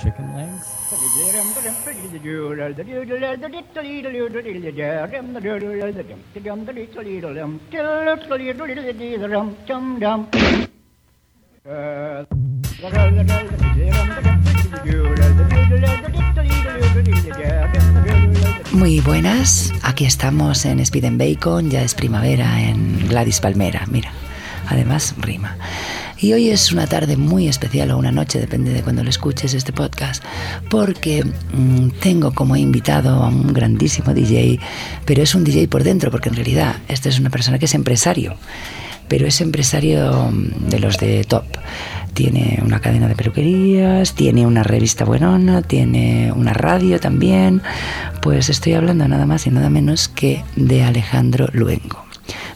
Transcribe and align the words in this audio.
chicken 0.00 0.36
legs. 0.36 0.74
Muy 18.72 19.00
buenas, 19.00 19.72
aquí 19.82 20.04
estamos 20.04 20.64
en 20.66 20.80
Speed 20.80 21.04
and 21.04 21.18
Bacon, 21.18 21.70
ya 21.70 21.82
es 21.82 21.94
primavera 21.94 22.60
en 22.60 23.08
Gladys 23.08 23.40
Palmera, 23.40 23.86
mira, 23.90 24.10
además 24.68 25.14
rima. 25.18 25.56
Y 26.24 26.32
hoy 26.32 26.48
es 26.48 26.72
una 26.72 26.86
tarde 26.86 27.18
muy 27.18 27.48
especial 27.48 27.90
o 27.90 27.98
una 27.98 28.10
noche, 28.10 28.40
depende 28.40 28.72
de 28.72 28.80
cuando 28.80 29.04
lo 29.04 29.10
escuches 29.10 29.52
este 29.52 29.74
podcast, 29.74 30.24
porque 30.70 31.22
mm, 31.22 31.90
tengo 32.00 32.32
como 32.32 32.56
invitado 32.56 33.22
a 33.22 33.28
un 33.28 33.52
grandísimo 33.52 34.14
DJ, 34.14 34.58
pero 35.04 35.22
es 35.22 35.34
un 35.34 35.44
DJ 35.44 35.68
por 35.68 35.84
dentro, 35.84 36.10
porque 36.10 36.30
en 36.30 36.36
realidad 36.36 36.76
esta 36.88 37.10
es 37.10 37.20
una 37.20 37.28
persona 37.28 37.58
que 37.58 37.66
es 37.66 37.74
empresario, 37.74 38.36
pero 39.06 39.26
es 39.26 39.42
empresario 39.42 40.30
mm, 40.32 40.70
de 40.70 40.80
los 40.80 40.96
de 40.96 41.24
top. 41.24 41.44
Tiene 42.14 42.58
una 42.64 42.80
cadena 42.80 43.06
de 43.06 43.16
peluquerías, 43.16 44.14
tiene 44.14 44.46
una 44.46 44.62
revista 44.62 45.04
buenona, 45.04 45.60
tiene 45.60 46.32
una 46.32 46.54
radio 46.54 47.00
también. 47.00 47.60
Pues 48.22 48.48
estoy 48.48 48.72
hablando 48.72 49.06
nada 49.06 49.26
más 49.26 49.46
y 49.46 49.50
nada 49.50 49.68
menos 49.68 50.08
que 50.08 50.42
de 50.56 50.84
Alejandro 50.84 51.50
Luengo. 51.52 52.02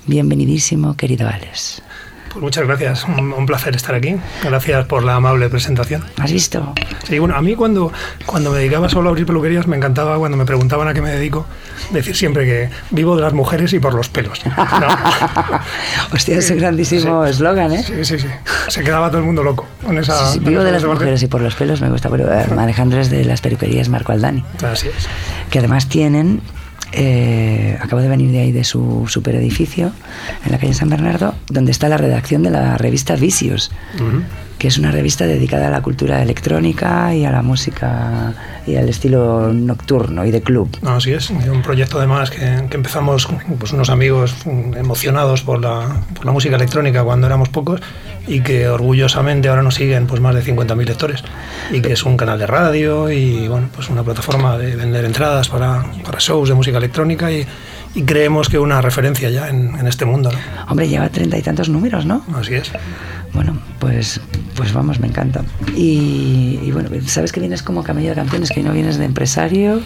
Bienvenidísimo, 0.06 0.96
querido 0.96 1.28
Alex. 1.28 1.82
Pues 2.30 2.42
muchas 2.42 2.66
gracias, 2.66 3.04
un, 3.04 3.32
un, 3.32 3.46
placer 3.46 3.74
estar 3.74 3.94
aquí. 3.94 4.16
Gracias 4.42 4.86
por 4.86 5.02
la 5.02 5.14
amable 5.14 5.48
presentación. 5.48 6.04
¿Has 6.18 6.32
visto? 6.32 6.74
Sí, 7.08 7.18
bueno, 7.18 7.34
a 7.34 7.42
mí 7.42 7.54
cuando, 7.54 7.92
cuando 8.26 8.50
me 8.50 8.58
dedicaba 8.58 8.88
solo 8.88 9.08
a 9.08 9.10
abrir 9.10 9.26
peluquerías 9.26 9.66
me 9.66 9.76
encantaba 9.76 10.18
cuando 10.18 10.36
me 10.36 10.44
preguntaban 10.44 10.88
a 10.88 10.94
qué 10.94 11.00
me 11.00 11.10
dedico, 11.10 11.46
decir 11.90 12.14
siempre 12.16 12.44
que 12.44 12.70
vivo 12.90 13.16
de 13.16 13.22
las 13.22 13.32
mujeres 13.32 13.72
y 13.72 13.78
por 13.78 13.94
los 13.94 14.08
pelos. 14.08 14.44
¿no? 14.44 14.52
Hostia, 16.12 16.38
es 16.38 16.50
un 16.50 16.58
grandísimo 16.58 17.24
eslogan, 17.24 17.72
¿eh? 17.72 17.82
Sí, 17.82 18.04
sí, 18.04 18.18
sí. 18.18 18.28
Se 18.68 18.82
quedaba 18.82 19.08
todo 19.08 19.18
el 19.18 19.24
mundo 19.24 19.42
loco 19.42 19.66
con 19.84 19.96
esa... 19.98 20.26
Sí, 20.26 20.38
sí, 20.38 20.44
vivo 20.44 20.62
de 20.62 20.72
las 20.72 20.84
mujeres 20.84 21.22
y 21.22 21.26
por 21.26 21.40
los 21.40 21.54
pelos 21.54 21.80
me 21.80 21.88
gusta, 21.90 22.10
pero 22.10 22.32
eh, 22.32 22.46
Alejandro 22.58 23.00
es 23.00 23.10
de 23.10 23.24
las 23.24 23.40
peluquerías 23.40 23.88
Marco 23.88 24.12
Aldani. 24.12 24.44
Así 24.62 24.88
es. 24.88 25.08
Que 25.50 25.60
además 25.60 25.88
tienen 25.88 26.42
eh, 26.92 27.76
acabo 27.80 28.00
de 28.02 28.08
venir 28.08 28.30
de 28.30 28.40
ahí 28.40 28.52
de 28.52 28.64
su 28.64 29.06
super 29.08 29.34
edificio 29.34 29.92
en 30.44 30.52
la 30.52 30.58
calle 30.58 30.74
San 30.74 30.88
Bernardo, 30.88 31.34
donde 31.48 31.70
está 31.70 31.88
la 31.88 31.96
redacción 31.96 32.42
de 32.42 32.50
la 32.50 32.78
revista 32.78 33.16
Vicious, 33.16 33.70
-huh. 33.98 34.22
Que 34.58 34.68
es 34.68 34.78
una 34.78 34.90
revista 34.90 35.26
dedicada 35.26 35.68
a 35.68 35.70
la 35.70 35.82
cultura 35.82 36.20
electrónica 36.20 37.14
y 37.14 37.24
a 37.24 37.30
la 37.30 37.42
música 37.42 38.34
y 38.66 38.76
al 38.76 38.88
estilo 38.88 39.52
nocturno 39.52 40.24
y 40.24 40.30
de 40.30 40.42
club. 40.42 40.68
Así 40.84 41.12
es, 41.12 41.30
un 41.30 41.62
proyecto 41.62 41.98
además 41.98 42.30
que, 42.30 42.64
que 42.68 42.76
empezamos 42.76 43.28
pues, 43.58 43.72
unos 43.72 43.88
amigos 43.88 44.34
emocionados 44.76 45.42
por 45.42 45.60
la, 45.60 46.02
por 46.14 46.26
la 46.26 46.32
música 46.32 46.56
electrónica 46.56 47.04
cuando 47.04 47.26
éramos 47.26 47.48
pocos 47.48 47.80
y 48.26 48.40
que 48.40 48.68
orgullosamente 48.68 49.48
ahora 49.48 49.62
nos 49.62 49.76
siguen 49.76 50.06
pues 50.06 50.20
más 50.20 50.34
de 50.34 50.42
50.000 50.42 50.84
lectores 50.84 51.24
y 51.70 51.80
que 51.80 51.92
es 51.92 52.02
un 52.04 52.16
canal 52.16 52.38
de 52.38 52.46
radio 52.46 53.10
y 53.10 53.48
bueno 53.48 53.68
pues 53.74 53.88
una 53.88 54.02
plataforma 54.02 54.58
de 54.58 54.76
vender 54.76 55.04
entradas 55.04 55.48
para, 55.48 55.84
para 56.04 56.18
shows 56.18 56.48
de 56.48 56.54
música 56.54 56.76
electrónica 56.76 57.32
y, 57.32 57.46
y 57.94 58.02
creemos 58.02 58.48
que 58.48 58.58
una 58.58 58.82
referencia 58.82 59.30
ya 59.30 59.48
en, 59.48 59.74
en 59.78 59.86
este 59.86 60.04
mundo. 60.04 60.30
¿no? 60.30 60.38
Hombre, 60.68 60.88
lleva 60.88 61.08
treinta 61.08 61.38
y 61.38 61.42
tantos 61.42 61.68
números, 61.68 62.04
¿no? 62.04 62.24
Así 62.34 62.54
es. 62.54 62.70
Bueno, 63.32 63.58
pues, 63.78 64.20
pues 64.58 64.72
vamos, 64.72 64.98
me 64.98 65.06
encanta. 65.06 65.44
Y, 65.76 66.58
y, 66.64 66.72
bueno, 66.72 66.90
sabes 67.06 67.30
que 67.30 67.38
vienes 67.38 67.62
como 67.62 67.84
camello 67.84 68.10
de 68.10 68.16
canciones, 68.16 68.50
que 68.50 68.60
no 68.62 68.72
vienes 68.72 68.98
de 68.98 69.04
empresario 69.04 69.80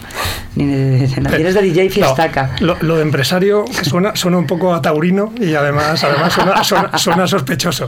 ni 0.55 0.65
de, 0.65 1.07
de, 1.07 1.07
de 1.07 1.37
vienes 1.37 1.53
de 1.53 1.61
DJ 1.61 1.91
fiestaca. 1.91 2.55
No, 2.59 2.67
lo, 2.67 2.77
lo, 2.81 2.95
de 2.95 3.03
empresario 3.03 3.65
que 3.65 3.85
suena, 3.85 4.15
suena 4.15 4.39
un 4.39 4.47
poco 4.47 4.73
a 4.73 4.81
taurino 4.81 5.31
y 5.39 5.53
además, 5.53 6.03
además 6.03 6.33
suena, 6.33 6.63
suena, 6.63 6.97
suena 6.97 7.27
sospechoso. 7.27 7.87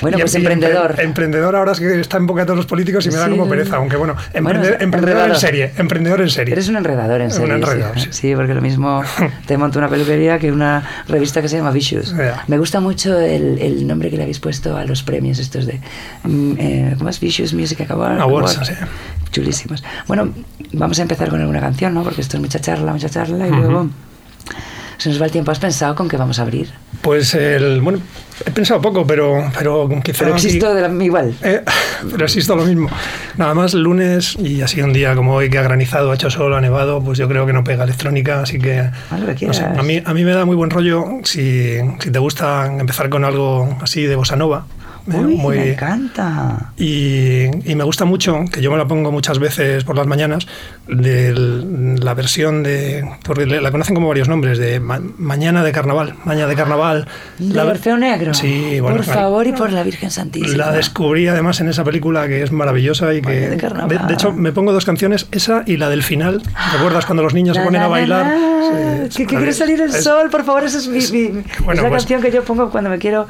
Bueno, 0.00 0.18
pues 0.18 0.36
emprendedor. 0.36 0.94
emprendedor 1.00 1.56
ahora 1.56 1.72
es 1.72 1.80
que 1.80 2.00
está 2.00 2.16
en 2.16 2.28
boca 2.28 2.42
de 2.42 2.46
todos 2.46 2.58
los 2.58 2.66
políticos 2.66 3.04
y 3.06 3.10
me 3.10 3.16
da 3.16 3.24
sí. 3.24 3.32
como 3.32 3.48
pereza, 3.48 3.76
aunque 3.76 3.96
bueno, 3.96 4.14
emprender, 4.32 4.70
bueno, 4.78 4.84
emprendedor 4.84 5.30
en 5.30 5.36
serie, 5.36 5.72
emprendedor 5.76 6.20
en 6.20 6.30
serie. 6.30 6.52
Eres 6.52 6.68
un 6.68 6.76
enredador 6.76 7.20
en 7.22 7.32
serie. 7.32 7.46
Un 7.46 7.52
enredador, 7.52 7.98
sí, 7.98 8.08
sí. 8.12 8.34
porque 8.36 8.54
lo 8.54 8.60
mismo 8.60 9.02
te 9.46 9.58
monto 9.58 9.80
una 9.80 9.88
peluquería 9.88 10.38
que 10.38 10.52
una 10.52 11.04
revista 11.08 11.42
que 11.42 11.48
se 11.48 11.56
llama 11.56 11.72
Vicious. 11.72 12.14
Yeah. 12.14 12.44
Me 12.46 12.58
gusta 12.58 12.78
mucho 12.78 13.18
el, 13.18 13.58
el 13.58 13.84
nombre 13.86 14.10
que 14.10 14.16
le 14.16 14.22
habéis 14.22 14.38
puesto 14.38 14.76
a 14.76 14.84
los 14.84 15.02
premios 15.02 15.38
estos 15.38 15.66
de 15.66 15.80
eh, 16.58 16.94
¿cómo 16.98 17.10
es? 17.10 17.20
Vicious 17.20 17.54
Music 17.54 17.90
Award, 17.90 18.20
Awards, 18.20 18.58
sí. 18.64 18.72
chulísimos 19.30 19.82
bueno 20.06 20.32
vamos 20.72 20.98
a 20.98 21.02
empezar 21.02 21.28
con 21.28 21.40
alguna 21.40 21.60
canción 21.60 21.94
¿no? 21.94 22.02
porque 22.02 22.20
esto 22.20 22.36
es 22.36 22.42
mucha 22.42 22.60
charla 22.60 22.92
mucha 22.92 23.08
charla 23.08 23.46
y 23.46 23.50
uh 23.50 23.54
-huh. 23.54 23.60
luego 23.60 23.88
se 24.98 25.08
nos 25.10 25.20
va 25.20 25.26
el 25.26 25.32
tiempo 25.32 25.50
¿has 25.50 25.58
pensado 25.58 25.94
con 25.94 26.08
qué 26.08 26.16
vamos 26.16 26.38
a 26.38 26.42
abrir? 26.42 26.68
pues 27.00 27.34
el 27.34 27.80
bueno 27.80 28.00
he 28.44 28.50
pensado 28.50 28.80
poco 28.80 29.06
pero 29.06 29.50
pero 29.56 29.88
quizá 30.02 30.24
pero 30.24 30.34
existo 30.34 30.74
de 30.74 30.88
la, 30.88 31.04
igual 31.04 31.34
eh, 31.42 31.62
pero 32.10 32.24
existo 32.24 32.56
lo 32.56 32.64
mismo 32.64 32.90
nada 33.36 33.54
más 33.54 33.74
lunes 33.74 34.36
y 34.38 34.62
así 34.62 34.82
un 34.82 34.92
día 34.92 35.14
como 35.14 35.34
hoy 35.34 35.48
que 35.48 35.58
ha 35.58 35.62
granizado 35.62 36.10
ha 36.10 36.14
hecho 36.14 36.30
sol 36.30 36.54
ha 36.54 36.60
nevado 36.60 37.02
pues 37.02 37.18
yo 37.18 37.28
creo 37.28 37.46
que 37.46 37.52
no 37.52 37.62
pega 37.64 37.84
electrónica 37.84 38.42
así 38.42 38.58
que, 38.58 38.90
que 39.38 39.46
no 39.46 39.52
sé, 39.52 39.64
a 39.64 39.82
mí 39.82 40.02
a 40.04 40.14
mí 40.14 40.24
me 40.24 40.32
da 40.32 40.44
muy 40.44 40.56
buen 40.56 40.70
rollo 40.70 41.04
si, 41.22 41.76
si 42.00 42.10
te 42.10 42.18
gusta 42.18 42.66
empezar 42.66 43.08
con 43.08 43.24
algo 43.24 43.78
así 43.80 44.02
de 44.04 44.16
bossa 44.16 44.36
nova 44.36 44.66
Uy, 45.14 45.36
muy, 45.36 45.56
me 45.56 45.72
encanta. 45.72 46.72
Y, 46.76 47.46
y, 47.70 47.74
me 47.74 47.84
gusta 47.84 48.04
mucho, 48.04 48.44
que 48.52 48.60
yo 48.60 48.70
me 48.70 48.76
la 48.76 48.86
pongo 48.86 49.10
muchas 49.10 49.38
veces 49.38 49.84
por 49.84 49.96
las 49.96 50.06
mañanas, 50.06 50.46
de 50.86 51.32
la 52.00 52.14
versión 52.14 52.62
de. 52.62 53.08
Porque 53.24 53.46
la 53.46 53.70
conocen 53.70 53.94
como 53.94 54.08
varios 54.08 54.28
nombres, 54.28 54.58
de 54.58 54.80
ma, 54.80 55.00
Mañana 55.18 55.62
de 55.64 55.72
Carnaval. 55.72 56.14
Mañana 56.24 56.48
de 56.48 56.56
Carnaval. 56.56 57.08
¿De 57.38 57.54
la 57.54 57.64
Orfeo 57.64 57.96
Negro? 57.96 58.34
Sí, 58.34 58.80
bueno. 58.80 58.96
Por 58.96 59.06
favor 59.06 59.46
y 59.46 59.52
por 59.52 59.72
la 59.72 59.82
Virgen 59.82 60.10
Santísima. 60.10 60.56
La 60.66 60.72
descubrí 60.72 61.28
además 61.28 61.60
en 61.60 61.68
esa 61.68 61.84
película 61.84 62.28
que 62.28 62.42
es 62.42 62.52
maravillosa 62.52 63.14
y 63.14 63.22
que. 63.22 63.30
De, 63.30 63.56
de, 63.56 63.98
de, 64.06 64.14
hecho, 64.14 64.32
me 64.32 64.52
pongo 64.52 64.72
dos 64.72 64.84
canciones, 64.84 65.26
esa 65.30 65.62
y 65.66 65.76
la 65.76 65.88
del 65.88 66.02
final. 66.02 66.42
¿Recuerdas 66.72 67.06
cuando 67.06 67.22
los 67.22 67.34
niños 67.34 67.56
la, 67.56 67.62
se 67.62 67.66
ponen 67.66 67.80
la, 67.80 67.86
a 67.86 67.88
bailar? 67.88 68.36
Sí, 69.10 69.18
que, 69.18 69.26
que 69.26 69.36
quiere 69.36 69.52
salir 69.52 69.80
el 69.80 69.90
es, 69.90 70.04
sol, 70.04 70.28
por 70.30 70.44
favor, 70.44 70.64
esa 70.64 70.78
es, 70.78 70.88
mi, 70.88 70.98
mi 70.98 71.42
bueno, 71.64 71.72
es 71.72 71.82
la 71.82 71.88
pues, 71.88 72.02
canción 72.02 72.20
que 72.20 72.30
yo 72.30 72.42
pongo 72.42 72.70
cuando 72.70 72.90
me 72.90 72.98
quiero 72.98 73.26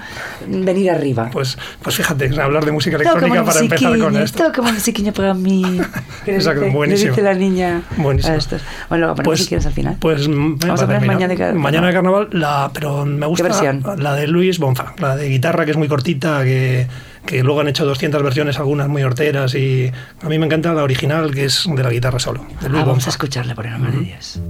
venir 0.46 0.90
arriba. 0.90 1.30
Pues, 1.32 1.58
pues 1.82 1.96
fíjate, 1.96 2.40
hablar 2.40 2.64
de 2.64 2.72
música 2.72 2.96
electrónica 2.96 3.44
para 3.44 3.60
empezar 3.60 3.98
con 3.98 4.16
esto. 4.16 4.38
Toca 4.44 4.52
como 4.52 4.72
musiquilla 4.72 5.12
para 5.12 5.34
mí. 5.34 5.80
Exacto, 6.26 6.62
le, 6.62 6.70
buenísimo. 6.70 7.10
Dice 7.10 7.22
la 7.22 7.34
niña 7.34 7.82
buenísimo. 7.96 8.34
a 8.34 8.36
estos. 8.36 8.62
Bueno, 8.88 9.08
lo 9.08 9.14
ponemos 9.14 9.40
si 9.40 9.46
quieres 9.46 9.66
al 9.66 9.72
final. 9.72 9.96
Pues 10.00 10.28
vamos 10.28 10.82
a 10.82 10.86
poner 10.86 11.02
mira, 11.02 11.12
mañana 11.14 11.28
de 11.28 11.36
carnaval. 11.36 11.62
Mañana 11.62 11.86
de 11.86 11.92
carnaval, 11.92 12.28
la, 12.32 12.70
pero 12.72 13.04
me 13.04 13.26
gusta 13.26 13.48
la 13.96 14.14
de 14.14 14.26
Luis 14.26 14.58
Bonfa, 14.58 14.94
la 14.98 15.16
de 15.16 15.28
guitarra 15.28 15.64
que 15.64 15.72
es 15.72 15.76
muy 15.76 15.88
cortita, 15.88 16.42
que 16.44 16.86
que 17.28 17.42
luego 17.42 17.60
han 17.60 17.68
hecho 17.68 17.84
200 17.84 18.22
versiones, 18.22 18.58
algunas 18.58 18.88
muy 18.88 19.02
horteras, 19.02 19.54
y 19.54 19.92
a 20.22 20.28
mí 20.28 20.38
me 20.38 20.46
encanta 20.46 20.72
la 20.72 20.82
original, 20.82 21.30
que 21.34 21.44
es 21.44 21.68
de 21.68 21.82
la 21.82 21.90
guitarra 21.90 22.18
solo. 22.18 22.46
De 22.62 22.70
Luis 22.70 22.82
ah, 22.82 22.86
vamos 22.86 22.86
Bonfa. 22.86 23.08
a 23.08 23.10
escucharla, 23.10 23.54
por 23.54 23.66
el 23.66 23.72
nombre 23.72 23.92
de 23.92 23.98
Dios. 24.00 24.40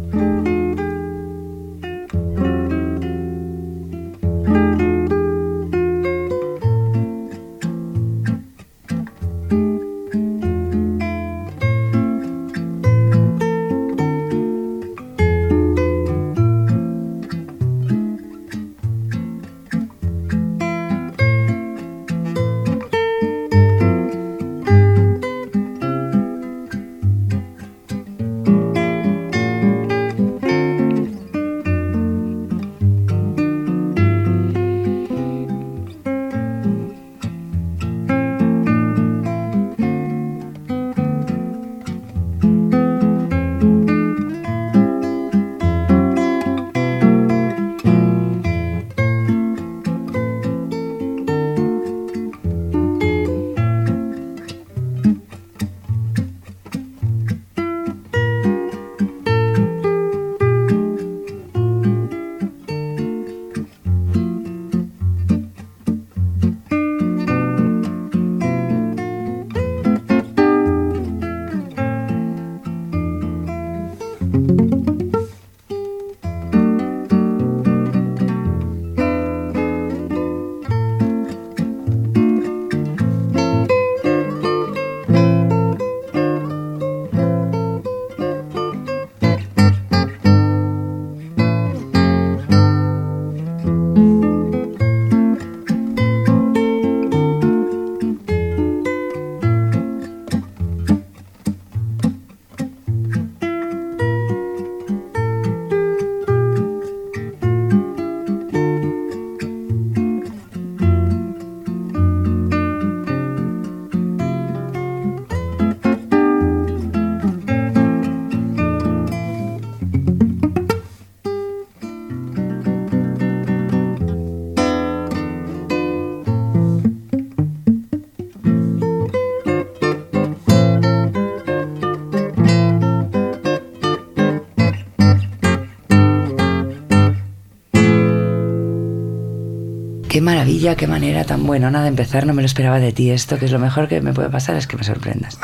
Qué 140.18 140.22
maravilla, 140.22 140.74
qué 140.74 140.88
manera 140.88 141.22
tan 141.22 141.46
buena 141.46 141.70
de 141.80 141.86
empezar. 141.86 142.26
No 142.26 142.34
me 142.34 142.42
lo 142.42 142.46
esperaba 142.46 142.80
de 142.80 142.90
ti 142.90 143.12
esto, 143.12 143.38
que 143.38 143.44
es 143.44 143.52
lo 143.52 143.60
mejor 143.60 143.86
que 143.86 144.00
me 144.00 144.12
puede 144.12 144.28
pasar 144.28 144.56
es 144.56 144.66
que 144.66 144.76
me 144.76 144.82
sorprendas. 144.82 145.38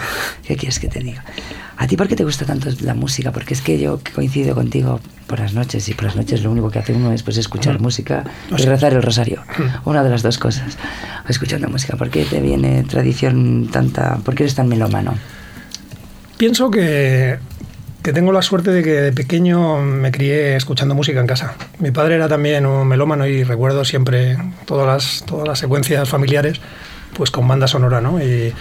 ¿Qué 0.45 0.57
quieres 0.57 0.81
que 0.81 0.89
te 0.89 0.99
diga? 0.99 1.25
¿A 1.77 1.87
ti 1.87 1.97
por 1.97 2.09
qué 2.09 2.17
te 2.17 2.25
gusta 2.25 2.45
tanto 2.45 2.69
la 2.81 2.95
música? 2.95 3.31
Porque 3.31 3.55
es 3.55 3.61
que 3.61 3.79
yo 3.79 4.01
coincido 4.17 4.57
contigo 4.57 4.99
por 5.29 5.39
las 5.39 5.55
noches 5.55 5.89
y 5.89 5.95
por 5.95 6.07
las 6.07 6.17
noches 6.17 6.43
lo 6.43 6.51
único 6.51 6.73
que 6.73 6.81
hace 6.81 6.93
uno 6.93 7.13
es 7.13 7.23
pues 7.23 7.37
escuchar 7.37 7.79
música 7.81 8.25
y 8.51 8.65
rezar 8.65 8.95
el 8.95 9.03
rosario. 9.03 9.45
Una 9.85 10.03
de 10.03 10.11
las 10.11 10.25
dos 10.25 10.39
cosas. 10.39 10.77
Escuchando 11.29 11.69
música. 11.69 11.97
¿Por 11.97 12.11
qué 12.11 12.25
te 12.25 12.41
viene 12.41 12.83
tradición 12.83 13.69
tanta? 13.71 14.17
¿Por 14.25 14.35
qué 14.35 14.43
eres 14.43 14.57
tan 14.57 14.67
melómano? 14.67 15.15
Pienso 16.37 16.69
que 16.69 17.39
que 18.05 18.13
tengo 18.13 18.33
la 18.33 18.43
suerte 18.43 18.71
de 18.71 18.83
que 18.83 19.01
de 19.01 19.13
pequeño 19.13 19.81
me 19.81 20.13
crié 20.13 20.57
escuchando 20.57 20.95
música 20.95 21.21
en 21.21 21.27
casa. 21.27 21.55
Mi 21.79 21.91
padre 21.91 22.17
era 22.17 22.29
también 22.29 22.67
un 22.67 22.87
melómano 22.87 23.27
y 23.27 23.45
recuerdo 23.45 23.83
siempre 23.83 24.37
todas 24.67 24.87
las, 24.87 25.25
todas 25.25 25.49
las 25.49 25.59
secuencias 25.59 26.07
familiares 26.07 26.61
pues 27.17 27.31
con 27.31 27.49
banda 27.49 27.67
sonora, 27.67 28.03
¿no? 28.03 28.23
Y, 28.23 28.53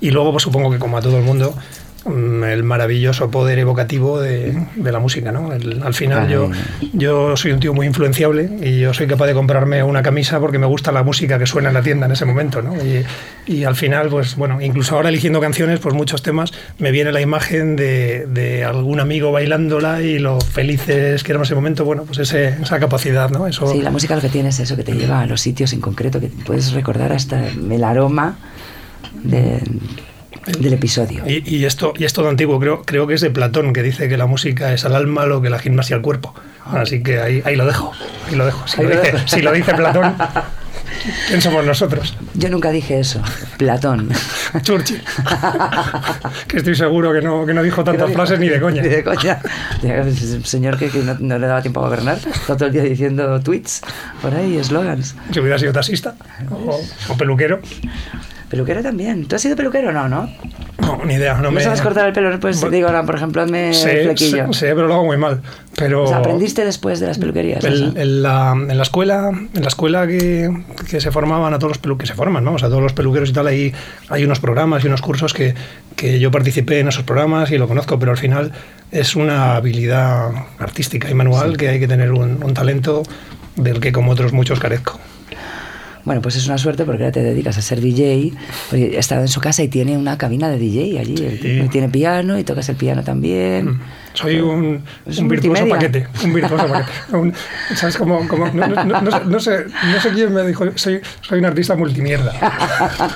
luego 0.00 0.32
pues 0.32 0.42
supongo 0.42 0.72
que 0.72 0.80
como 0.80 0.98
a 0.98 1.00
todo 1.00 1.16
el 1.16 1.22
mundo 1.22 1.54
el 2.08 2.62
maravilloso 2.64 3.30
poder 3.30 3.58
evocativo 3.58 4.20
de, 4.20 4.56
la 4.76 4.98
música. 4.98 5.32
¿no? 5.32 5.50
al 5.50 5.94
final 5.94 6.28
yo, 6.28 6.50
yo 6.92 7.36
soy 7.36 7.52
un 7.52 7.60
tío 7.60 7.74
muy 7.74 7.86
influenciable 7.86 8.50
y 8.62 8.80
yo 8.80 8.94
soy 8.94 9.06
capaz 9.06 9.26
de 9.26 9.34
comprarme 9.34 9.82
una 9.82 10.02
camisa 10.02 10.40
porque 10.40 10.58
me 10.58 10.66
gusta 10.66 10.92
la 10.92 11.02
música 11.02 11.38
que 11.38 11.46
suena 11.46 11.68
en 11.68 11.74
la 11.74 11.82
tienda 11.82 12.06
en 12.06 12.12
ese 12.12 12.24
momento. 12.24 12.62
¿no? 12.62 12.74
Y, 12.76 13.04
y, 13.46 13.64
al 13.64 13.76
final, 13.76 14.08
pues 14.08 14.36
bueno, 14.36 14.60
incluso 14.60 14.96
ahora 14.96 15.08
eligiendo 15.08 15.40
canciones, 15.40 15.80
pues 15.80 15.94
muchos 15.94 16.22
temas, 16.22 16.52
me 16.78 16.90
viene 16.90 17.12
la 17.12 17.20
imagen 17.20 17.76
de, 17.76 18.26
de 18.26 18.64
algún 18.64 19.00
amigo 19.00 19.32
bailándola 19.32 20.02
y 20.02 20.18
lo 20.18 20.40
felices 20.40 21.22
que 21.22 21.32
era 21.32 21.38
en 21.38 21.44
ese 21.44 21.54
momento, 21.54 21.84
bueno, 21.84 22.04
pues 22.04 22.18
ese, 22.18 22.48
esa 22.60 22.78
capacidad. 22.78 23.30
¿no? 23.30 23.46
Eso... 23.46 23.66
Sí, 23.72 23.82
la 23.82 23.90
música 23.90 24.14
lo 24.14 24.22
que 24.22 24.28
tiene 24.28 24.50
es 24.50 24.60
eso, 24.60 24.76
que 24.76 24.84
te 24.84 24.92
lleva 24.92 25.20
a 25.20 25.26
los 25.26 25.40
sitios 25.40 25.72
en 25.72 25.80
concreto, 25.80 26.20
que 26.20 26.28
puedes 26.28 26.72
recordar 26.72 27.12
hasta 27.12 27.48
el 27.48 27.84
aroma 27.84 28.36
de 29.22 29.62
del 30.58 30.72
episodio. 30.72 31.22
Y, 31.26 31.64
esto, 31.64 31.92
y 31.96 32.04
esto 32.04 32.22
de 32.22 32.28
antiguo, 32.28 32.58
creo, 32.58 32.82
creo 32.82 33.06
que 33.06 33.14
es 33.14 33.20
de 33.20 33.30
Platón, 33.30 33.72
que 33.72 33.82
dice 33.82 34.08
que 34.08 34.16
la 34.16 34.26
música 34.26 34.72
es 34.72 34.84
al 34.84 34.94
alma 34.94 35.26
lo 35.26 35.42
que 35.42 35.50
la 35.50 35.58
gimnasia 35.58 35.96
al 35.96 36.02
cuerpo. 36.02 36.34
Así 36.64 37.02
que 37.02 37.20
ahí, 37.20 37.42
ahí 37.44 37.56
lo 37.56 37.66
dejo. 37.66 37.92
Ahí 38.28 38.34
lo 38.34 38.44
dejo. 38.44 38.66
Si, 38.66 38.82
lo, 38.82 38.90
dice, 38.90 39.14
si 39.26 39.42
lo 39.42 39.52
dice 39.52 39.74
Platón, 39.74 40.14
¿quién 41.28 41.40
somos 41.40 41.64
nosotros? 41.64 42.16
Yo 42.34 42.48
nunca 42.50 42.70
dije 42.70 43.00
eso. 43.00 43.22
Platón. 43.56 44.10
Churchill. 44.62 45.02
que 46.48 46.58
estoy 46.58 46.74
seguro 46.74 47.12
que 47.12 47.22
no, 47.22 47.46
que 47.46 47.54
no 47.54 47.62
dijo 47.62 47.84
tantas 47.84 48.12
frases 48.12 48.38
ni 48.38 48.48
de 48.48 48.60
coña. 48.60 48.82
Ni 48.82 48.88
de 48.88 49.04
coña. 49.04 49.40
Señor 50.44 50.78
que, 50.78 50.90
no, 51.20 51.38
le 51.38 51.46
daba 51.46 51.62
tiempo 51.62 51.80
a 51.80 51.84
gobernar. 51.84 52.18
todo 52.46 52.66
el 52.66 52.72
día 52.72 52.82
diciendo 52.82 53.40
tweets 53.40 53.80
por 54.20 54.34
ahí, 54.34 54.58
eslogans. 54.58 55.14
Si 55.32 55.40
hubiera 55.40 55.58
sido 55.58 55.72
taxista 55.72 56.14
o, 56.50 56.80
o 57.08 57.16
peluquero. 57.16 57.60
Peluquero 58.48 58.82
también. 58.82 59.26
¿Tú 59.26 59.36
has 59.36 59.42
sido 59.42 59.56
peluquero 59.56 59.90
o 59.90 59.92
no, 59.92 60.08
no? 60.08 60.28
No, 60.78 61.04
ni 61.04 61.14
idea. 61.14 61.34
No, 61.34 61.50
me... 61.50 61.60
sabes 61.60 61.82
cortar 61.82 62.06
el 62.06 62.14
pelo? 62.14 62.40
Pues 62.40 62.64
digo, 62.70 62.88
por 63.04 63.14
ejemplo, 63.14 63.42
hazme 63.42 63.74
sí, 63.74 63.88
flequillo. 64.04 64.52
Sí, 64.54 64.66
pero 64.68 64.86
lo 64.86 64.94
hago 64.94 65.04
muy 65.04 65.18
mal. 65.18 65.42
Pero... 65.76 66.12
¿Aprendiste 66.14 66.64
después 66.64 66.98
de 66.98 67.08
las 67.08 67.18
peluquerías? 67.18 67.62
en, 67.62 68.22
la, 68.22 68.52
en, 68.52 68.76
la, 68.76 68.82
escuela, 68.82 69.30
en 69.30 69.60
la 69.60 69.68
escuela 69.68 70.06
que, 70.06 70.50
que 70.88 71.00
se 71.00 71.10
formaban 71.10 71.52
a 71.52 71.58
todos 71.58 71.72
los 71.72 71.78
peluqueros, 71.78 72.08
que 72.08 72.14
se 72.14 72.16
forman, 72.16 72.42
¿no? 72.42 72.54
O 72.54 72.58
sea, 72.58 72.68
todos 72.68 72.82
los 72.82 72.94
peluqueros 72.94 73.28
y 73.28 73.32
tal, 73.34 73.46
ahí 73.48 73.72
hay 74.08 74.24
unos 74.24 74.40
programas 74.40 74.82
y 74.82 74.86
unos 74.86 75.02
cursos 75.02 75.34
que, 75.34 75.54
que 75.94 76.18
yo 76.18 76.30
participé 76.30 76.80
en 76.80 76.88
esos 76.88 77.02
programas 77.02 77.50
y 77.50 77.58
lo 77.58 77.68
conozco, 77.68 77.98
pero 77.98 78.12
al 78.12 78.18
final 78.18 78.52
es 78.90 79.14
una 79.14 79.56
habilidad 79.56 80.30
artística 80.58 81.10
y 81.10 81.14
manual 81.14 81.58
que 81.58 81.68
hay 81.68 81.80
que 81.80 81.88
tener 81.88 82.12
un, 82.12 82.42
un 82.42 82.54
talento 82.54 83.02
del 83.56 83.80
que 83.80 83.92
como 83.92 84.12
otros 84.12 84.32
muchos 84.32 84.58
carezco. 84.58 84.98
Bueno, 86.08 86.22
pues 86.22 86.36
es 86.36 86.46
una 86.46 86.56
suerte 86.56 86.86
porque 86.86 87.02
ahora 87.02 87.12
te 87.12 87.22
dedicas 87.22 87.58
a 87.58 87.60
ser 87.60 87.82
DJ. 87.82 88.32
Porque 88.70 88.96
he 88.96 88.98
estado 88.98 89.20
en 89.20 89.28
su 89.28 89.42
casa 89.42 89.62
y 89.62 89.68
tiene 89.68 89.98
una 89.98 90.16
cabina 90.16 90.48
de 90.48 90.58
DJ 90.58 90.98
allí. 90.98 91.68
Tiene 91.70 91.90
piano 91.90 92.38
y 92.38 92.44
tocas 92.44 92.66
el 92.70 92.76
piano 92.76 93.04
también. 93.04 93.66
Mm. 93.66 93.80
Soy 94.14 94.40
un, 94.40 94.82
un, 95.04 95.28
virtuoso 95.28 95.68
paquete. 95.68 96.06
Un 96.24 96.32
virtuoso 96.32 96.66
paquete. 96.66 97.34
¿Sabes 97.76 97.98
cómo? 97.98 98.20
no, 98.24 99.38
sé, 99.38 99.66
no 99.66 100.00
sé 100.00 100.10
quién 100.14 100.32
me 100.32 100.44
dijo. 100.44 100.64
Soy, 100.76 101.02
soy 101.20 101.40
un 101.40 101.44
artista 101.44 101.76
multimierda. 101.76 102.32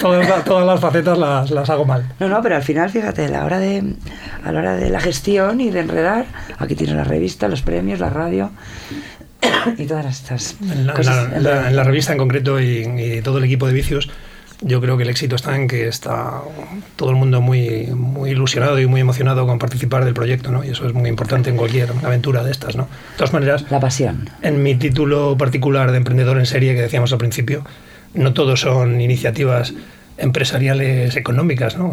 todas, 0.00 0.44
todas, 0.44 0.64
las 0.64 0.78
facetas 0.78 1.18
las, 1.18 1.50
las, 1.50 1.68
hago 1.70 1.86
mal. 1.86 2.04
No, 2.20 2.28
no, 2.28 2.40
pero 2.40 2.54
al 2.54 2.62
final, 2.62 2.88
fíjate, 2.90 3.24
a 3.24 3.30
la 3.30 3.44
hora 3.44 3.58
de, 3.58 3.96
a 4.44 4.52
la 4.52 4.60
hora 4.60 4.76
de 4.76 4.90
la 4.90 5.00
gestión 5.00 5.60
y 5.60 5.70
de 5.70 5.80
enredar, 5.80 6.26
aquí 6.56 6.76
tienes 6.76 6.94
la 6.94 7.02
revista, 7.02 7.48
los 7.48 7.62
premios, 7.62 7.98
la 7.98 8.10
radio, 8.10 8.52
y 9.78 9.86
todas 9.86 10.06
estas 10.06 10.56
en 10.60 10.86
la, 10.86 10.94
cosas. 10.94 11.32
En 11.32 11.42
la, 11.44 11.84
revista 11.84 12.12
en 12.12 12.18
concreto 12.18 12.60
y, 12.60 13.20
todo 13.22 13.38
el 13.38 13.44
equipo 13.44 13.66
de 13.66 13.72
vicios, 13.72 14.10
yo 14.60 14.80
creo 14.80 14.96
que 14.96 15.04
el 15.04 15.08
éxito 15.08 15.36
está 15.36 15.56
en 15.56 15.68
que 15.68 15.88
está 15.88 16.42
todo 16.96 17.10
el 17.10 17.16
mundo 17.16 17.40
muy, 17.40 17.86
muy 17.86 18.30
ilusionado 18.30 18.78
y 18.78 18.86
muy 18.86 19.00
emocionado 19.00 19.46
con 19.46 19.58
participar 19.58 20.04
del 20.04 20.14
proyecto, 20.14 20.50
¿no? 20.50 20.64
Y 20.64 20.68
eso 20.68 20.86
es 20.86 20.92
muy 20.92 21.08
importante 21.08 21.50
en 21.50 21.56
cualquier 21.56 21.90
aventura 22.02 22.42
de 22.42 22.50
estas, 22.50 22.76
¿no? 22.76 22.84
De 22.84 23.16
todas 23.16 23.32
maneras... 23.32 23.64
La 23.70 23.80
pasión. 23.80 24.28
En 24.42 24.62
mi 24.62 24.74
título 24.74 25.36
particular 25.38 25.90
de 25.92 25.96
emprendedor 25.96 26.38
en 26.38 26.46
serie 26.46 26.74
que 26.74 26.82
decíamos 26.82 27.12
al 27.12 27.18
principio, 27.18 27.64
no 28.12 28.34
todos 28.34 28.60
son 28.60 29.00
iniciativas 29.00 29.72
empresariales 30.20 31.16
económicas. 31.16 31.76
¿no? 31.76 31.92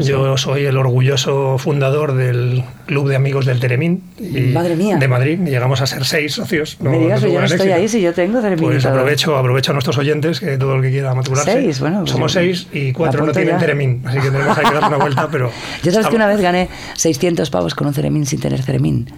yo, 0.00 0.36
soy 0.36 0.64
el 0.64 0.76
orgulloso 0.76 1.58
fundador 1.58 2.14
del 2.14 2.64
Club 2.86 3.08
de 3.08 3.16
Amigos 3.16 3.46
del 3.46 3.60
Teremín 3.60 4.02
y 4.18 4.52
Madre 4.52 4.76
mía. 4.76 4.96
de 4.96 5.08
Madrid. 5.08 5.40
Llegamos 5.44 5.80
a 5.80 5.86
ser 5.86 6.04
seis 6.04 6.34
socios. 6.34 6.78
No, 6.80 6.90
Me 6.90 6.98
digas, 6.98 7.22
yo 7.22 7.38
no 7.38 7.46
estoy 7.46 7.70
ahí 7.70 7.88
si 7.88 8.00
yo 8.00 8.12
tengo 8.12 8.40
Teremín. 8.40 8.64
Pues 8.64 8.86
aprovecho, 8.86 9.36
aprovecho 9.36 9.72
a 9.72 9.74
nuestros 9.74 9.98
oyentes, 9.98 10.40
que 10.40 10.56
todo 10.58 10.76
el 10.76 10.82
que 10.82 10.90
quiera 10.90 11.14
matricularse. 11.14 11.52
Seis, 11.52 11.80
bueno. 11.80 12.06
Somos 12.06 12.32
seis 12.32 12.68
y 12.72 12.92
cuatro 12.92 13.26
no 13.26 13.32
tienen 13.32 13.58
Teremín, 13.58 14.02
así 14.06 14.18
que 14.20 14.30
tenemos 14.30 14.56
que 14.56 14.62
dar 14.62 14.84
una 14.88 14.96
vuelta, 14.96 15.28
pero... 15.32 15.50
Yo 15.82 15.92
sabes 15.92 16.08
que 16.08 16.16
una 16.16 16.26
vez 16.26 16.40
gané 16.40 16.68
600 16.94 17.50
pavos 17.50 17.74
con 17.74 17.86
un 17.86 17.94
Ceremín 17.94 18.26
sin 18.26 18.40
tener 18.40 18.62
Ceremín. 18.62 19.10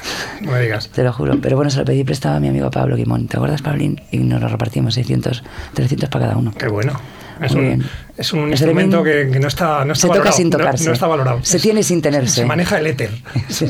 no 0.40 0.52
me 0.52 0.60
digas. 0.60 0.88
Te 0.88 1.02
lo 1.02 1.12
juro. 1.12 1.38
Pero 1.40 1.56
bueno, 1.56 1.70
se 1.70 1.78
lo 1.78 1.84
pedí 1.84 2.04
prestado 2.04 2.36
a 2.36 2.40
mi 2.40 2.48
amigo 2.48 2.70
Pablo 2.70 2.96
Guimón. 2.96 3.28
¿Te 3.28 3.36
acuerdas, 3.36 3.62
Pablín? 3.62 4.00
Y 4.10 4.18
nos 4.18 4.40
lo 4.40 4.48
repartimos 4.48 4.94
600, 4.94 5.42
300 5.74 6.08
para 6.08 6.26
cada 6.26 6.38
uno. 6.38 6.52
Qué 6.56 6.68
bueno. 6.68 6.92
Es 7.40 7.52
un, 7.52 7.84
es 8.16 8.32
un 8.32 8.50
instrumento 8.50 9.02
que, 9.02 9.28
que, 9.30 9.38
no 9.38 9.48
está, 9.48 9.84
no 9.84 9.92
está 9.92 10.02
se 10.02 10.08
valorado. 10.08 10.30
Toca 10.30 10.36
sin 10.36 10.50
tocarse. 10.50 10.86
No, 10.86 10.92
está 10.92 11.06
valorado. 11.06 11.40
Se 11.42 11.58
tiene 11.58 11.82
sin 11.82 12.00
tenerse. 12.00 12.36
Se 12.36 12.46
maneja 12.46 12.78
el 12.78 12.86
éter. 12.86 13.10
sí, 13.48 13.66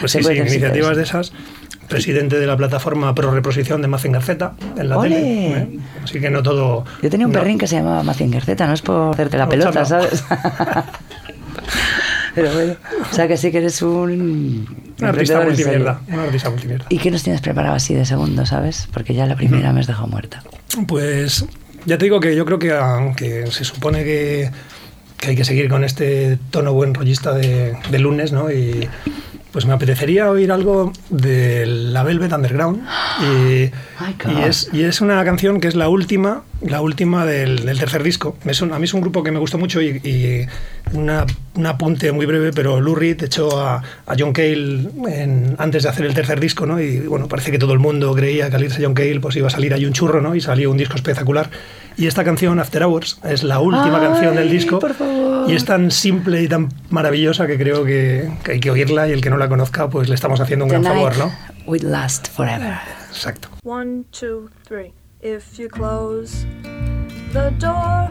pues 0.00 0.12
sí, 0.12 0.22
sí, 0.22 0.32
iniciativas 0.32 0.96
de 0.96 1.02
esas. 1.04 1.32
Presidente 1.88 2.38
de 2.38 2.46
la 2.46 2.56
plataforma 2.56 3.14
Pro 3.14 3.30
Reposición 3.32 3.82
de 3.82 3.88
Mazinger 3.88 4.22
Z 4.22 4.54
en 4.76 4.88
la 4.88 5.00
tele. 5.00 5.18
¿eh? 5.18 5.78
Así 6.02 6.20
que 6.20 6.30
no 6.30 6.42
todo. 6.42 6.84
Yo 7.02 7.10
tenía 7.10 7.26
un 7.26 7.32
perrín 7.32 7.58
que 7.58 7.66
se 7.66 7.76
llamaba 7.76 8.02
Mazinger 8.02 8.42
Z, 8.44 8.66
no 8.66 8.72
es 8.72 8.82
por 8.82 9.12
hacerte 9.12 9.36
la 9.36 9.48
pelota, 9.48 9.84
¿sabes? 9.84 10.24
Pero 12.34 12.50
bueno, 12.54 12.76
o 13.10 13.14
sea 13.14 13.28
que 13.28 13.36
sí 13.36 13.52
que 13.52 13.58
eres 13.58 13.82
un... 13.82 14.66
Un 14.98 15.06
artista 15.06 15.42
multimierda, 15.42 16.00
un 16.08 16.18
artista 16.18 16.48
multimierda. 16.48 16.86
¿Y 16.88 16.98
qué 16.98 17.10
nos 17.10 17.22
tienes 17.22 17.42
preparado 17.42 17.74
así 17.74 17.92
de 17.92 18.06
segundo, 18.06 18.46
sabes? 18.46 18.88
Porque 18.90 19.12
ya 19.12 19.26
la 19.26 19.36
primera 19.36 19.72
me 19.72 19.80
has 19.80 19.86
dejado 19.86 20.06
muerta. 20.06 20.42
Pues 20.86 21.44
ya 21.86 21.98
te 21.98 22.04
digo 22.04 22.20
que 22.20 22.34
yo 22.36 22.44
creo 22.44 22.58
que 22.58 22.72
aunque 22.72 23.46
se 23.50 23.64
supone 23.64 24.04
que, 24.04 24.50
que 25.18 25.30
hay 25.30 25.36
que 25.36 25.44
seguir 25.44 25.68
con 25.68 25.84
este 25.84 26.38
tono 26.50 26.72
buen 26.72 26.94
rollista 26.94 27.32
de, 27.32 27.76
de 27.90 27.98
lunes, 27.98 28.32
¿no? 28.32 28.50
Y, 28.50 28.88
pues 29.52 29.66
me 29.66 29.74
apetecería 29.74 30.30
oír 30.30 30.50
algo 30.50 30.92
de 31.10 31.66
la 31.66 32.02
Velvet 32.02 32.32
Underground. 32.32 32.82
Y, 33.20 33.64
y, 34.30 34.42
es, 34.44 34.70
y, 34.72 34.82
es, 34.82 35.00
una 35.02 35.22
canción 35.24 35.60
que 35.60 35.68
es 35.68 35.74
la 35.74 35.88
última, 35.88 36.42
la 36.62 36.80
última 36.80 37.26
del, 37.26 37.64
del 37.66 37.78
tercer 37.78 38.02
disco. 38.02 38.36
Es 38.46 38.62
un, 38.62 38.72
a 38.72 38.78
mí 38.78 38.84
es 38.84 38.94
un 38.94 39.02
grupo 39.02 39.22
que 39.22 39.30
me 39.30 39.38
gustó 39.38 39.58
mucho 39.58 39.82
y, 39.82 40.00
y 40.02 40.46
una, 40.92 41.26
un 41.54 41.66
apunte 41.66 42.12
muy 42.12 42.26
breve, 42.26 42.52
pero 42.52 42.80
Lou 42.80 42.94
Reed 42.94 43.22
echó 43.22 43.60
a, 43.60 43.76
a 44.06 44.14
John 44.18 44.32
Cale 44.32 44.88
en, 45.08 45.56
antes 45.58 45.84
de 45.84 45.88
hacer 45.88 46.06
el 46.06 46.14
tercer 46.14 46.40
disco, 46.40 46.66
¿no? 46.66 46.80
Y 46.80 47.00
bueno, 47.00 47.28
parece 47.28 47.50
que 47.50 47.58
todo 47.58 47.72
el 47.72 47.78
mundo 47.78 48.14
creía 48.14 48.50
que 48.50 48.56
al 48.56 48.64
irse 48.64 48.82
John 48.82 48.94
Cale 48.94 49.20
pues 49.20 49.36
iba 49.36 49.46
a 49.46 49.50
salir 49.50 49.72
ahí 49.74 49.84
un 49.86 49.92
churro, 49.92 50.20
¿no? 50.20 50.34
Y 50.34 50.40
salió 50.40 50.70
un 50.70 50.76
disco 50.76 50.96
espectacular. 50.96 51.50
Y 51.96 52.06
esta 52.06 52.24
canción, 52.24 52.58
After 52.58 52.82
Hours, 52.84 53.18
es 53.24 53.42
la 53.42 53.60
última 53.60 54.00
canción 54.00 54.34
del 54.34 54.50
disco. 54.50 54.80
Y 55.46 55.54
es 55.54 55.64
tan 55.64 55.90
simple 55.90 56.42
y 56.42 56.48
tan 56.48 56.68
maravillosa 56.90 57.46
que 57.46 57.58
creo 57.58 57.84
que, 57.84 58.30
que, 58.44 58.52
hay 58.52 58.60
que 58.60 58.70
oírla 58.70 59.08
y 59.08 59.12
el 59.12 59.20
que 59.20 59.28
no 59.28 59.36
la 59.36 59.48
conozca, 59.48 59.90
pues 59.90 60.08
le 60.08 60.14
estamos 60.14 60.40
haciendo 60.40 60.64
un 60.64 60.70
The 60.70 60.78
gran 60.78 60.94
favor, 60.94 61.18
¿no? 61.18 61.32
Will 61.66 61.90
last 61.90 62.28
forever. 62.28 62.78
Exacto. 63.10 63.48
One, 63.64 64.04
two, 64.10 64.50
three. 64.66 64.92
If 65.20 65.58
you 65.58 65.68
close 65.68 66.46
the 67.32 67.50
door, 67.58 68.10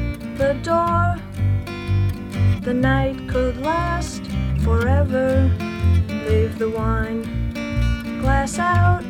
the 0.41 0.53
door, 0.63 1.15
the 2.61 2.73
night 2.73 3.15
could 3.29 3.57
last 3.57 4.23
forever. 4.63 5.47
Leave 6.27 6.57
the 6.57 6.67
wine 6.67 7.21
glass 8.21 8.57
out 8.57 9.03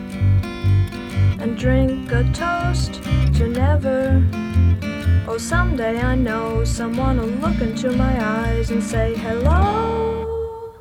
and 1.42 1.58
drink 1.58 2.12
a 2.12 2.24
toast 2.34 3.02
to 3.38 3.48
never. 3.48 4.22
Oh, 5.26 5.38
someday 5.38 6.02
I 6.02 6.16
know 6.16 6.66
someone 6.66 7.16
will 7.18 7.38
look 7.46 7.62
into 7.62 7.94
my 7.94 8.14
eyes 8.22 8.70
and 8.70 8.84
say, 8.84 9.16
Hello, 9.16 10.74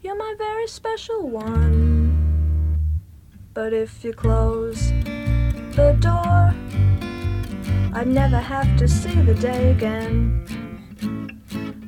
you're 0.00 0.16
my 0.16 0.34
very 0.38 0.68
special 0.68 1.28
one. 1.28 2.78
But 3.52 3.72
if 3.72 4.04
you 4.04 4.12
close 4.12 4.92
the 5.74 5.96
door, 5.98 6.54
I'd 8.02 8.08
never 8.08 8.40
have 8.40 8.76
to 8.78 8.88
see 8.88 9.14
the 9.14 9.34
day 9.34 9.70
again. 9.70 10.44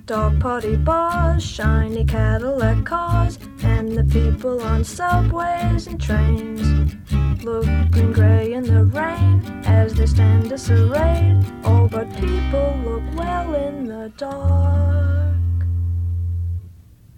Dog 0.06 0.38
party 0.38 0.76
bars, 0.76 1.42
shiny 1.44 2.04
Cadillac 2.04 2.84
cars, 2.84 3.36
and 3.64 3.90
the 3.90 4.04
people 4.04 4.62
on 4.62 4.84
subways 4.84 5.88
and 5.88 6.00
trains. 6.00 6.94
Looking 7.42 8.12
grey 8.12 8.52
in 8.52 8.62
the 8.62 8.84
rain 8.84 9.42
as 9.66 9.94
they 9.94 10.06
stand 10.06 10.50
disarrayed. 10.50 11.44
All 11.64 11.88
but 11.88 12.08
people 12.14 12.78
look 12.84 13.02
well 13.16 13.52
in 13.56 13.86
the 13.86 14.12
dark. 14.16 15.66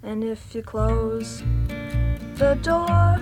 And 0.01 0.23
if 0.23 0.55
you 0.55 0.63
close 0.63 1.43
the 2.33 2.57
door, 2.63 3.21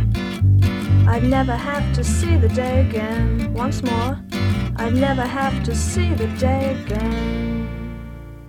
I'd 1.11 1.23
never 1.23 1.51
have 1.51 1.83
to 1.93 2.05
see 2.05 2.37
the 2.37 2.47
day 2.47 2.87
again. 2.89 3.53
Once 3.53 3.83
more, 3.83 4.17
I'd 4.77 4.93
never 4.93 5.23
have 5.23 5.61
to 5.63 5.75
see 5.75 6.09
the 6.15 6.27
day 6.39 6.77
again. 6.85 7.67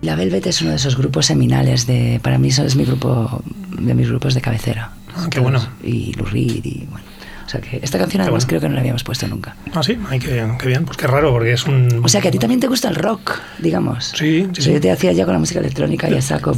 La 0.01 0.15
Velvet 0.15 0.47
es 0.47 0.61
uno 0.61 0.69
de 0.69 0.77
esos 0.77 0.95
grupos 0.95 1.25
seminales 1.25 1.85
de, 1.87 2.21
para 2.23 2.37
mí 2.37 2.47
es 2.47 2.75
mi 2.77 2.85
grupo, 2.85 3.43
de 3.79 3.93
mis 3.93 4.07
grupos 4.07 4.33
de 4.33 4.39
cabecera. 4.39 4.91
Ah, 5.13 5.27
qué 5.29 5.41
bueno. 5.41 5.59
Y 5.83 6.13
Lou 6.13 6.25
Reed 6.25 6.63
y 6.63 6.87
bueno. 6.89 7.05
O 7.45 7.49
sea 7.49 7.59
que 7.61 7.79
esta 7.83 7.97
canción 7.97 8.21
además 8.21 8.43
bueno. 8.45 8.49
creo 8.49 8.61
que 8.61 8.69
no 8.69 8.75
la 8.75 8.79
habíamos 8.81 9.03
puesto 9.03 9.27
nunca. 9.27 9.55
Ah, 9.73 9.83
sí, 9.83 9.97
ay, 10.09 10.19
qué, 10.19 10.43
qué 10.59 10.67
bien. 10.67 10.85
Pues 10.85 10.97
qué 10.97 11.07
raro, 11.07 11.31
porque 11.31 11.53
es 11.53 11.65
un. 11.65 12.01
O 12.03 12.07
sea 12.07 12.21
que 12.21 12.29
a 12.29 12.31
ti 12.31 12.39
también 12.39 12.59
te 12.59 12.67
gusta 12.67 12.89
el 12.89 12.95
rock, 12.95 13.39
digamos. 13.59 14.13
Sí, 14.15 14.41
sí, 14.43 14.47
O 14.51 14.55
sea, 14.55 14.63
sí. 14.63 14.73
Yo 14.73 14.81
te 14.81 14.91
hacía 14.91 15.11
ya 15.11 15.25
con 15.25 15.33
la 15.33 15.39
música 15.39 15.59
electrónica 15.59 16.09
y 16.09 16.15
a 16.15 16.21
saco. 16.21 16.53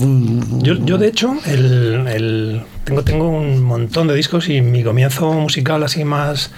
Yo, 0.62 0.76
yo, 0.86 0.98
de 0.98 1.08
hecho, 1.08 1.36
el, 1.46 2.06
el- 2.08 2.62
tengo, 2.84 3.04
tengo 3.04 3.30
un 3.30 3.62
montón 3.64 4.08
de 4.08 4.16
discos 4.16 4.48
y 4.50 4.62
mi 4.62 4.84
comienzo 4.84 5.34
musical 5.34 5.82
así 5.84 6.04
más, 6.04 6.52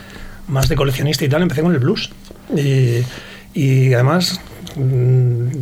más 0.47 0.67
de 0.67 0.75
coleccionista 0.75 1.23
y 1.23 1.29
tal, 1.29 1.41
empecé 1.41 1.61
con 1.61 1.71
el 1.73 1.79
blues. 1.79 2.09
Y, 2.55 3.03
y 3.53 3.93
además, 3.93 4.41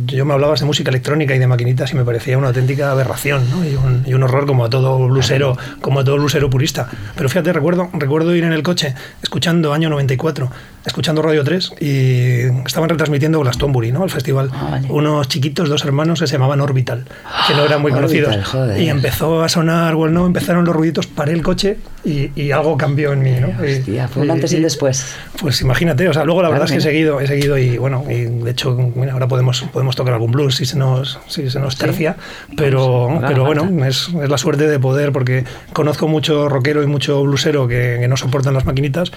yo 0.06 0.24
me 0.24 0.34
hablabas 0.34 0.60
de 0.60 0.66
música 0.66 0.90
electrónica 0.90 1.34
y 1.34 1.38
de 1.38 1.46
maquinitas 1.46 1.92
y 1.92 1.96
me 1.96 2.04
parecía 2.04 2.36
una 2.38 2.48
auténtica 2.48 2.90
aberración 2.90 3.48
¿no? 3.50 3.64
y, 3.64 3.74
un, 3.74 4.02
y 4.06 4.14
un 4.14 4.22
horror 4.22 4.46
como 4.46 4.64
a 4.64 4.70
todo 4.70 4.98
blusero, 5.08 5.56
como 5.80 6.00
a 6.00 6.04
todo 6.04 6.16
blusero 6.16 6.50
purista. 6.50 6.88
Pero 7.16 7.28
fíjate, 7.28 7.52
recuerdo, 7.52 7.88
recuerdo 7.94 8.34
ir 8.34 8.44
en 8.44 8.52
el 8.52 8.62
coche 8.62 8.94
escuchando 9.22 9.72
año 9.72 9.88
94, 9.90 10.50
escuchando 10.84 11.22
Radio 11.22 11.42
3 11.44 11.72
y 11.80 12.40
estaban 12.66 12.88
retransmitiendo 12.88 13.40
Glastonbury, 13.40 13.90
¿no? 13.92 14.04
El 14.04 14.10
festival. 14.10 14.50
Ah, 14.52 14.68
vale. 14.72 14.88
Unos 14.90 15.28
chiquitos, 15.28 15.68
dos 15.68 15.84
hermanos 15.84 16.20
que 16.20 16.26
se 16.26 16.32
llamaban 16.34 16.60
Orbital, 16.60 17.04
que 17.48 17.54
no 17.54 17.64
eran 17.64 17.80
muy 17.82 17.92
Orbital, 17.92 18.42
conocidos. 18.44 18.78
Y 18.78 18.88
empezó 18.88 19.42
a 19.42 19.48
sonar, 19.48 19.94
bueno, 19.94 20.20
no, 20.20 20.26
empezaron 20.26 20.64
los 20.64 20.74
ruiditos, 20.76 21.06
paré 21.06 21.32
el 21.32 21.42
coche 21.42 21.78
y, 22.04 22.30
y 22.36 22.50
algo 22.52 22.76
cambió 22.76 23.12
en 23.12 23.22
mí, 23.22 23.32
¿no? 23.40 23.48
Y- 23.66 23.78
Hostia, 23.78 24.08
fue 24.08 24.22
un 24.22 24.30
antes 24.30 24.52
y 24.52 24.56
un 24.56 24.62
después. 24.62 25.14
Pues 25.40 25.60
imagínate, 25.60 26.08
o 26.08 26.12
sea, 26.12 26.24
luego 26.24 26.42
la 26.42 26.48
verdad 26.50 26.66
es 26.66 26.72
que 26.72 26.78
he 26.78 26.80
seguido, 26.80 27.20
he 27.20 27.26
seguido 27.26 27.58
y 27.58 27.78
bueno, 27.78 28.04
y 28.08 28.24
de 28.24 28.50
hecho, 28.50 28.76
ahora 29.10 29.28
podemos, 29.28 29.62
podemos 29.72 29.96
tocar 29.96 30.14
algún 30.14 30.30
blues 30.32 30.56
si 30.56 30.66
se 30.66 30.76
nos, 30.78 31.18
si 31.28 31.48
se 31.50 31.58
nos 31.60 31.74
Sí. 31.74 31.80
tercia, 31.80 32.16
pero, 32.56 33.08
Pues, 33.10 33.24
pero 33.30 33.44
bueno, 33.44 33.86
es, 33.86 34.08
es 34.22 34.28
la 34.30 34.38
suerte 34.38 34.66
de 34.68 34.78
poder, 34.78 35.12
porque 35.12 35.44
conozco 35.72 36.08
mucho 36.08 36.48
rockero 36.48 36.82
y 36.82 36.86
mucho 36.86 37.22
blusero 37.22 37.66
que, 37.68 37.98
que 38.00 38.08
no 38.08 38.16
soportan 38.16 38.54
las 38.54 38.64
maquinitas 38.64 39.12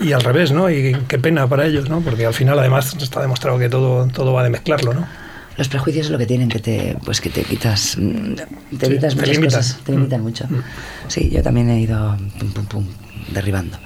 y 0.00 0.12
al 0.12 0.22
revés, 0.22 0.52
¿no? 0.52 0.70
Y 0.70 0.96
qué 1.08 1.18
pena 1.18 1.46
para 1.46 1.66
ellos, 1.66 1.88
¿no? 1.88 2.00
Porque 2.00 2.26
al 2.26 2.34
final 2.34 2.58
además 2.58 2.94
está 3.00 3.20
demostrado 3.20 3.58
que 3.58 3.68
todo, 3.68 4.06
todo 4.08 4.32
va 4.32 4.42
de 4.42 4.50
mezclarlo, 4.50 4.94
¿no? 4.94 5.06
Los 5.56 5.68
prejuicios 5.68 6.06
es 6.06 6.10
lo 6.12 6.18
que 6.18 6.26
tienen 6.26 6.48
que 6.48 6.58
te, 6.58 6.96
pues 7.04 7.20
que 7.20 7.30
te 7.30 7.42
quitas, 7.44 7.96
mm, 7.96 8.34
te 8.76 8.86
Sí, 8.86 8.92
quitas 8.94 9.14
te 9.14 9.20
muchas 9.20 9.28
limitan. 9.28 9.60
cosas, 9.60 9.80
te 9.84 9.92
limitan 9.92 10.20
Mm. 10.20 10.24
mucho. 10.24 10.46
Sí, 11.06 11.30
yo 11.30 11.42
también 11.44 11.70
he 11.70 11.78
ido 11.80 12.16
pum 12.40 12.50
pum 12.52 12.64
pum 12.66 12.84
derribando. 13.32 13.78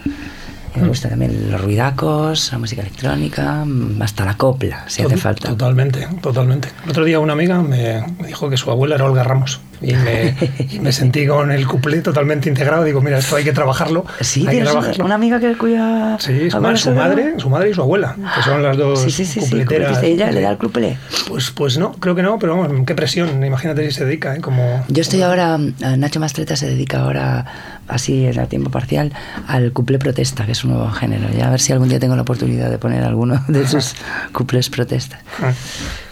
Me 0.80 0.88
gusta 0.88 1.08
también 1.08 1.50
los 1.50 1.60
ruidacos, 1.60 2.52
la 2.52 2.58
música 2.58 2.82
electrónica, 2.82 3.64
mm, 3.64 4.00
hasta 4.02 4.24
la 4.24 4.36
copla, 4.36 4.84
si 4.88 5.02
hace 5.02 5.16
falta. 5.16 5.48
Totalmente, 5.48 6.06
totalmente. 6.20 6.68
El 6.84 6.90
otro 6.90 7.04
día 7.04 7.20
una 7.20 7.32
amiga 7.32 7.60
me 7.62 8.02
dijo 8.26 8.48
que 8.48 8.56
su 8.56 8.70
abuela 8.70 8.94
era 8.94 9.04
Olga 9.04 9.24
Ramos 9.24 9.60
y 9.80 9.94
me, 9.94 10.36
y 10.72 10.80
me 10.80 10.92
sentí 10.92 11.26
con 11.26 11.50
el 11.50 11.66
cuplé 11.66 12.00
totalmente 12.00 12.48
integrado. 12.48 12.84
Digo, 12.84 13.00
mira, 13.00 13.18
esto 13.18 13.36
hay 13.36 13.44
que 13.44 13.52
trabajarlo. 13.52 14.04
Sí, 14.20 14.46
hay 14.46 14.58
que 14.58 14.64
trabajarlo. 14.64 15.04
una 15.04 15.14
amiga 15.14 15.40
que 15.40 15.56
cuya 15.56 16.16
Sí, 16.18 16.50
su, 16.50 16.60
madre, 16.60 17.34
su 17.38 17.50
madre 17.50 17.70
y 17.70 17.74
su 17.74 17.82
abuela, 17.82 18.16
que 18.34 18.42
son 18.42 18.62
las 18.62 18.76
dos 18.76 19.00
Sí, 19.00 19.10
sí, 19.10 19.24
sí, 19.24 19.40
sí, 19.40 19.50
cupleteras. 19.50 19.88
¿cómo 19.88 20.00
dice 20.00 20.12
ella 20.12 20.30
le 20.30 20.40
da 20.40 20.50
el 20.50 20.58
cuplé. 20.58 20.98
Pues, 21.28 21.50
pues 21.50 21.78
no, 21.78 21.92
creo 21.92 22.14
que 22.14 22.22
no, 22.22 22.38
pero 22.38 22.56
vamos, 22.56 22.84
qué 22.86 22.94
presión. 22.94 23.44
Imagínate 23.44 23.84
si 23.90 23.96
se 23.98 24.04
dedica, 24.04 24.34
¿eh? 24.34 24.40
Como, 24.40 24.84
Yo 24.88 25.00
estoy 25.00 25.22
ahora, 25.22 25.58
eh, 25.58 25.96
Nacho 25.96 26.20
Mastreta 26.20 26.56
se 26.56 26.66
dedica 26.66 27.00
ahora, 27.00 27.44
así 27.88 28.26
a 28.26 28.46
tiempo 28.46 28.70
parcial, 28.70 29.12
al 29.46 29.72
cuplé 29.72 29.98
protesta, 29.98 30.46
que 30.46 30.52
es 30.52 30.64
un 30.64 30.72
nuevo 30.72 30.90
género. 30.90 31.28
Ya 31.36 31.48
a 31.48 31.50
ver 31.50 31.60
si 31.60 31.72
algún 31.72 31.88
día 31.88 31.98
tengo 31.98 32.16
la 32.16 32.22
oportunidad 32.22 32.70
de 32.70 32.78
poner 32.78 33.02
alguno 33.04 33.44
de 33.48 33.66
sus 33.66 33.94
cuplés 34.32 34.70
protesta. 34.70 35.20
Ah. 35.42 35.52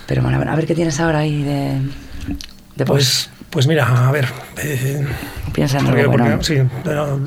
Pero 0.06 0.22
bueno, 0.22 0.40
a 0.40 0.56
ver 0.56 0.66
qué 0.66 0.74
tienes 0.74 1.00
ahora 1.00 1.20
ahí 1.20 1.42
de, 1.42 1.80
de. 2.76 2.84
Pues, 2.84 3.30
pues 3.50 3.66
mira, 3.66 4.08
a 4.08 4.10
ver. 4.12 4.26
eh, 4.62 5.04
Piensa 5.52 5.78
en 5.78 5.86
porque- 5.86 6.00
algo 6.02 6.12
bueno. 6.12 6.30
porque, 6.36 6.44
sí, 6.44 6.62
pero, 6.84 7.20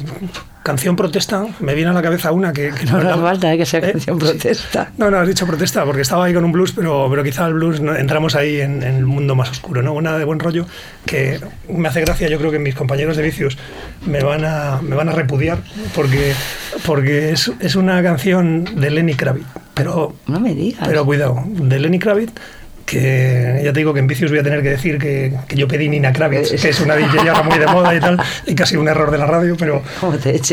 canción 0.62 0.96
protesta, 0.96 1.46
me 1.62 1.74
viene 1.74 1.90
a 1.90 1.94
la 1.94 2.02
cabeza 2.02 2.32
una 2.32 2.54
que... 2.54 2.70
que 2.72 2.86
No, 2.86 3.02
no 3.02 3.10
hace 3.12 3.22
falta 3.22 3.54
eh, 3.54 3.58
que 3.58 3.66
sea 3.66 3.80
¿Eh? 3.80 3.92
canción 3.94 4.20
Sí. 4.20 4.26
protesta. 4.28 4.92
No, 4.98 5.10
no, 5.10 5.18
has 5.18 5.28
dicho 5.28 5.48
protesta, 5.48 5.84
porque 5.86 6.02
estaba 6.02 6.26
ahí 6.26 6.34
con 6.34 6.44
un 6.46 6.52
blues, 6.52 6.74
pero, 6.74 7.08
pero 7.10 7.24
quizá 7.24 7.48
el 7.48 7.54
blues 7.56 7.80
no- 7.82 7.96
entramos 7.96 8.36
ahí 8.36 8.62
en, 8.62 8.84
en 8.84 8.96
el 8.98 9.06
mundo 9.06 9.34
más 9.36 9.50
oscuro, 9.50 9.82
¿no? 9.82 9.94
Una 9.94 10.18
de 10.18 10.26
buen 10.26 10.40
rollo 10.40 10.68
que 11.06 11.40
me 11.70 11.88
hace 11.88 12.02
gracia, 12.02 12.28
yo 12.28 12.38
creo 12.38 12.52
que 12.52 12.60
mis 12.60 12.76
compañeros 12.76 13.18
de 13.18 13.24
vicios 13.24 13.58
me 14.06 14.22
van 14.22 14.46
a, 14.46 14.80
me 14.84 14.96
van 14.96 15.10
a 15.10 15.14
repudiar, 15.14 15.60
porque, 15.96 16.34
porque 16.86 17.32
es, 17.32 17.52
es 17.60 17.76
una 17.76 18.04
canción 18.04 18.66
de 18.80 18.92
Lenny 18.92 19.16
Kravitz, 19.16 19.48
pero, 19.74 20.14
No 20.28 20.40
me 20.40 20.54
digas. 20.54 20.88
pero 20.88 21.04
cuidado, 21.06 21.42
de 21.48 21.80
Lenny 21.80 21.98
Kravitz, 21.98 22.34
que 22.90 23.62
ya 23.64 23.72
te 23.72 23.80
digo 23.80 23.94
que 23.94 24.00
en 24.00 24.08
vicios 24.08 24.32
voy 24.32 24.40
a 24.40 24.44
tener 24.44 24.64
que 24.64 24.70
decir 24.70 24.98
que, 24.98 25.34
que 25.48 25.56
yo 25.56 25.68
pedí 25.68 25.90
Nina 25.90 26.12
Kravitz, 26.12 26.60
que 26.60 26.70
es 26.70 26.80
una 26.80 26.96
DJ 26.96 27.30
ahora 27.30 27.44
muy 27.44 27.60
de 27.60 27.68
moda 27.68 27.96
y 27.96 28.00
tal, 28.00 28.20
y 28.46 28.56
casi 28.56 28.78
un 28.78 28.88
error 28.88 29.12
de 29.12 29.18
la 29.18 29.26
radio, 29.28 29.56
pero... 29.58 29.84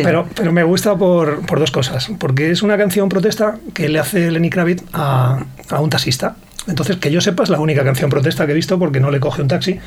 Pero, 0.05 0.28
pero 0.35 0.52
me 0.52 0.62
gusta 0.62 0.97
por, 0.97 1.45
por 1.47 1.59
dos 1.59 1.71
cosas. 1.71 2.09
Porque 2.19 2.50
es 2.50 2.62
una 2.62 2.76
canción 2.76 3.09
protesta 3.09 3.57
que 3.73 3.88
le 3.88 3.99
hace 3.99 4.31
Lenny 4.31 4.50
Kravitz 4.50 4.83
a, 4.93 5.45
a 5.71 5.81
un 5.81 5.90
taxista. 5.90 6.37
Entonces, 6.69 6.97
que 6.97 7.11
yo 7.13 7.21
sepa, 7.21 7.45
es 7.45 7.49
la 7.49 7.61
única 7.61 7.85
canción 7.85 8.11
protesta 8.11 8.45
que 8.47 8.53
he 8.53 8.55
visto 8.55 8.79
porque 8.79 8.99
no 9.01 9.11
le 9.11 9.21
coge 9.21 9.43
un 9.43 9.49
taxi. 9.49 9.79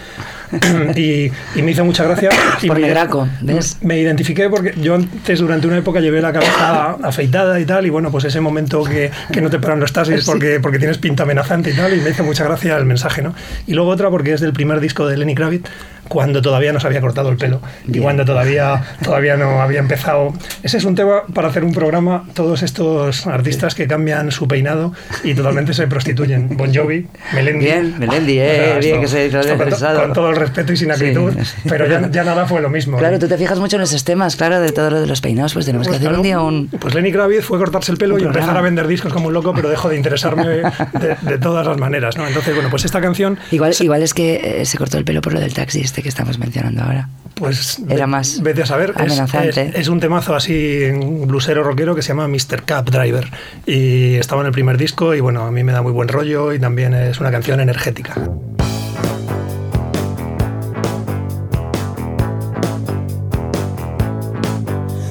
y, 0.95 1.31
y 1.55 1.61
me 1.61 1.71
hizo 1.71 1.83
mucha 1.85 2.03
gracia. 2.03 2.29
Y 2.61 2.67
Por 2.67 2.77
me, 2.77 2.83
negraco, 2.87 3.27
¿ves? 3.41 3.77
me 3.81 3.99
identifiqué 3.99 4.49
porque 4.49 4.73
yo 4.81 4.95
antes, 4.95 5.39
durante 5.39 5.67
una 5.67 5.77
época, 5.77 5.99
llevé 5.99 6.21
la 6.21 6.31
cabeza 6.33 6.91
afeitada 7.03 7.59
y 7.59 7.65
tal. 7.65 7.85
Y 7.85 7.89
bueno, 7.89 8.11
pues 8.11 8.25
ese 8.25 8.39
momento 8.41 8.83
que, 8.83 9.11
que 9.31 9.41
no 9.41 9.49
te 9.49 9.59
paran 9.59 9.79
los 9.79 9.93
taxis 9.93 10.19
Sí. 10.23 10.25
porque, 10.31 10.59
porque 10.59 10.79
tienes 10.79 10.97
pinta 10.97 11.23
amenazante 11.23 11.71
y 11.71 11.73
tal. 11.73 11.93
Y 11.95 12.01
me 12.01 12.09
hizo 12.11 12.23
mucha 12.23 12.43
gracia 12.43 12.77
el 12.77 12.85
mensaje, 12.85 13.21
¿no? 13.21 13.33
Y 13.67 13.73
luego 13.73 13.89
otra 13.91 14.09
porque 14.09 14.33
es 14.33 14.41
del 14.41 14.53
primer 14.53 14.79
disco 14.79 15.07
de 15.07 15.17
Lenny 15.17 15.35
Kravitz, 15.35 15.69
cuando 16.09 16.41
todavía 16.41 16.73
no 16.73 16.79
se 16.79 16.87
había 16.87 16.99
cortado 16.99 17.29
el 17.29 17.37
pelo 17.37 17.61
y 17.87 17.99
cuando 17.99 18.25
todavía, 18.25 18.83
todavía 19.01 19.37
no 19.37 19.61
había 19.61 19.79
empezado. 19.79 20.33
Ese 20.63 20.77
es 20.77 20.83
un 20.83 20.95
tema 20.95 21.21
para 21.33 21.47
hacer 21.47 21.63
un 21.63 21.73
programa, 21.73 22.25
todos 22.33 22.63
estos 22.63 23.25
artistas 23.27 23.75
que 23.75 23.87
cambian 23.87 24.31
su 24.31 24.47
peinado 24.47 24.91
y 25.23 25.33
totalmente 25.33 25.73
se 25.73 25.87
prostituyen. 25.87 26.57
Bon 26.57 26.73
Jovi, 26.73 27.07
Melendi. 27.33 27.65
Bien, 27.65 27.99
Melendi, 27.99 28.39
eh, 28.39 28.77
bien 28.81 29.01
que 29.01 29.07
se 29.07 29.27
hizo 29.27 29.39
con, 29.39 29.99
con, 30.01 30.13
todo 30.13 30.29
el 30.31 30.35
respeto 30.35 30.73
y 30.73 30.77
sin 30.77 30.91
acritud, 30.91 31.33
pero 31.67 31.87
ya, 31.87 32.09
ya, 32.09 32.23
nada 32.23 32.45
fue 32.45 32.61
lo 32.61 32.69
mismo. 32.69 32.97
Claro, 32.97 33.19
tú 33.19 33.27
te 33.27 33.37
fijas 33.37 33.59
mucho 33.59 33.75
en 33.77 33.83
esos 33.83 34.03
temas, 34.03 34.35
claro, 34.35 34.59
de 34.59 34.71
todo 34.71 34.89
lo 34.89 35.01
de 35.01 35.07
los 35.07 35.21
peinados, 35.21 35.53
pues 35.53 35.65
tenemos 35.65 35.87
que 35.87 35.95
hacer 35.95 36.11
un 36.11 36.23
día 36.23 36.41
un... 36.41 36.67
Pues 36.67 36.95
Lenny 36.95 37.11
Kravitz 37.11 37.45
fue 37.45 37.59
cortarse 37.59 37.91
el 37.91 37.97
pelo 37.97 38.17
y 38.17 38.23
empezar 38.23 38.57
a 38.57 38.61
vender 38.61 38.87
discos 38.87 39.13
como 39.13 39.27
un 39.27 39.33
loco, 39.33 39.53
pero 39.53 39.69
dejó 39.69 39.89
de 39.89 39.97
interesarme 39.97 40.47
de, 40.47 41.37
todas 41.39 41.67
las 41.67 41.77
maneras, 41.77 42.17
¿no? 42.17 42.27
Entonces, 42.27 42.55
bueno, 42.55 42.69
pues 42.69 42.85
esta 42.85 42.99
canción... 42.99 43.37
Igual, 43.51 43.73
igual 43.79 44.01
es 44.01 44.13
que 44.13 44.61
eh, 44.61 44.65
se 44.65 44.77
cortó 44.77 44.97
el 44.97 45.05
pelo 45.05 45.21
por 45.21 45.33
lo 45.33 45.39
del 45.39 45.53
taxi 45.53 45.81
este 45.81 45.98
que 46.01 46.09
estamos 46.09 46.39
mencionando 46.39 46.83
ahora. 46.83 47.09
Pues 47.35 47.81
era 47.87 48.05
más 48.05 48.41
vete 48.41 48.63
a 48.63 48.65
saber. 48.65 48.93
Es, 48.97 49.57
es, 49.57 49.87
un 49.87 49.99
temazo 49.99 50.35
así, 50.35 50.83
un 50.91 51.25
blusero 51.25 51.63
rockero 51.63 51.95
que 51.95 52.01
se 52.01 52.09
llama 52.09 52.27
Mr. 52.27 52.63
Cab 52.65 52.89
Driver. 52.89 53.29
Y 53.65 54.15
estaba 54.15 54.41
en 54.41 54.47
el 54.47 54.51
primer 54.51 54.77
disco 54.77 55.15
y 55.15 55.21
bueno, 55.21 55.45
a 55.45 55.51
mí 55.51 55.63
me 55.63 55.71
da 55.71 55.81
muy 55.81 55.93
buen 55.93 56.09
rollo 56.09 56.51
y 56.53 56.59
también 56.59 56.93
es 56.93 57.19
una 57.19 57.31
canción 57.31 57.61
energética. 57.61 58.15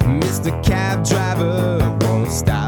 Mr. 0.06 0.52
Cab 0.62 1.02
Driver 1.04 1.96
won't 2.02 2.30
stop 2.30 2.67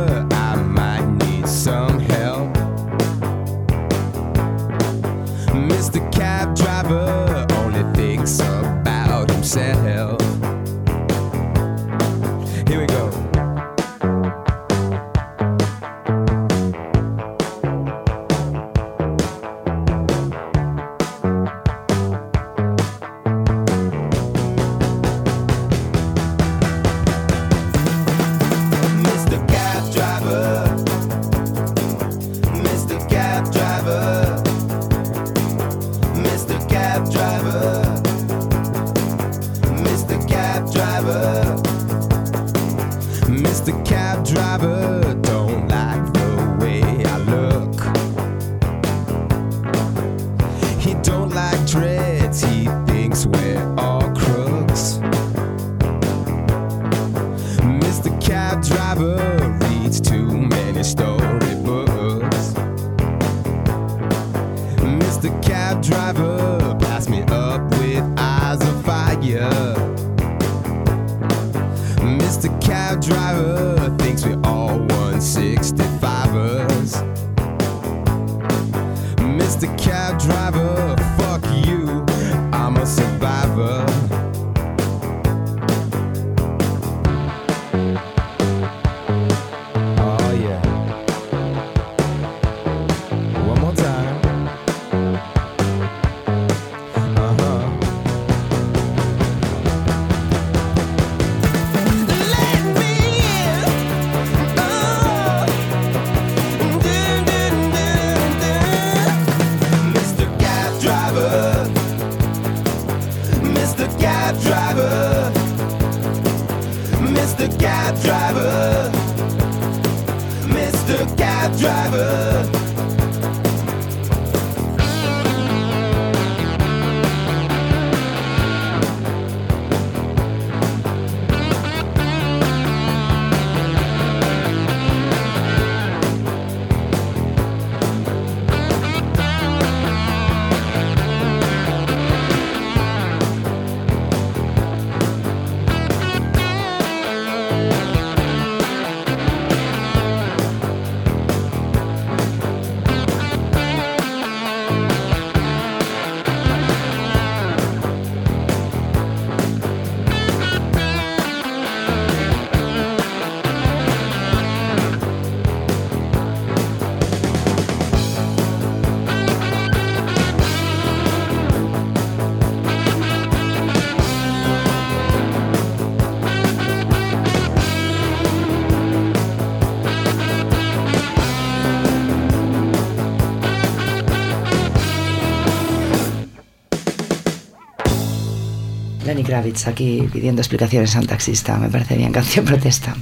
Kravitz 189.31 189.65
aquí 189.65 190.09
pidiendo 190.11 190.41
explicaciones 190.41 190.93
a 190.97 190.99
un 190.99 191.07
taxista. 191.07 191.55
Me 191.57 191.69
parece 191.69 191.95
bien, 191.95 192.11
canción 192.11 192.43
protesta. 192.43 192.93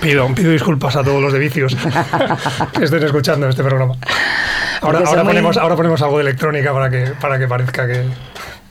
Pido, 0.00 0.26
pido 0.34 0.50
disculpas 0.50 0.96
a 0.96 1.04
todos 1.04 1.20
los 1.22 1.30
de 1.30 1.38
vicios 1.38 1.76
que 2.72 2.84
estén 2.84 3.02
escuchando 3.02 3.46
este 3.50 3.62
programa. 3.62 3.94
Ahora, 4.80 5.00
ahora, 5.00 5.22
muy- 5.22 5.32
ponemos, 5.34 5.58
ahora 5.58 5.76
ponemos 5.76 6.00
algo 6.00 6.16
de 6.16 6.22
electrónica 6.22 6.72
para 6.72 6.88
que, 6.88 7.12
para 7.20 7.38
que 7.38 7.46
parezca 7.46 7.86
que... 7.86 8.04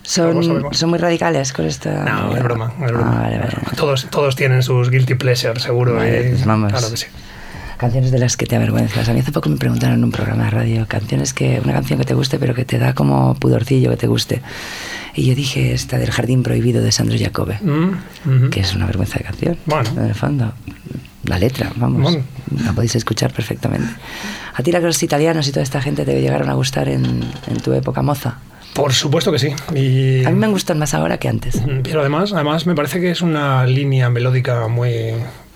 Son, 0.01 0.73
son 0.73 0.89
muy 0.89 0.97
radicales 0.97 1.53
con 1.53 1.65
esta. 1.67 2.03
No, 2.03 2.35
es 2.35 2.41
broma, 2.41 2.73
es 2.77 2.81
Ah, 2.81 2.87
broma. 2.87 3.21
vale, 3.21 3.37
vale. 3.37 3.53
Todos, 3.75 4.07
todos 4.09 4.35
tienen 4.35 4.63
sus 4.63 4.89
guilty 4.89 5.13
pleasures, 5.13 5.61
seguro. 5.61 5.93
Vale, 5.97 6.29
pues 6.31 6.43
vamos. 6.45 6.71
Claro 6.71 6.89
que 6.89 6.97
sí. 6.97 7.05
Canciones 7.77 8.11
de 8.11 8.17
las 8.17 8.35
que 8.37 8.47
te 8.47 8.55
avergüenzas. 8.55 9.07
A 9.07 9.13
mí 9.13 9.19
hace 9.19 9.31
poco 9.31 9.49
me 9.49 9.57
preguntaron 9.57 9.97
en 9.99 10.03
un 10.03 10.11
programa 10.11 10.45
de 10.45 10.49
radio, 10.49 10.85
canciones 10.87 11.33
que, 11.35 11.61
una 11.63 11.73
canción 11.73 11.99
que 11.99 12.05
te 12.05 12.15
guste, 12.15 12.39
pero 12.39 12.55
que 12.55 12.65
te 12.65 12.79
da 12.79 12.93
como 12.93 13.35
pudorcillo 13.35 13.91
que 13.91 13.97
te 13.97 14.07
guste. 14.07 14.41
Y 15.15 15.25
yo 15.25 15.35
dije 15.35 15.73
esta 15.73 15.97
del 15.97 16.11
Jardín 16.11 16.43
Prohibido 16.43 16.81
de 16.81 16.91
Sandro 16.91 17.17
Jacobe, 17.19 17.59
Mm, 17.61 17.89
ujú. 18.25 18.49
que 18.49 18.61
es 18.61 18.73
una 18.75 18.85
vergüenza 18.85 19.17
de 19.19 19.25
canción. 19.25 19.57
Bueno. 19.65 19.89
En 19.97 20.05
el 20.05 20.15
fondo. 20.15 20.53
La 21.25 21.37
letra, 21.37 21.71
vamos. 21.75 22.01
Bueno. 22.01 22.23
La 22.65 22.73
podéis 22.73 22.95
escuchar 22.95 23.31
perfectamente. 23.33 23.87
A 24.53 24.63
ti 24.63 24.71
los 24.71 25.01
italianos 25.03 25.47
y 25.47 25.51
toda 25.51 25.63
esta 25.63 25.81
gente 25.81 26.03
te 26.05 26.19
llegaron 26.19 26.49
a 26.49 26.53
gustar 26.53 26.89
en, 26.89 27.05
en 27.47 27.57
tu 27.61 27.73
época 27.73 28.01
moza. 28.01 28.39
Por 28.73 28.93
supuesto 28.93 29.31
que 29.31 29.39
sí. 29.39 29.49
Y, 29.75 30.23
A 30.25 30.29
mí 30.31 30.35
me 30.37 30.47
gustan 30.47 30.79
más 30.79 30.93
ahora 30.93 31.17
que 31.17 31.27
antes. 31.27 31.61
Pero 31.83 31.99
además, 32.01 32.31
además 32.33 32.65
me 32.65 32.73
parece 32.73 32.99
que 33.01 33.11
es 33.11 33.21
una 33.21 33.65
línea 33.65 34.09
melódica 34.09 34.67
muy 34.67 35.13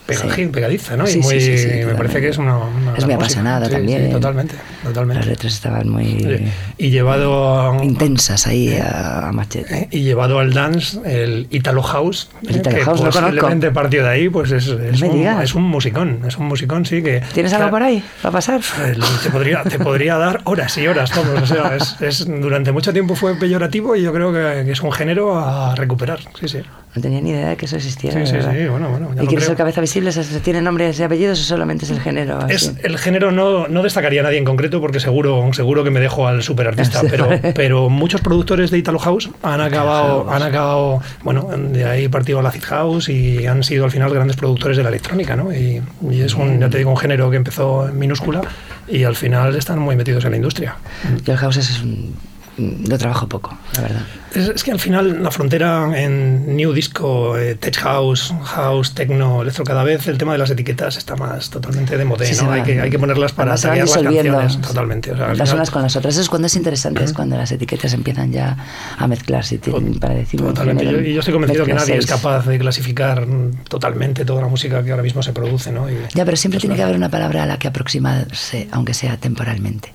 pegaji- 0.07 0.35
Sí. 0.35 0.45
pegadiza, 0.47 0.95
¿no? 0.97 1.07
Sí, 1.07 1.19
y 1.19 1.21
muy, 1.21 1.39
sí, 1.41 1.49
me 1.49 1.57
totalmente. 1.57 1.95
parece 1.95 2.21
que 2.21 2.29
es 2.29 2.37
una... 2.37 2.57
una 2.57 2.93
Es 2.97 3.05
muy 3.05 3.13
apasionada 3.15 3.69
también. 3.69 4.11
totalmente, 4.11 4.55
totalmente. 4.83 5.19
Las 5.21 5.27
letras 5.27 5.53
estaban 5.53 5.89
muy. 5.89 6.51
Y 6.77 6.89
llevado 6.89 7.59
a, 7.79 7.83
intensas 7.83 8.47
ahí 8.47 8.75
a, 8.77 9.29
a 9.29 9.31
machete. 9.31 9.77
eh, 9.77 9.87
y 9.91 10.01
llevado 10.03 10.39
al 10.39 10.53
dance, 10.53 10.99
el 11.05 11.47
Italo 11.49 11.81
House, 11.81 12.29
El 12.47 12.55
eh, 12.55 12.59
Italo 12.59 12.75
que 12.77 12.83
House, 12.83 12.99
lo 12.99 13.09
conozco. 13.09 13.21
posiblemente 13.29 13.71
partió 13.71 14.03
de 14.03 14.09
ahí, 14.09 14.29
pues 14.29 14.51
es, 14.51 14.67
es, 14.67 15.01
un, 15.01 15.25
es 15.41 15.55
un 15.55 15.63
musicón, 15.63 16.19
es 16.27 16.37
un 16.37 16.45
musicón, 16.47 16.85
sí, 16.85 17.01
que... 17.01 17.21
¿Tienes 17.33 17.53
algo 17.53 17.69
por 17.71 17.83
ahí 17.83 18.03
para 18.21 18.31
pasar? 18.33 18.61
El- 18.85 19.01
Te 19.23 19.29
podría, 19.29 19.63
te 19.63 19.79
podría 19.79 20.17
dar 20.17 20.41
horas 20.45 20.77
y 20.77 20.87
horas, 20.87 21.11
vamos, 21.15 21.41
o 21.41 21.45
sea, 21.45 21.75
es, 21.75 21.95
es- 22.01 22.25
durante 22.27 22.71
mucho 22.71 22.93
tiempo 22.93 23.15
fue 23.15 23.35
peyorativo 23.35 23.95
y 23.95 24.01
yo 24.03 24.13
creo 24.13 24.31
que, 24.31 24.63
que 24.65 24.71
es 24.71 24.81
un 24.81 24.91
género 24.91 25.37
a 25.39 25.73
recuperar, 25.75 26.19
sí, 26.39 26.47
sí. 26.47 26.59
No 26.95 27.01
tenía 27.01 27.19
ni 27.19 27.31
idea 27.31 27.49
de 27.49 27.57
que 27.57 27.65
eso 27.65 27.75
existiera. 27.75 28.25
Sí, 28.25 28.31
sí, 28.31 28.37
sí, 28.41 28.67
bueno, 28.69 28.89
bueno, 28.89 29.09
ya 29.15 29.23
¿Y 29.23 29.27
quién 29.27 29.41
es 29.41 29.49
el 29.49 29.55
cabeza 29.57 29.81
visible? 29.81 30.11
¿Se- 30.13 30.39
¿Tiene 30.39 30.61
nombres 30.61 30.97
y 30.99 31.03
apellidos 31.03 31.41
o 31.41 31.43
solamente 31.43 31.83
es 31.83 31.91
el 31.91 31.99
género? 31.99 32.37
así? 32.37 32.53
Es, 32.53 32.73
el 32.83 32.97
género 32.97 33.31
no, 33.31 33.67
no 33.67 33.83
destacaría 33.83 34.21
a 34.21 34.23
nadie 34.23 34.37
en 34.37 34.45
concreto 34.45 34.79
porque 34.79 35.01
seguro, 35.01 35.49
seguro 35.53 35.83
que 35.83 35.89
me 35.89 35.99
dejo 35.99 36.25
al 36.27 36.41
superartista, 36.41 37.01
Sí. 37.01 37.07
pero, 37.11 37.27
pero 37.53 37.89
muchos 37.89 38.21
productores 38.21 38.71
de 38.71 38.77
Italo 38.77 38.99
House 38.99 39.29
han 39.43 39.59
acabado, 39.59 40.23
House. 40.25 40.35
han 40.35 40.43
acabado, 40.47 41.01
bueno, 41.23 41.49
de 41.71 41.83
ahí 41.83 42.07
partido 42.07 42.41
la 42.41 42.49
Acid 42.49 42.63
House 42.63 43.09
y 43.09 43.45
han 43.45 43.61
sido 43.63 43.83
al 43.83 43.91
final 43.91 44.13
grandes 44.13 44.37
productores 44.37 44.77
de 44.77 44.83
la 44.83 44.89
electrónica, 44.89 45.35
¿no? 45.35 45.53
Y, 45.53 45.81
y 46.09 46.21
es 46.21 46.33
un, 46.35 46.59
ya 46.61 46.69
te 46.69 46.77
digo, 46.77 46.91
un 46.91 46.97
género 46.97 47.29
que 47.29 47.35
empezó 47.37 47.89
en 47.89 47.99
minúscula 47.99 48.41
y 48.87 49.03
al 49.03 49.15
final 49.17 49.53
están 49.55 49.79
muy 49.79 49.95
metidos 49.97 50.23
en 50.25 50.31
la 50.31 50.37
industria. 50.37 50.75
El 51.25 51.35
house 51.37 51.57
es 51.57 51.81
un... 51.81 52.15
Lo 52.57 52.97
trabajo 52.97 53.27
poco, 53.27 53.57
la 53.75 53.81
verdad. 53.81 54.01
Es, 54.33 54.47
es 54.49 54.63
que 54.63 54.71
al 54.71 54.79
final 54.79 55.21
la 55.23 55.29
frontera 55.31 55.91
en 56.01 56.55
New 56.55 56.71
Disco, 56.71 57.37
eh, 57.37 57.55
Tech 57.55 57.75
House, 57.77 58.33
House, 58.43 58.93
Techno, 58.93 59.41
Electro, 59.41 59.63
cada 59.65 59.83
vez 59.83 60.07
el 60.07 60.17
tema 60.17 60.31
de 60.33 60.37
las 60.37 60.49
etiquetas 60.49 60.95
está 60.97 61.15
más 61.17 61.49
totalmente 61.49 61.97
de 61.97 62.05
Sí, 62.25 62.33
se 62.33 62.43
¿no? 62.43 62.51
Hay 62.51 62.63
que, 62.63 62.79
hay 62.79 62.89
que 62.89 62.97
ponerlas 62.99 63.33
para 63.33 63.55
taguear 63.55 63.87
las 63.87 63.97
canciones. 63.97 64.61
Totalmente. 64.61 65.11
O 65.11 65.17
sea, 65.17 65.27
las 65.27 65.37
final- 65.37 65.55
unas 65.55 65.71
con 65.71 65.81
las 65.81 65.95
otras. 65.97 66.13
Eso 66.13 66.21
es 66.21 66.29
cuando 66.29 66.45
es 66.47 66.55
interesante, 66.55 67.03
es 67.03 67.11
cuando 67.13 67.35
las 67.37 67.51
etiquetas 67.51 67.93
empiezan 67.93 68.31
ya 68.31 68.55
a 68.97 69.07
mezclarse. 69.07 69.57
tienen- 69.57 69.99
para 69.99 70.13
decir 70.13 70.39
Totalmente. 70.41 70.85
Yo, 70.85 70.99
yo 70.99 71.19
estoy 71.19 71.33
convencido 71.33 71.65
que 71.65 71.73
nadie 71.73 71.97
es 71.97 72.05
capaz 72.05 72.45
de 72.45 72.57
clasificar 72.57 73.25
totalmente 73.67 74.23
toda 74.25 74.41
la 74.41 74.47
música 74.47 74.83
que 74.83 74.91
ahora 74.91 75.03
mismo 75.03 75.21
se 75.23 75.33
produce, 75.33 75.71
¿no? 75.71 75.89
Y 75.89 75.97
Ya, 76.13 76.23
pero 76.25 76.37
siempre 76.37 76.59
tiene 76.59 76.75
que 76.75 76.83
haber 76.83 76.95
una 76.95 77.09
palabra 77.09 77.43
a 77.43 77.45
la 77.45 77.57
que 77.59 77.67
aproximarse, 77.67 78.67
aunque 78.71 78.93
sea 78.93 79.17
temporalmente. 79.17 79.91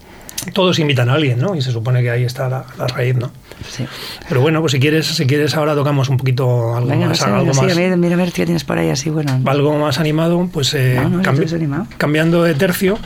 Todos 0.54 0.78
invitan 0.78 1.08
a 1.10 1.14
alguien, 1.14 1.38
¿no? 1.38 1.54
Y 1.54 1.60
se 1.62 1.70
supone 1.70 2.00
que 2.02 2.10
ahí 2.10 2.24
está 2.24 2.48
la, 2.48 2.64
la 2.78 2.86
raíz, 2.86 3.14
¿no? 3.14 3.30
Sí. 3.68 3.84
Pero 4.28 4.40
bueno, 4.40 4.60
pues 4.60 4.72
si 4.72 4.80
quieres, 4.80 5.06
si 5.06 5.26
quieres 5.26 5.54
ahora 5.54 5.74
tocamos 5.74 6.08
un 6.08 6.16
poquito 6.16 6.74
algo 6.74 6.88
Venga, 6.88 7.04
no 7.04 7.10
más, 7.10 7.18
sé, 7.18 7.24
algo 7.26 7.52
sí, 7.52 7.60
más, 7.60 7.76
mira 7.98 8.14
a 8.14 8.16
ver 8.16 8.32
qué 8.32 8.44
tienes 8.46 8.64
por 8.64 8.78
ahí 8.78 8.88
así, 8.88 9.10
bueno. 9.10 9.38
algo 9.44 9.76
más 9.78 9.98
animado, 10.00 10.48
pues 10.52 10.72
eh, 10.74 10.98
No, 11.02 11.08
no, 11.10 11.22
cambi- 11.22 11.86
cambiando 11.98 12.42
de 12.42 12.54
tercio. 12.54 12.98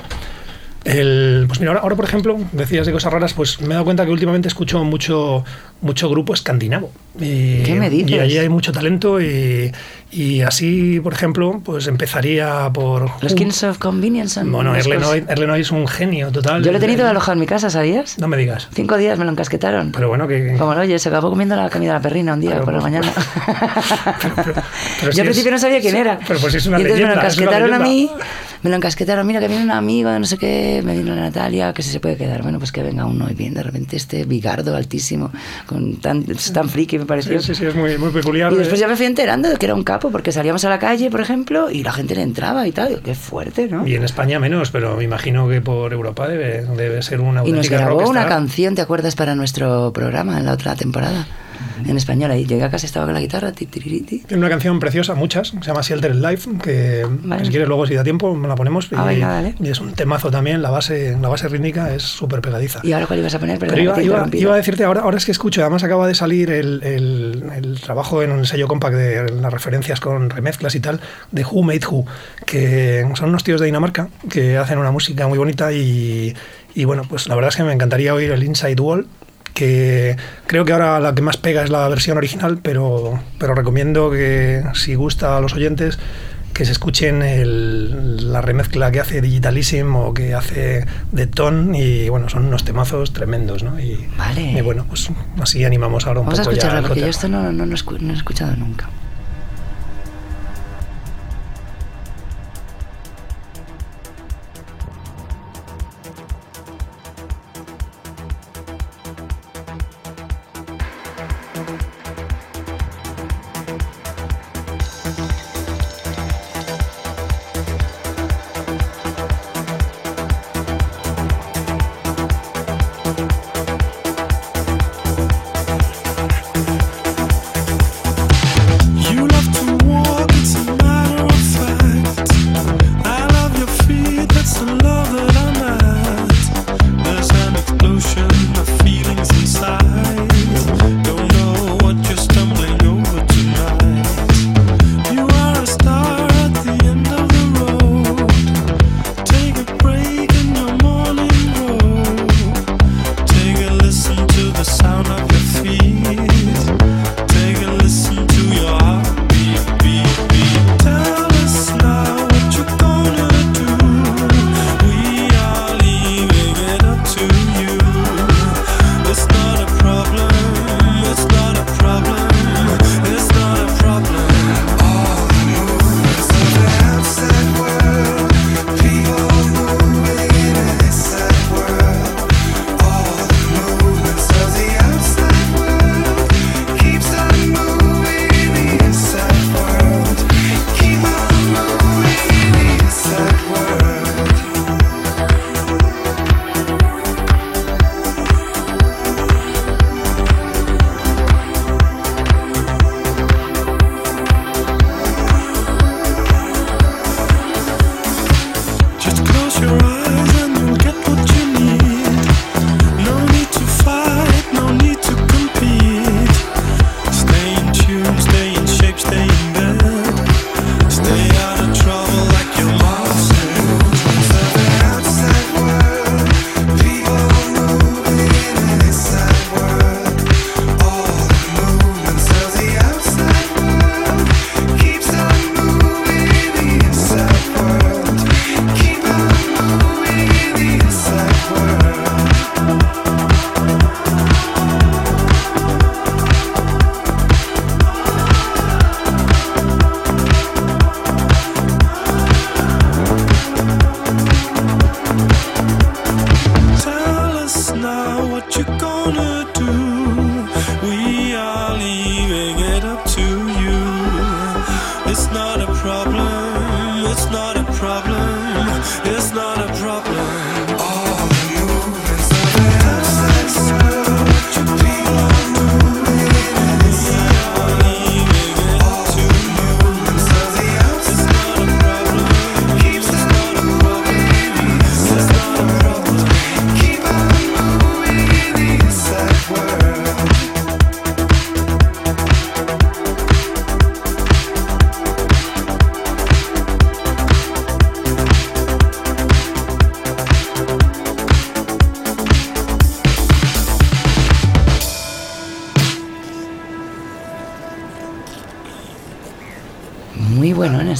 El, 0.84 1.44
pues 1.48 1.60
mira, 1.60 1.70
ahora, 1.72 1.80
ahora, 1.82 1.96
por 1.96 2.04
ejemplo, 2.04 2.36
decías 2.52 2.84
de 2.86 2.92
cosas 2.92 3.10
raras, 3.10 3.32
pues 3.32 3.58
me 3.60 3.68
he 3.68 3.70
dado 3.70 3.84
cuenta 3.84 4.04
que 4.04 4.10
últimamente 4.12 4.48
escucho 4.48 4.84
mucho, 4.84 5.42
mucho 5.84 6.08
grupo 6.10 6.34
escandinavo. 6.34 6.90
Y, 7.20 7.62
¿Qué 7.62 7.74
me 7.78 7.88
dices? 7.90 8.10
Y 8.10 8.18
allí 8.18 8.38
hay 8.38 8.48
mucho 8.48 8.72
talento 8.72 9.20
y, 9.20 9.70
y 10.10 10.40
así, 10.40 10.98
por 11.00 11.12
ejemplo, 11.12 11.60
pues 11.64 11.86
empezaría 11.86 12.68
por... 12.72 13.08
Los 13.22 13.34
Kings 13.34 13.62
of 13.62 13.78
Convenience 13.78 14.34
son 14.34 14.50
Bueno, 14.50 14.74
Erlenoy, 14.74 15.60
es 15.60 15.70
un 15.70 15.86
genio 15.86 16.32
total. 16.32 16.64
Yo 16.64 16.72
lo 16.72 16.78
he 16.78 16.80
tenido 16.80 17.06
alojado 17.06 17.34
en 17.34 17.40
mi 17.40 17.46
casa, 17.46 17.70
¿sabías? 17.70 18.18
No 18.18 18.26
me 18.26 18.36
digas. 18.36 18.68
Cinco 18.74 18.96
días 18.96 19.16
me 19.18 19.24
lo 19.24 19.30
encasquetaron. 19.30 19.92
Pero 19.92 20.08
bueno, 20.08 20.26
que... 20.26 20.56
Como 20.58 20.74
lo 20.74 20.80
oyes, 20.80 21.02
se 21.02 21.08
acabó 21.08 21.30
comiendo 21.30 21.54
la 21.54 21.70
comida 21.70 21.92
de 21.92 21.98
la 21.98 22.02
perrina 22.02 22.34
un 22.34 22.40
día 22.40 22.50
Pero, 22.52 22.64
por 22.64 22.74
la 22.74 22.80
mañana. 22.80 23.12
pero- 24.22 24.54
pero 24.54 24.62
Yo 25.10 25.12
si 25.12 25.20
al 25.20 25.26
principio 25.26 25.48
es- 25.50 25.52
no 25.52 25.58
sabía 25.58 25.80
quién 25.80 25.96
era. 25.96 26.18
pero 26.26 26.40
pues 26.40 26.54
es 26.54 26.66
una 26.66 26.78
y 26.78 26.82
entonces 26.82 27.00
me 27.04 27.14
lo 27.14 27.14
leyenda, 27.14 27.28
es 27.28 27.36
una 27.38 27.44
encasquetaron 27.46 27.74
a 27.74 27.78
mí, 27.78 28.10
me 28.62 28.70
lo 28.70 28.76
encasquetaron, 28.76 29.26
mira 29.26 29.40
que 29.40 29.48
viene 29.48 29.62
un 29.64 29.70
amigo 29.70 30.10
no 30.18 30.24
sé 30.24 30.38
qué, 30.38 30.82
me 30.84 30.96
vino 30.96 31.14
la 31.14 31.22
Natalia, 31.22 31.72
que 31.72 31.82
si 31.82 31.90
se 31.90 32.00
puede 32.00 32.16
quedar. 32.16 32.42
Bueno, 32.42 32.58
pues 32.58 32.72
que 32.72 32.82
venga 32.82 33.04
uno 33.06 33.28
y 33.30 33.34
bien, 33.34 33.54
de 33.54 33.62
repente 33.62 33.96
este 33.96 34.24
bigardo 34.24 34.74
altísimo, 34.76 35.30
con 35.74 35.96
tan, 35.96 36.24
tan 36.24 36.68
friki 36.68 36.98
me 36.98 37.04
pareció. 37.06 37.38
Sí, 37.40 37.48
sí, 37.48 37.54
sí, 37.54 37.66
es 37.66 37.74
muy, 37.74 37.98
muy 37.98 38.10
peculiar. 38.10 38.52
Y 38.52 38.56
después 38.56 38.80
ya 38.80 38.88
me 38.88 38.96
fui 38.96 39.06
enterando 39.06 39.48
de 39.50 39.56
que 39.56 39.66
era 39.66 39.74
un 39.74 39.84
capo, 39.84 40.10
porque 40.10 40.32
salíamos 40.32 40.64
a 40.64 40.70
la 40.70 40.78
calle, 40.78 41.10
por 41.10 41.20
ejemplo, 41.20 41.70
y 41.70 41.82
la 41.82 41.92
gente 41.92 42.14
le 42.14 42.22
entraba 42.22 42.66
y 42.66 42.72
tal. 42.72 42.88
Digo, 42.88 43.00
Qué 43.04 43.14
fuerte, 43.14 43.68
¿no? 43.68 43.86
Y 43.86 43.94
en 43.94 44.04
España 44.04 44.38
menos, 44.38 44.70
pero 44.70 44.96
me 44.96 45.04
imagino 45.04 45.48
que 45.48 45.60
por 45.60 45.92
Europa 45.92 46.26
debe, 46.28 46.64
debe 46.76 47.02
ser 47.02 47.20
una 47.20 47.40
Y 47.44 47.50
nos 47.52 47.66
auténtica 47.66 47.76
grabó 47.78 47.96
una 47.96 48.04
rockstar. 48.22 48.28
canción, 48.28 48.74
¿te 48.74 48.82
acuerdas? 48.82 49.14
Para 49.16 49.34
nuestro 49.34 49.92
programa 49.92 50.38
en 50.38 50.46
la 50.46 50.52
otra 50.52 50.74
temporada, 50.76 51.26
en 51.86 51.96
español. 51.96 52.30
Ahí 52.30 52.46
llegué 52.46 52.64
a 52.64 52.70
casa, 52.70 52.86
estaba 52.86 53.06
con 53.06 53.14
la 53.14 53.20
guitarra, 53.20 53.52
ti, 53.52 53.66
tiririti. 53.66 54.20
Tiene 54.20 54.40
una 54.40 54.48
canción 54.50 54.78
preciosa, 54.80 55.14
muchas, 55.14 55.48
se 55.48 55.60
llama 55.60 55.80
Shelter 55.82 56.14
Life, 56.16 56.50
que, 56.62 57.06
Vale. 57.22 57.40
que 57.40 57.44
si 57.46 57.50
quieres 57.50 57.68
luego 57.68 57.86
si 57.86 57.94
da 57.94 58.02
tiempo 58.04 58.34
me 58.34 58.48
la 58.48 58.54
ponemos. 58.54 58.88
Ah, 58.96 59.12
y, 59.12 59.16
venga, 59.16 59.28
dale. 59.28 59.54
y 59.60 59.68
es 59.68 59.80
un 59.80 59.92
temazo 59.92 60.30
también, 60.30 60.62
la 60.62 60.70
base, 60.70 61.16
la 61.20 61.28
base 61.28 61.48
rítmica 61.48 61.94
es 61.94 62.02
súper 62.02 62.40
pegadiza. 62.40 62.80
¿Y 62.82 62.92
ahora 62.92 63.06
cuál 63.06 63.18
ibas 63.20 63.34
a 63.34 63.38
poner? 63.38 63.58
Perdona, 63.58 63.76
Pero 63.94 64.02
iba, 64.02 64.02
iba- 64.24 64.28
iba 64.36 64.54
a 64.54 64.56
decirte, 64.56 64.84
ahora, 64.84 65.02
ahora 65.02 65.16
es 65.16 65.24
que 65.24 65.32
escucho, 65.32 65.60
además 65.60 65.82
acaba 65.84 66.06
de 66.06 66.14
salir 66.14 66.50
el, 66.50 66.82
el- 66.82 67.44
el 67.56 67.80
trabajo 67.80 68.22
en 68.22 68.30
el 68.32 68.46
sello 68.46 68.68
compact 68.68 68.94
de 68.96 69.32
las 69.40 69.52
referencias 69.52 70.00
con 70.00 70.30
remezclas 70.30 70.74
y 70.74 70.80
tal, 70.80 71.00
de 71.30 71.44
Who 71.44 71.62
Made 71.62 71.80
Who, 71.86 72.06
que 72.46 73.06
son 73.14 73.28
unos 73.30 73.44
tíos 73.44 73.60
de 73.60 73.66
Dinamarca 73.66 74.08
que 74.28 74.56
hacen 74.58 74.78
una 74.78 74.90
música 74.90 75.26
muy 75.28 75.38
bonita 75.38 75.72
y, 75.72 76.34
y 76.74 76.84
bueno, 76.84 77.02
pues 77.08 77.26
la 77.28 77.34
verdad 77.34 77.48
es 77.50 77.56
que 77.56 77.62
me 77.64 77.72
encantaría 77.72 78.14
oír 78.14 78.30
el 78.30 78.42
Inside 78.42 78.80
Wall, 78.80 79.06
que 79.54 80.16
creo 80.46 80.64
que 80.64 80.72
ahora 80.72 81.00
la 81.00 81.14
que 81.14 81.22
más 81.22 81.36
pega 81.38 81.62
es 81.62 81.70
la 81.70 81.88
versión 81.88 82.18
original, 82.18 82.58
pero, 82.62 83.20
pero 83.38 83.54
recomiendo 83.54 84.10
que 84.10 84.62
si 84.74 84.94
gusta 84.94 85.36
a 85.36 85.40
los 85.40 85.54
oyentes 85.54 85.98
que 86.52 86.64
se 86.64 86.70
escuchen 86.72 87.22
el- 87.22 88.32
la 88.32 88.40
remezcla 88.40 88.90
que 88.92 89.00
hace 89.00 89.20
Digitalism 89.20 89.96
o 89.96 90.14
que 90.14 90.34
hace 90.34 90.84
de 91.10 91.26
Ton 91.26 91.74
y 91.74 92.08
bueno, 92.08 92.28
son 92.28 92.46
unos 92.46 92.64
temazos 92.64 93.12
tremendos, 93.12 93.62
¿no? 93.64 93.80
Y, 93.80 94.06
Vale. 94.16 94.52
y 94.52 94.60
bueno, 94.60 94.84
pues 94.88 95.08
así 95.40 95.64
animamos 95.64 96.06
ahora 96.06 96.20
un 96.20 96.26
Vamos 96.26 96.38
a 96.40 96.42
poco 96.44 96.52
ya 96.54 96.58
escucharla 96.58 96.78
el 96.80 96.86
porque 96.86 97.00
yo 97.00 97.06
esto 97.08 97.28
no, 97.28 97.42
no, 97.50 97.52
no, 97.52 97.66
no 97.66 98.12
he 98.12 98.16
escuchado 98.16 98.54
nunca. 98.56 98.88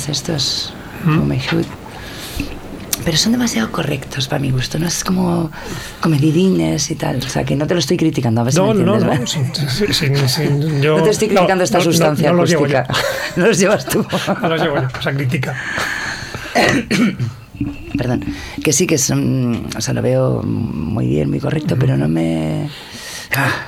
Estos, 0.08 0.72
Mm. 1.04 1.18
como. 1.18 1.34
Pero 3.04 3.18
son 3.18 3.32
demasiado 3.32 3.70
correctos 3.70 4.28
para 4.28 4.40
mi 4.40 4.50
gusto, 4.50 4.78
¿no? 4.78 4.86
Es 4.88 5.04
como 5.04 5.50
comedidines 6.00 6.90
y 6.90 6.94
tal. 6.94 7.18
O 7.18 7.28
sea, 7.28 7.44
que 7.44 7.54
no 7.54 7.66
te 7.66 7.74
lo 7.74 7.80
estoy 7.80 7.98
criticando, 7.98 8.40
a 8.40 8.44
ver 8.44 8.54
si 8.54 8.58
No, 8.60 8.72
me 8.72 8.82
no, 8.82 8.94
entiendes, 8.94 9.20
no, 9.20 9.26
sin- 9.26 9.92
sin- 9.92 10.28
sin- 10.28 10.80
yo- 10.82 10.96
No 10.96 11.02
te 11.02 11.10
estoy 11.10 11.28
criticando 11.28 11.64
esta 11.64 11.78
no, 11.78 11.84
sustancia 11.84 12.32
no 12.32 12.38
acústica. 12.38 12.86
No 13.36 13.46
los 13.48 13.58
llevas 13.58 13.84
tú. 13.86 14.06
No 14.40 14.48
los 14.48 14.60
llevo 14.62 14.76
yo, 14.76 14.88
o 14.98 15.02
sea, 15.02 15.12
critica. 15.12 15.54
Perdón. 17.98 18.24
Que 18.62 18.72
sí 18.72 18.86
que 18.86 18.98
son. 18.98 19.66
O 19.76 19.80
sea, 19.80 19.92
lo 19.94 20.02
veo 20.02 20.42
muy 20.42 21.06
bien, 21.06 21.28
muy 21.30 21.40
correcto, 21.40 21.76
pero 21.78 21.96
no 21.96 22.08
me. 22.08 22.68
Ah, 23.36 23.63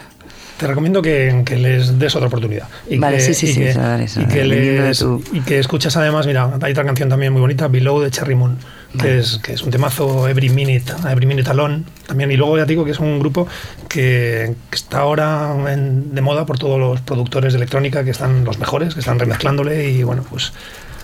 Te 0.59 0.67
recomiendo 0.67 1.03
que, 1.03 1.43
que 1.45 1.57
les 1.57 1.99
des 1.99 2.15
otra 2.17 2.29
oportunidad. 2.29 2.67
Y 2.89 2.97
Vale, 2.99 3.19
que, 3.19 3.23
sí, 3.23 3.35
sí, 3.35 3.47
y 3.47 3.53
sí, 3.53 3.61
que, 3.61 3.71
eso, 3.71 3.81
vale, 3.81 4.05
y 4.05 4.25
que 4.27 4.45
les- 4.45 4.99
tu- 5.01 5.23
y 5.33 5.41
que 5.41 5.59
escuchas 5.59 5.97
además, 5.99 6.27
mira, 6.27 6.51
hay 6.63 6.73
otra 6.73 6.85
canción 6.85 7.09
también 7.11 7.33
muy 7.33 7.41
bonita, 7.43 7.69
Below 7.69 8.01
de 8.01 8.11
Cherry 8.11 8.35
Moon, 8.35 8.57
que, 8.99 9.19
es, 9.19 9.39
que 9.43 9.53
es 9.53 9.63
un 9.63 9.71
temazo 9.71 10.27
Every 10.29 10.49
Minute, 10.49 10.93
Every 11.11 11.27
Minute 11.27 11.51
Alone 11.51 11.83
también. 12.07 12.31
Y 12.31 12.37
luego 12.39 12.57
ya 12.57 12.65
te 12.65 12.71
digo 12.73 12.87
que 12.87 12.93
es 12.93 12.99
un 13.01 13.19
grupo 13.19 13.47
que, 13.89 14.55
está 14.73 15.01
ahora 15.01 15.55
en- 15.73 16.15
de 16.15 16.21
moda 16.23 16.47
por 16.47 16.59
todos 16.59 16.79
los 16.81 17.03
productores 17.03 17.53
de 17.53 17.59
electrónica 17.59 18.03
que 18.05 18.11
están 18.11 18.45
los 18.45 18.59
mejores, 18.59 18.95
que 18.95 19.01
están 19.01 19.19
remezclándole 19.19 19.91
y 19.91 20.03
bueno, 20.05 20.25
pues 20.31 20.53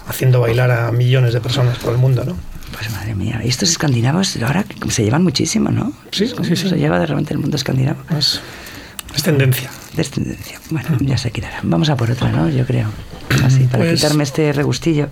haciendo 0.08 0.40
bailar 0.40 0.70
a 0.70 0.92
millones 0.92 1.34
de 1.34 1.40
personas 1.42 1.76
por 1.78 1.92
el 1.92 1.98
mundo, 1.98 2.24
¿no? 2.24 2.36
Pues 2.72 2.90
madre 2.90 3.14
mía. 3.14 3.38
Y 3.44 3.48
estos 3.48 3.68
escandinavos 3.68 4.34
ahora 4.42 4.64
se 4.88 5.04
llevan 5.04 5.22
muchísimo, 5.22 5.70
¿no? 5.70 5.92
Sí, 6.10 6.26
sí, 6.26 6.56
sí. 6.56 6.68
Se 6.70 6.76
lleva 6.78 6.98
de 6.98 7.04
repente 7.04 7.34
el 7.34 7.38
mundo 7.38 7.56
escandinavo. 7.56 8.00
Es, 9.14 9.24
es 9.98 10.10
tendencia. 10.10 10.60
Bueno, 10.70 10.88
ya 11.00 11.18
se 11.18 11.30
quitará. 11.30 11.60
Vamos 11.62 11.88
a 11.90 11.96
por 11.96 12.10
otra, 12.10 12.30
¿no? 12.30 12.48
Yo 12.48 12.66
creo. 12.66 12.88
Así, 13.44 13.64
para 13.64 13.84
Pues- 13.84 14.00
quitarme 14.00 14.22
este 14.24 14.52
regustillo. 14.52 15.08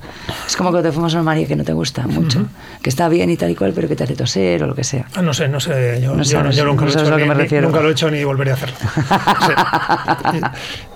Es 0.47 0.57
como 0.57 0.71
cuando 0.71 0.89
te 0.89 0.95
fumas 0.95 1.13
una 1.15 1.23
María 1.23 1.47
que 1.47 1.57
no 1.57 1.65
te 1.65 1.73
gusta 1.73 2.07
mucho. 2.07 2.47
Que 2.83 2.91
está 2.91 3.09
bien 3.09 3.31
y 3.31 3.37
tal 3.37 3.51
y 3.51 3.55
cual, 3.55 3.73
pero 3.75 3.89
que 3.89 3.97
te 3.97 4.05
hace 4.05 4.15
toser 4.15 4.63
o 4.63 4.67
lo 4.67 4.75
que 4.75 4.85
sea. 4.85 5.07
Ah, 5.15 5.23
no 5.23 5.35
sé, 5.35 5.49
no 5.49 5.61
sé, 5.61 6.01
yo, 6.03 6.15
No 6.15 6.23
yo- 6.23 6.31
sabes, 6.39 6.57
yo 6.57 6.65
nunca, 6.65 6.85
no 6.85 6.91
lo 6.91 6.99
he 6.99 7.03
hecho, 7.03 7.11
lo 7.11 7.17
que 7.17 7.23
ni- 7.23 7.29
me 7.29 7.35
ni- 7.35 7.41
refiero. 7.43 7.67
nunca 7.69 7.81
lo 7.81 7.89
he 7.89 7.93
hecho 7.93 8.11
ni 8.11 8.25
volveré 8.25 8.51
a 8.53 8.55
hacerlo. 8.55 8.77
Sí. 10.33 10.41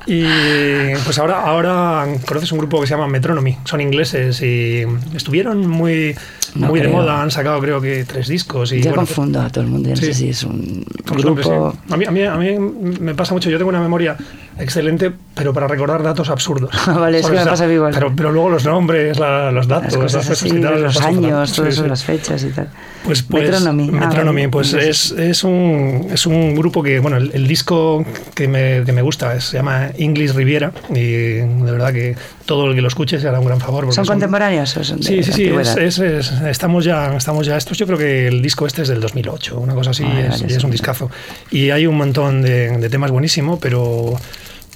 Y, 0.06 0.20
y, 0.24 0.92
pues 1.04 1.18
ahora, 1.18 1.42
ahora 1.42 2.06
conoces 2.26 2.52
un 2.52 2.58
grupo 2.58 2.80
que 2.80 2.87
se 2.87 2.94
llama 2.94 3.06
Metronomy, 3.08 3.56
son 3.64 3.80
ingleses 3.80 4.40
y 4.42 4.84
estuvieron 5.14 5.66
muy, 5.66 6.14
No 6.54 6.68
muy 6.68 6.80
de 6.80 6.88
moda, 6.88 7.22
han 7.22 7.30
sacado 7.30 7.58
creo 7.60 7.80
que 7.80 8.04
tres 8.04 8.28
discos. 8.28 8.72
Y, 8.72 8.76
Yo 8.78 8.90
bueno, 8.90 8.96
confundo 8.96 9.40
a 9.40 9.48
todo 9.48 9.64
el 9.64 9.70
mundo. 9.70 9.88
No 9.90 9.96
Sí. 9.96 10.06
sé 10.06 10.14
si 10.14 10.28
es 10.28 10.42
un 10.42 10.84
Pues, 11.06 11.24
hombre, 11.24 11.42
grupo. 11.42 11.72
sí. 11.72 11.92
a, 11.92 11.96
mí, 11.96 12.04
a, 12.04 12.10
mí, 12.10 12.22
a 12.22 12.34
mí 12.37 12.58
me 13.00 13.14
pasa 13.14 13.32
mucho, 13.32 13.48
yo 13.48 13.56
tengo 13.56 13.70
una 13.70 13.80
memoria 13.80 14.14
excelente, 14.59 15.12
pero 15.35 15.53
para 15.53 15.67
recordar 15.69 16.03
datos 16.03 16.29
absurdos. 16.31 16.71
Vale, 16.87 17.19
es 17.21 17.27
que 17.31 17.33
me 17.37 17.45
pasa 17.45 17.67
igual. 17.73 17.93
Pero, 17.95 18.12
pero 18.14 18.33
luego 18.33 18.51
los 18.51 18.64
nombres, 18.64 19.19
la- 19.19 19.51
los 19.53 19.67
datos, 19.69 19.95
Las 19.95 20.12
fechas 20.12 20.31
así, 20.31 20.49
y 20.49 20.61
tal, 20.61 20.83
los 20.83 21.01
años, 21.01 21.53
todo 21.53 21.67
Sí, 21.67 21.73
eso, 21.73 21.83
sí. 21.83 21.88
las 21.88 22.05
fechas 22.05 22.43
y 22.45 22.51
tal. 22.51 22.69
Pues, 23.05 23.23
pues 23.23 23.45
Metronomy. 23.51 23.90
Ah, 23.93 24.07
Metronomy, 24.07 24.40
vale. 24.43 24.49
pues 24.51 24.73
es, 24.73 25.11
es, 25.12 25.45
un, 25.45 26.09
es 26.11 26.27
un 26.27 26.55
grupo 26.55 26.83
que, 26.83 27.01
bueno, 27.01 27.19
el, 27.19 27.31
el 27.35 27.47
disco 27.47 28.05
que 28.35 28.49
me, 28.49 28.83
que 28.85 28.93
me 28.93 29.03
gusta 29.03 29.35
es- 29.35 29.45
se 29.45 29.59
llama 29.59 29.90
English 29.99 30.33
Riviera 30.33 30.73
y 30.90 31.03
de 31.03 31.71
verdad 31.71 31.93
que 31.93 32.17
todo 32.47 32.67
el 32.69 32.75
que 32.75 32.81
lo 32.81 32.88
escuche 32.88 33.19
se 33.21 33.29
hará 33.29 33.40
un 33.40 33.47
gran 33.47 33.61
favor. 33.61 33.93
¿Son 33.93 34.07
contemporáneos 34.07 34.75
o 34.79 34.85
son 34.85 34.99
de 35.01 35.03
Sí, 35.07 35.23
sí, 35.23 35.33
sí, 35.33 35.45
es- 35.49 35.77
es- 35.77 35.99
es- 35.99 36.31
estamos 36.43 36.85
ya, 36.85 37.14
estamos 37.17 37.47
ya, 37.47 37.57
estos 37.59 37.77
yo 37.77 37.87
creo 37.87 37.99
que 37.99 38.29
el 38.29 38.40
disco 38.40 38.67
este 38.67 38.83
es 38.83 38.88
del 38.88 39.01
2008, 39.01 39.59
una 39.59 39.75
cosa 39.75 39.90
así, 39.90 40.05
es, 40.05 40.40
vale, 40.43 40.55
es 40.57 40.64
un 40.64 40.71
discazo. 40.71 41.11
Y 41.51 41.71
hay 41.71 41.87
un 41.87 41.97
montón 41.99 42.40
de, 42.40 42.79
de 42.79 42.88
temas 42.88 43.11
buenísimos, 43.11 43.59
pero 43.61 44.14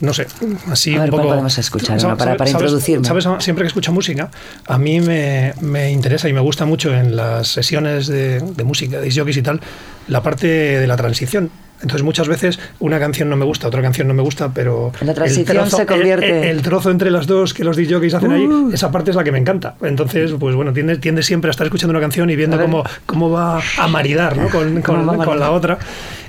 no 0.00 0.12
sé, 0.14 0.26
así 0.70 0.94
A 0.94 1.00
ver, 1.00 1.04
un 1.04 1.10
¿cuál 1.10 1.22
poco... 1.22 1.28
podemos 1.34 1.58
escuchar. 1.58 1.98
Para- 2.16 2.36
para 2.36 2.50
introducirme. 2.50 3.06
¿Sabes? 3.06 3.26
Siempre 3.40 3.62
que 3.64 3.68
escucho 3.68 3.92
música, 3.92 4.30
a 4.66 4.78
mí 4.78 5.00
me, 5.00 5.54
me 5.60 5.90
interesa 5.90 6.28
y 6.28 6.32
me 6.32 6.40
gusta 6.40 6.64
mucho 6.66 6.94
en 6.94 7.16
las 7.16 7.48
sesiones 7.48 8.06
de, 8.06 8.40
de 8.40 8.64
música, 8.64 9.00
de 9.00 9.10
jockeys 9.14 9.36
y 9.38 9.42
tal, 9.42 9.60
la 10.08 10.22
parte 10.22 10.46
de 10.46 10.86
la 10.86 10.96
transición. 10.96 11.50
Entonces 11.80 12.02
muchas 12.02 12.26
veces 12.28 12.58
una 12.80 12.98
canción 12.98 13.28
no 13.30 13.36
me 13.36 13.44
gusta, 13.44 13.68
otra 13.68 13.80
canción 13.82 14.08
no 14.08 14.14
me 14.14 14.22
gusta, 14.22 14.50
pero 14.52 14.90
La 15.00 15.12
el 15.12 15.14
transición 15.14 15.70
se 15.70 15.86
convierte- 15.86 16.42
el, 16.50 16.56
el 16.58 16.62
trozo 16.62 16.90
entre 16.90 17.10
las 17.10 17.26
dos 17.26 17.54
que 17.54 17.62
los 17.64 17.76
jockeys 17.76 18.14
hacen 18.14 18.30
Uh. 18.32 18.34
ahí, 18.68 18.74
esa 18.74 18.90
parte 18.90 19.10
es 19.10 19.16
la 19.16 19.22
que 19.24 19.30
me 19.32 19.38
encanta. 19.38 19.76
Entonces, 19.82 20.32
pues 20.38 20.54
bueno, 20.56 20.72
tiende, 20.72 20.98
tiende 20.98 21.22
siempre 21.22 21.48
a 21.50 21.52
estar 21.52 21.66
escuchando 21.66 21.90
una 21.92 22.00
canción 22.00 22.28
y 22.30 22.36
viendo 22.36 22.60
cómo, 22.60 22.84
cómo 23.06 23.30
va 23.30 23.60
a 23.78 23.88
maridar 23.88 24.36
¿no? 24.36 24.48
con, 24.48 24.82
¿Cómo 24.82 24.98
con- 24.98 25.04
a 25.04 25.06
con 25.06 25.16
maridar? 25.18 25.38
la 25.38 25.50
otra. 25.52 25.78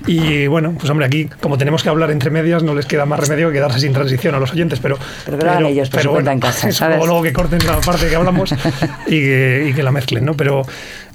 Y 0.07 0.47
bueno, 0.47 0.75
pues 0.77 0.89
hombre, 0.89 1.05
aquí 1.07 1.27
como 1.41 1.57
tenemos 1.57 1.83
que 1.83 1.89
hablar 1.89 2.11
entre 2.11 2.29
medias, 2.29 2.63
no 2.63 2.73
les 2.75 2.85
queda 2.85 3.05
más 3.05 3.19
remedio 3.19 3.47
que 3.49 3.55
quedarse 3.55 3.79
sin 3.79 3.91
transición 3.91 4.35
a 4.35 4.39
los 4.39 4.51
oyentes, 4.53 4.79
pero... 4.79 4.97
Pero 5.25 5.37
lo 5.37 5.49
hagan 5.51 5.65
ellos 5.65 5.89
por 5.89 6.01
su 6.01 6.09
cuenta 6.11 6.31
en 6.31 6.39
casa, 6.39 6.71
¿sabes? 6.71 6.99
o 7.01 7.05
luego 7.05 7.21
que 7.23 7.33
corten 7.33 7.59
la 7.65 7.81
parte 7.81 8.07
que 8.07 8.15
hablamos 8.15 8.51
y 9.07 9.09
que, 9.11 9.67
y 9.69 9.73
que 9.73 9.83
la 9.83 9.91
mezclen, 9.91 10.23
¿no? 10.25 10.35
Pero 10.35 10.61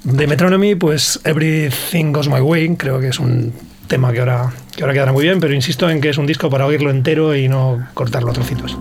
de 0.03 0.27
Metronomy, 0.27 0.75
pues 0.75 1.19
Everything 1.23 2.11
Goes 2.11 2.27
My 2.29 2.39
Way, 2.41 2.75
creo 2.75 2.99
que 2.99 3.07
es 3.07 3.19
un 3.19 3.53
tema 3.87 4.11
que 4.11 4.19
ahora, 4.19 4.51
que 4.75 4.83
ahora 4.83 4.93
quedará 4.93 5.11
muy 5.11 5.23
bien, 5.23 5.39
pero 5.39 5.53
insisto 5.53 5.89
en 5.89 6.01
que 6.01 6.09
es 6.09 6.17
un 6.17 6.25
disco 6.25 6.49
para 6.49 6.65
oírlo 6.65 6.89
entero 6.89 7.35
y 7.35 7.47
no 7.47 7.87
cortarlo 7.93 8.31
a 8.31 8.33
trocitos. 8.33 8.77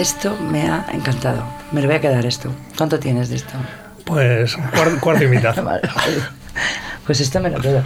Esto 0.00 0.34
me 0.50 0.62
ha 0.62 0.86
encantado. 0.92 1.44
Me 1.72 1.82
lo 1.82 1.86
voy 1.88 1.96
a 1.96 2.00
quedar 2.00 2.24
esto. 2.24 2.50
¿Cuánto 2.76 2.98
tienes 2.98 3.28
de 3.28 3.36
esto? 3.36 3.52
Pues 4.04 4.56
cuar- 4.56 4.98
cuarto 4.98 5.24
y 5.24 5.28
mitad. 5.28 5.54
Vale, 5.62 5.82
vale. 5.94 6.16
Pues 7.04 7.20
esto 7.20 7.38
me 7.40 7.50
lo 7.50 7.60
quedo. 7.60 7.82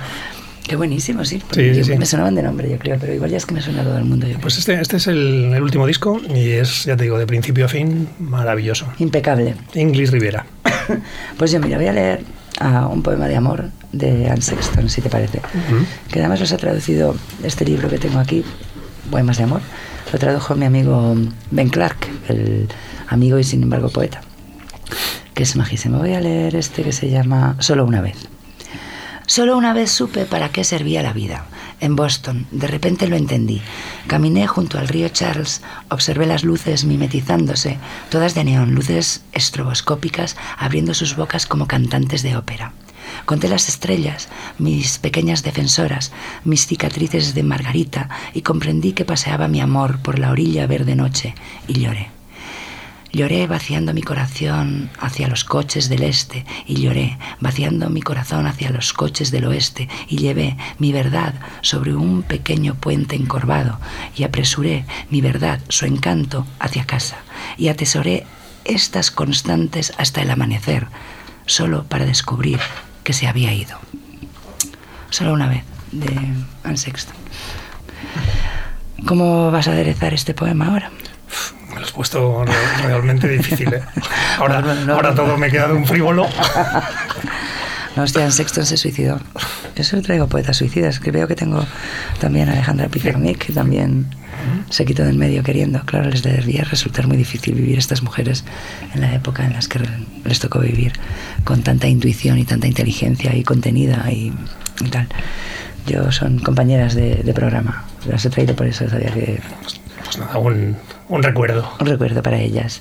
Qué 0.63 0.77
buenísimo, 0.77 1.25
sí. 1.25 1.43
Sí, 1.53 1.75
sí, 1.75 1.85
sí. 1.85 1.99
Me 1.99 2.07
sonaban 2.07 2.35
de 2.35 2.43
nombre, 2.43 2.71
yo 2.71 2.79
creo, 2.79 2.97
pero 2.99 3.13
igual 3.13 3.31
ya 3.31 3.37
es 3.39 3.45
que 3.47 3.53
me 3.55 3.61
suena 3.61 3.83
todo 3.83 3.99
el 3.99 4.05
mundo. 4.05 4.27
Yo 4.27 4.39
Pues 4.39 4.57
este, 4.59 4.81
este 4.81 4.97
es 4.97 5.07
el, 5.09 5.53
el 5.55 5.63
último 5.63 5.87
disco 5.87 6.21
y 6.35 6.51
es, 6.53 6.85
ya 6.85 6.97
te 6.97 7.03
digo, 7.05 7.19
de 7.19 7.27
principio 7.27 7.67
a 7.67 7.69
fin, 7.69 8.09
maravilloso. 8.19 8.87
Impecable. 8.99 9.55
English 9.75 10.11
Rivera. 10.11 10.47
Pues 11.39 11.51
yo, 11.51 11.61
mira, 11.61 11.79
voy 11.79 11.87
a 11.87 11.93
leer 11.93 12.21
ah, 12.61 12.87
un 12.87 13.03
poema 13.03 13.27
de 13.27 13.37
amor 13.37 13.71
de 13.93 14.29
Anne 14.29 14.43
Sexton, 14.43 14.89
si 14.91 15.01
te 15.01 15.09
parece. 15.09 15.41
Que 16.11 16.21
además 16.21 16.41
los 16.41 16.53
ha 16.53 16.59
traducido 16.59 17.17
este 17.43 17.65
libro 17.65 17.89
que 17.89 17.99
tengo 17.99 18.19
aquí, 18.19 18.45
Poemas 19.11 19.39
de 19.39 19.45
amor. 19.45 19.61
Lo 20.13 20.19
tradujo 20.19 20.55
mi 20.55 20.67
amigo 20.67 21.15
Ben 21.51 21.69
Clark, 21.69 21.97
el 22.29 22.69
amigo 23.09 23.39
y 23.39 23.45
sin 23.45 23.63
embargo 23.63 23.89
poeta. 23.89 24.21
Que 25.35 25.43
es 25.43 25.57
majísimo. 25.57 25.99
Voy 25.99 26.15
a 26.15 26.21
leer 26.21 26.55
este 26.55 26.83
que 26.83 26.93
se 26.93 27.11
llama 27.11 27.57
Solo 27.59 27.85
una 27.85 28.01
vez. 28.01 28.29
Solo 29.27 29.57
una 29.57 29.73
vez 29.73 29.91
supe 29.91 30.27
para 30.27 30.51
qué 30.51 30.65
servía 30.65 31.03
la 31.03 31.13
vida. 31.13 31.47
En 31.81 31.97
Boston, 31.97 32.47
de 32.51 32.67
repente 32.67 33.09
lo 33.09 33.17
entendí. 33.17 33.61
Caminé 34.07 34.47
junto 34.47 34.79
al 34.79 34.87
río 34.87 35.09
Charles, 35.09 35.63
observé 35.89 36.27
las 36.27 36.45
luces 36.45 36.85
mimetizándose, 36.85 37.79
todas 38.11 38.35
de 38.35 38.45
neón, 38.45 38.75
luces 38.75 39.23
estroboscópicas 39.33 40.37
abriendo 40.57 40.95
sus 40.95 41.17
bocas 41.17 41.47
como 41.47 41.67
cantantes 41.67 42.23
de 42.23 42.37
ópera. 42.37 42.73
Conté 43.25 43.49
las 43.49 43.69
estrellas, 43.69 44.29
mis 44.59 44.99
pequeñas 44.99 45.43
defensoras, 45.43 46.13
mis 46.45 46.67
cicatrices 46.67 47.35
de 47.35 47.43
margarita, 47.43 48.09
y 48.35 48.43
comprendí 48.43 48.93
que 48.93 49.05
paseaba 49.05 49.49
mi 49.49 49.61
amor 49.61 50.01
por 50.01 50.19
la 50.19 50.31
orilla 50.31 50.67
verde 50.67 50.97
noche, 50.97 51.35
y 51.67 51.81
lloré. 51.81 52.15
Lloré 53.15 53.47
vaciando 53.47 53.95
mi 53.95 54.03
corazón 54.03 54.91
hacia 54.99 55.29
los 55.29 55.45
coches 55.45 55.89
del 55.89 56.03
este 56.03 56.45
y 56.67 56.81
lloré 56.81 57.17
vaciando 57.39 57.89
mi 57.89 58.03
corazón 58.03 58.49
hacia 58.49 58.71
los 58.71 58.93
coches 58.93 59.31
del 59.31 59.45
oeste 59.45 59.89
y 60.09 60.17
llevé 60.17 60.57
mi 60.81 60.91
verdad 60.91 61.35
sobre 61.61 61.95
un 61.95 62.25
pequeño 62.25 62.75
puente 62.75 63.15
encorvado 63.15 63.79
y 64.17 64.25
apresuré 64.25 64.85
mi 65.11 65.21
verdad, 65.21 65.61
su 65.69 65.87
encanto, 65.87 66.45
hacia 66.59 66.87
casa 66.87 67.19
y 67.57 67.69
atesoré 67.69 68.27
estas 68.65 69.13
constantes 69.13 69.93
hasta 69.97 70.21
el 70.21 70.33
amanecer, 70.33 70.89
solo 71.47 71.85
para 71.85 72.07
descubrir 72.07 72.59
que 73.05 73.13
se 73.13 73.29
había 73.29 73.53
ido. 73.53 73.79
Solo 75.11 75.33
una 75.33 75.47
vez, 75.47 75.63
de 75.93 76.13
Anne 76.65 76.77
Sexton. 76.77 77.15
¿Cómo 79.07 79.51
vas 79.51 79.69
a 79.69 79.73
aderezar 79.73 80.15
este 80.15 80.35
poema 80.35 80.67
ahora? 80.69 80.91
Me 81.73 81.81
lo 81.81 81.87
has 81.87 81.93
puesto 81.93 82.45
re- 82.45 82.53
realmente 82.87 83.29
difícil. 83.29 83.73
¿eh? 83.75 83.83
Ahora, 84.39 84.61
No, 84.61 84.75
no, 84.75 84.85
no. 84.87 84.95
ahora 84.95 85.15
todo 85.15 85.37
me 85.37 85.51
queda 85.51 85.69
de 85.69 85.75
un 85.75 85.87
frívolo. 85.87 86.27
No, 87.97 88.03
hostia, 88.03 88.23
Anne 88.23 88.33
Sexton 88.33 88.67
se 88.67 88.77
suicidó. 88.77 89.21
Yo 89.77 89.85
solo 89.85 90.03
traigo 90.03 90.27
poetas 90.27 90.57
suicidas, 90.57 90.99
que 90.99 91.11
veo 91.13 91.29
que 91.29 91.37
tengo 91.37 91.65
también 92.21 92.49
a 92.49 92.53
Alejandra 92.53 92.89
Pizarnik, 92.89 93.39
que 93.47 93.53
también 93.53 94.07
se 94.69 94.85
quitó 94.85 95.05
del 95.05 95.17
medio 95.17 95.43
queriendo. 95.45 95.81
Claro, 95.85 96.11
les 96.11 96.23
debía 96.23 96.65
resultar 96.65 97.07
muy 97.07 97.17
difícil 97.17 97.55
vivir 97.55 97.79
estas 97.79 98.03
mujeres 98.03 98.45
en 98.95 99.01
la 99.01 99.15
época 99.15 99.45
en 99.45 99.53
las 99.53 99.69
que 99.69 99.81
les 100.25 100.41
tocó 100.41 100.59
vivir 100.61 100.93
con 101.45 101.63
tanta 101.63 101.87
intuición 101.87 102.39
y 102.39 102.45
tanta 102.45 102.67
inteligencia 102.67 103.35
y 103.37 103.45
contenida 103.45 104.11
y, 104.11 104.33
y 104.85 104.89
tal. 104.89 105.07
Yo 105.87 106.11
son 106.11 106.41
compañeras 106.41 106.95
de, 106.95 107.17
de 107.17 107.33
programa. 107.35 107.85
Las 108.09 108.25
he 108.25 108.31
traído 108.31 108.57
por 108.57 108.67
eso, 108.67 108.89
sabía 108.89 109.13
que 109.13 109.41
Pues 110.05 110.19
nada, 110.19 110.37
un, 110.39 110.77
un 111.09 111.23
recuerdo. 111.23 111.71
un 111.79 111.87
recuerdo 111.87 112.23
para 112.23 112.41
ellas. 112.41 112.81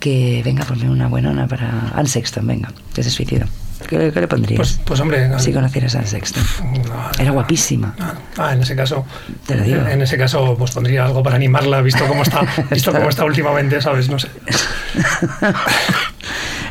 Que 0.00 0.42
venga, 0.44 0.64
ponme 0.64 0.88
una 0.90 1.06
buenona 1.08 1.46
para 1.46 1.90
Anne 1.94 2.08
Sexton, 2.08 2.46
venga, 2.46 2.72
que 2.94 3.02
se 3.02 3.10
suicidó. 3.10 3.46
¿Qué, 3.88 4.10
qué 4.12 4.20
le 4.20 4.28
pondrías? 4.28 4.56
Pues, 4.58 4.80
pues 4.84 5.00
hombre, 5.00 5.28
si 5.38 5.52
conocieras 5.52 5.94
a 5.96 6.04
Sexton. 6.04 6.42
no, 6.88 7.10
Era 7.18 7.30
guapísima. 7.32 7.94
Ah, 7.98 8.14
ah, 8.38 8.52
en 8.52 8.62
ese 8.62 8.76
caso, 8.76 9.04
Te 9.46 9.56
lo 9.56 9.64
digo. 9.64 9.86
en 9.86 10.02
ese 10.02 10.16
caso, 10.18 10.54
pues 10.58 10.70
pondría 10.72 11.04
algo 11.06 11.22
para 11.22 11.36
animarla, 11.36 11.80
visto 11.82 12.04
cómo 12.06 12.22
está, 12.22 12.42
visto 12.70 12.92
cómo 12.92 13.08
está 13.08 13.24
últimamente, 13.24 13.80
sabes, 13.80 14.08
no 14.08 14.18
sé. 14.18 14.28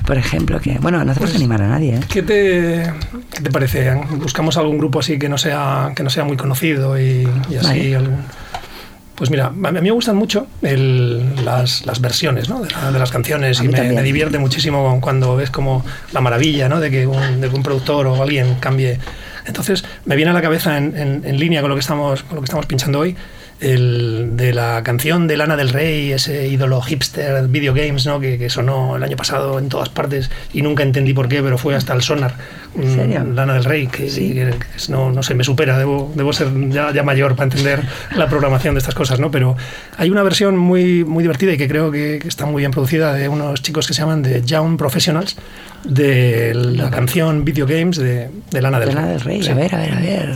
Por 0.05 0.17
ejemplo, 0.17 0.59
que. 0.59 0.77
Bueno, 0.79 1.03
no 1.03 1.11
hacemos 1.11 1.35
animar 1.35 1.61
a 1.61 1.67
nadie, 1.67 1.95
¿eh? 1.95 1.99
¿Qué 2.09 2.23
te, 2.23 2.91
qué 3.31 3.41
te 3.41 3.51
parece? 3.51 3.93
Buscamos 4.17 4.57
algún 4.57 4.77
grupo 4.79 4.99
así 4.99 5.19
que 5.19 5.29
no 5.29 5.37
sea, 5.37 5.91
que 5.95 6.01
no 6.03 6.09
sea 6.09 6.23
muy 6.23 6.35
conocido 6.37 6.99
y, 6.99 7.27
y 7.49 7.55
así. 7.57 7.67
Vale. 7.67 7.95
algún- 7.95 8.23
Pues 9.19 9.29
mira, 9.29 9.47
a 9.47 9.51
mí 9.51 9.81
me 9.81 9.91
gustan 9.91 10.15
mucho 10.15 10.47
el- 10.61 11.43
las, 11.45 11.85
las 11.85 11.99
versiones 12.01 12.49
¿no? 12.49 12.61
de, 12.61 12.71
la- 12.71 12.91
de 12.91 12.97
las 12.99 13.11
canciones 13.11 13.59
y 13.59 13.67
me, 13.67 14.01
divierte 14.01 14.39
muchísimo 14.39 14.99
cuando 15.01 15.35
ves 15.35 15.51
como 15.51 15.85
la 16.13 16.21
maravilla 16.21 16.69
¿no? 16.69 16.79
de, 16.79 16.89
que 16.89 17.05
un, 17.05 17.41
de 17.41 17.49
que 17.49 17.55
un 17.55 17.61
productor 17.61 18.07
o 18.07 18.23
alguien 18.23 18.55
cambie. 18.61 18.97
Entonces 19.45 19.83
me 20.05 20.15
viene 20.15 20.31
a 20.31 20.33
la 20.33 20.41
cabeza 20.41 20.77
en, 20.77 20.97
en- 20.97 21.21
en 21.25 21.37
línea 21.39 21.59
con 21.61 21.69
lo 21.69 21.75
que 21.75 21.81
estamos, 21.81 22.23
con 22.23 22.35
lo 22.37 22.41
que 22.41 22.45
estamos 22.45 22.65
pinchando 22.65 22.99
hoy. 22.99 23.15
El, 23.61 24.37
de 24.37 24.53
la 24.53 24.81
canción 24.83 25.27
de 25.27 25.35
Lana 25.35 25.57
del 25.57 25.69
Rey, 25.69 26.13
ese 26.13 26.47
ídolo 26.47 26.79
hipster 26.81 27.45
video 27.49 27.73
games, 27.73 28.05
¿no? 28.05 28.17
que, 28.19 28.37
que 28.37 28.49
sonó 28.49 28.95
el 28.95 29.03
año 29.03 29.17
pasado 29.17 29.59
en 29.59 29.67
todas 29.67 29.89
partes 29.89 30.29
y 30.53 30.61
nunca 30.61 30.81
entendí 30.83 31.13
por 31.13 31.27
qué, 31.27 31.43
pero 31.43 31.57
fue 31.57 31.75
hasta 31.75 31.93
el 31.93 32.01
sonar. 32.01 32.35
¿En 32.77 32.95
serio? 32.95 33.19
Mm, 33.25 33.35
Lana 33.35 33.55
del 33.55 33.65
Rey, 33.65 33.87
que, 33.87 34.09
Sí. 34.09 34.33
que- 34.33 34.51
que 34.51 34.91
no, 34.91 35.11
no 35.11 35.21
sé, 35.23 35.33
me 35.35 35.43
supera, 35.43 35.77
debo, 35.77 36.09
debo 36.15 36.31
ser 36.31 36.47
ya, 36.69 36.93
ya 36.93 37.03
mayor 37.03 37.35
para 37.35 37.45
entender 37.51 37.81
la 38.15 38.27
programación 38.29 38.75
de 38.75 38.79
estas 38.79 38.95
cosas, 38.95 39.19
¿no? 39.19 39.29
Pero 39.29 39.57
hay 39.97 40.09
una 40.09 40.23
versión 40.23 40.55
muy, 40.57 41.03
muy 41.03 41.21
divertida 41.23 41.51
y 41.53 41.57
que 41.57 41.67
creo 41.67 41.91
que, 41.91 42.17
está 42.25 42.45
muy 42.45 42.61
bien 42.61 42.71
producida 42.71 43.13
de 43.13 43.27
unos 43.27 43.61
chicos 43.61 43.87
que 43.87 43.93
se 43.93 44.01
llaman 44.01 44.23
The 44.23 44.41
Young 44.43 44.77
Professionals, 44.77 45.35
de 45.83 46.53
la 46.53 46.89
canción 46.91 47.43
Video 47.43 47.65
Games 47.67 47.97
de, 47.97 48.29
de 48.51 48.61
Lana 48.61 48.79
del 48.79 48.89
De 48.89 48.95
Rey. 48.95 49.03
la 49.03 49.09
del 49.11 49.19
Rey. 49.21 49.43
Sí. 49.43 49.49
A 49.49 49.53
ver, 49.55 49.75
a 49.75 49.77
ver, 49.79 49.93
a 49.93 49.99
ver. 49.99 50.33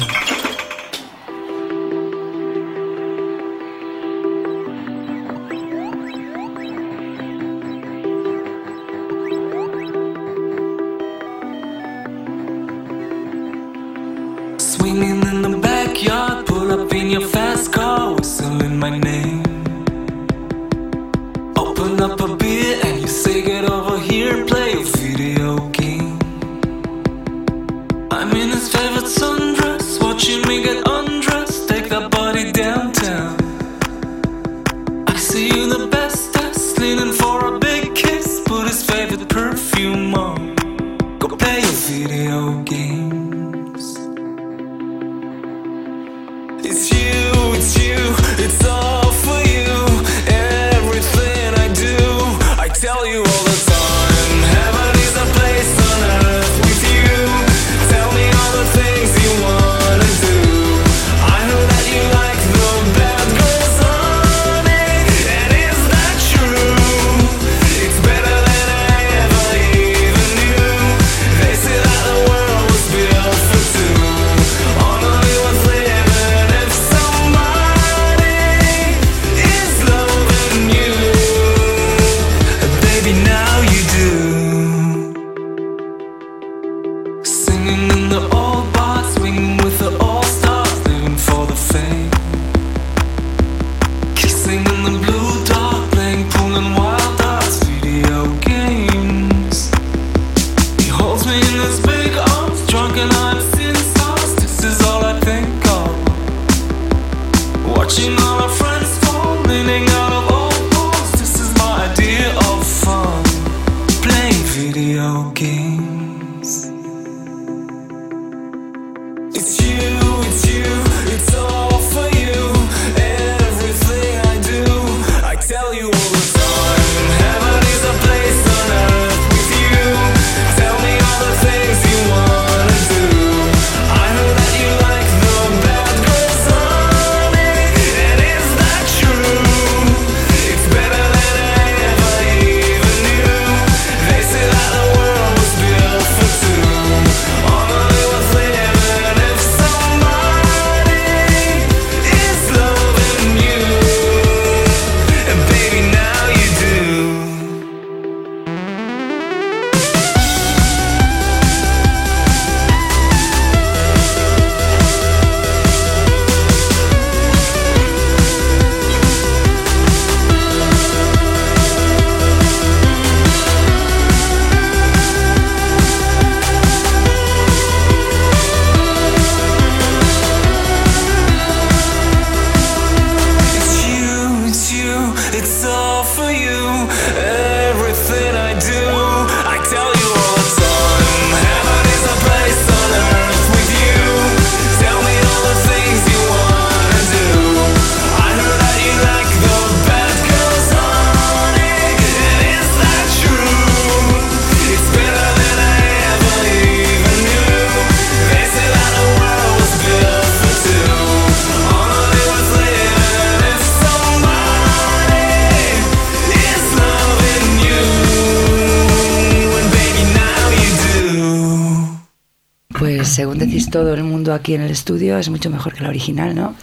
Todo 223.73 223.93
el 223.93 224.03
mundo 224.03 224.33
aquí 224.33 224.53
en 224.53 224.61
el 224.61 224.71
estudio, 224.71 225.17
es 225.17 225.27
mucho 225.29 225.49
mejor 225.49 225.73
que 225.73 225.81
la 225.83 225.89
original, 225.89 226.33
¿no? 226.35 226.55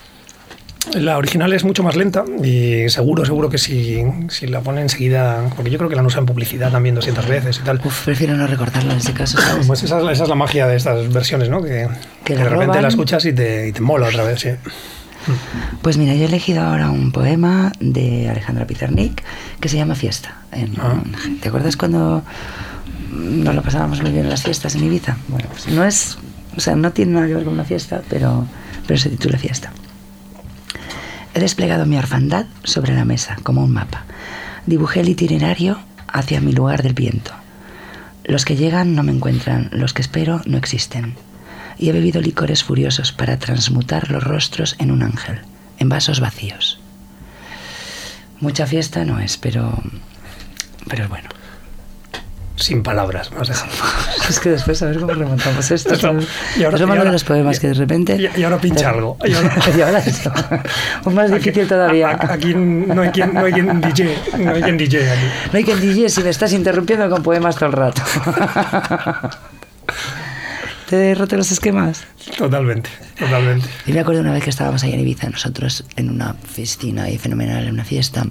La 0.95 1.19
original 1.19 1.53
es 1.53 1.63
mucho 1.63 1.83
más 1.83 1.95
lenta 1.95 2.25
y 2.43 2.89
seguro, 2.89 3.25
seguro 3.27 3.51
que 3.51 3.59
si, 3.59 3.99
si 4.29 4.47
la 4.47 4.61
ponen 4.63 4.85
enseguida, 4.85 5.45
porque 5.55 5.71
yo 5.71 5.77
creo 5.77 5.91
que 5.91 5.95
la 5.97 6.01
han 6.01 6.07
usado 6.07 6.23
en 6.23 6.27
publicidad 6.27 6.71
también 6.73 6.95
200 6.95 7.27
veces 7.29 7.59
y 7.61 7.65
tal. 7.65 7.81
Uf, 7.85 8.05
prefiero 8.07 8.35
no 8.37 8.47
recordarlo 8.47 8.93
en 8.93 8.97
ese 8.99 9.13
caso, 9.13 9.39
¿sabes? 9.43 9.67
Pues 9.67 9.83
esa, 9.83 9.99
es 9.99 10.05
la- 10.05 10.13
esa 10.13 10.23
es 10.23 10.29
la 10.31 10.35
magia 10.37 10.67
de 10.67 10.77
estas 10.77 11.13
versiones, 11.13 11.51
¿no? 11.51 11.61
Que, 11.63 11.87
Que 12.25 12.33
que 12.33 12.35
la 12.37 12.45
de 12.45 12.49
repente 12.49 12.67
roban. 12.69 12.83
la 12.83 12.89
escuchas 12.89 13.25
y 13.27 13.33
te, 13.35 13.69
y 13.69 13.73
te 13.73 13.81
mola 13.83 14.07
otra 14.09 14.23
vez, 14.25 14.41
sí. 14.41 14.49
Pues 15.83 15.99
mira, 15.99 16.15
yo 16.15 16.23
he 16.23 16.27
elegido 16.27 16.63
ahora 16.63 16.91
un 16.91 17.13
poema 17.13 17.73
de 17.79 18.31
Alejandra 18.31 18.67
Pizarnik 18.67 19.23
que 19.61 19.69
se 19.69 19.77
llama 19.77 19.95
Fiesta. 19.95 20.39
en 20.53 20.75
Ah. 20.81 21.03
¿Te 21.43 21.49
acuerdas 21.49 21.77
cuando 21.77 22.23
nos 23.13 23.55
lo 23.55 23.63
pasábamos 23.63 24.01
muy 24.01 24.13
bien 24.13 24.25
en 24.25 24.31
las 24.31 24.43
fiestas 24.45 24.75
en 24.77 24.85
Ibiza? 24.85 25.19
Bueno, 25.29 25.47
pues 25.51 25.69
no 25.69 25.85
es, 25.85 26.17
o 26.57 26.61
sea, 26.61 26.77
no 26.77 26.93
tiene 26.93 27.13
nada 27.13 27.27
que 27.27 27.35
ver 27.35 27.45
con 27.45 27.55
una 27.55 27.65
fiesta, 27.65 28.03
pero, 28.09 28.47
pero 28.87 28.99
se 28.99 29.09
titula 29.09 29.39
Fiesta. 29.39 29.73
He 31.35 31.41
desplegado 31.41 31.87
mi 31.87 31.97
orfandad 31.97 32.47
sobre 32.65 32.95
la 32.95 33.05
mesa, 33.05 33.37
como 33.43 33.63
un 33.63 33.73
mapa. 33.73 34.05
Dibujé 34.67 35.01
el 35.01 35.09
itinerario 35.09 35.79
hacia 36.09 36.41
mi 36.41 36.53
lugar 36.53 36.83
del 36.83 36.95
viento. 36.95 37.33
Los 38.25 38.45
que 38.45 38.57
llegan 38.57 38.95
no 38.95 39.03
me 39.03 39.13
encuentran, 39.13 39.71
los 39.73 39.95
que 39.95 40.03
espero 40.03 40.41
no 40.45 40.59
existen. 40.59 41.15
Y 41.79 41.89
he 41.89 41.93
bebido 41.93 42.21
licores 42.21 42.65
furiosos 42.65 43.13
para 43.13 43.39
transmutar 43.39 44.11
los 44.11 44.23
rostros 44.23 44.77
en 44.79 44.91
un 44.91 45.03
ángel, 45.03 45.41
en 45.79 45.89
vasos 45.89 46.21
vacíos. 46.21 46.81
Mucha 48.41 48.67
fiesta 48.67 49.05
no 49.05 49.19
es, 49.19 49.37
pero. 49.37 49.83
Pero 50.89 51.05
es 51.05 51.09
bueno. 51.09 51.29
Sin 52.61 52.83
palabras, 52.83 53.31
has 53.41 53.49
dejado. 53.49 53.73
Es 54.29 54.39
que 54.39 54.51
después 54.51 54.81
a 54.83 54.87
ver 54.87 55.01
cómo 55.01 55.13
remontamos 55.15 55.71
esto. 55.71 55.95
Esto, 55.95 56.15
y 56.59 56.63
ahora- 56.63 56.77
es 56.77 56.81
lo 56.83 56.87
y 56.87 56.91
malo 56.91 57.05
de 57.05 57.13
los 57.13 57.25
poemas 57.25 57.59
que 57.59 57.69
de 57.69 57.75
repente. 57.75 58.17
y- 58.17 58.41
y 58.41 58.45
ahora 58.45 58.59
pincha 58.59 58.91
algo, 58.91 59.17
y 59.25 59.33
ahora- 59.33 59.55
y 59.77 59.81
ahora 59.81 59.99
esto. 60.01 60.31
Un 61.07 61.15
más 61.15 61.31
difícil 61.33 61.67
todavía. 61.67 62.11
A- 62.11 62.35
Aquí 62.35 62.55
no 62.55 63.01
hay 63.03 63.09
quien, 63.11 63.33
no 63.35 63.41
hay 63.41 63.53
quien 63.53 63.81
DJ, 63.81 64.19
no 64.39 64.51
hay 64.53 64.63
quien 64.63 64.77
DJ 64.77 65.11
aquí. 65.11 65.27
No 65.53 65.57
hay 65.59 65.65
quien 65.65 65.81
DJ 65.81 66.09
si 66.11 66.23
me 66.23 66.29
estás 66.31 66.53
interrumpiendo 66.53 67.09
con 67.09 67.23
poemas 67.23 67.57
todo 67.57 67.71
el 67.71 67.73
rato. 67.73 68.03
¿Te 70.89 71.15
roto 71.15 71.37
los 71.37 71.51
esquemas? 71.53 72.03
Totalmente, 72.37 72.91
totalmente. 73.19 73.67
Yo 73.87 73.95
me 73.95 74.01
acuerdo 74.01 74.21
una 74.23 74.33
vez 74.33 74.43
que 74.45 74.51
estábamos 74.51 74.83
ahí 74.83 74.93
en 74.93 75.01
Ibiza, 75.01 75.31
nosotros 75.31 75.85
en 75.97 76.11
una 76.11 76.35
festina 76.35 77.05
ahí 77.05 77.17
fenomenal, 77.17 77.65
en 77.65 77.75
una 77.75 77.85
fiesta. 77.85 78.25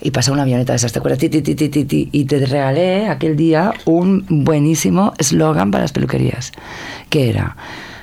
Y 0.00 0.10
pasó 0.10 0.32
una 0.32 0.42
avioneta 0.42 0.72
de 0.72 0.76
esas, 0.76 0.92
¿te 0.92 0.98
acuerdas? 0.98 1.18
Ti, 1.18 1.28
ti, 1.28 1.42
ti, 1.42 2.08
y 2.12 2.24
te 2.24 2.44
regalé 2.44 3.08
aquel 3.08 3.36
día 3.36 3.72
un 3.84 4.24
buenísimo 4.28 5.14
eslogan 5.18 5.70
para 5.70 5.84
las 5.84 5.92
peluquerías, 5.92 6.52
que 7.10 7.28
era, 7.28 7.56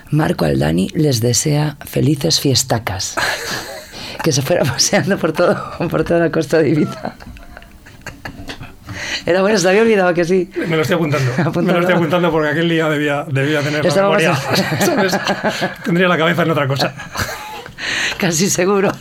Marco 0.10 0.46
Aldani 0.46 0.89
les 0.94 1.22
desea 1.22 1.78
felices 1.86 2.39
fiestacas. 2.39 3.16
que 4.24 4.32
se 4.32 4.41
fuera 4.41 4.64
paseando 4.64 5.18
por, 5.18 5.34
todo, 5.34 5.78
por 5.89 6.04
toda 6.04 6.22
la 6.22 6.32
costa 6.32 6.60
de 6.60 6.70
Ibiza. 6.70 7.14
Era 9.26 9.41
bueno, 9.41 9.58
se 9.58 9.70
había 9.70 9.82
olvidado 9.82 10.14
que 10.14 10.26
sí. 10.26 10.50
Me 10.56 10.76
lo 10.76 10.82
estoy 10.82 10.96
apuntando. 10.96 11.32
Me 11.62 11.74
lo 11.74 11.80
estoy 11.80 11.96
apuntando 11.96 12.32
porque 12.32 12.50
aquel 12.50 12.70
día 12.70 12.89
debía, 12.89 13.26
debía 13.30 13.62
tener 13.62 13.86
la 13.86 13.96
memoria. 13.96 14.36
¿sabes? 14.80 15.18
Tendría 15.84 16.08
la 16.08 16.18
cabeza 16.18 16.44
en 16.44 16.52
otra 16.52 16.68
cosa. 16.68 16.94
casi 18.18 18.50
seguro. 18.50 18.91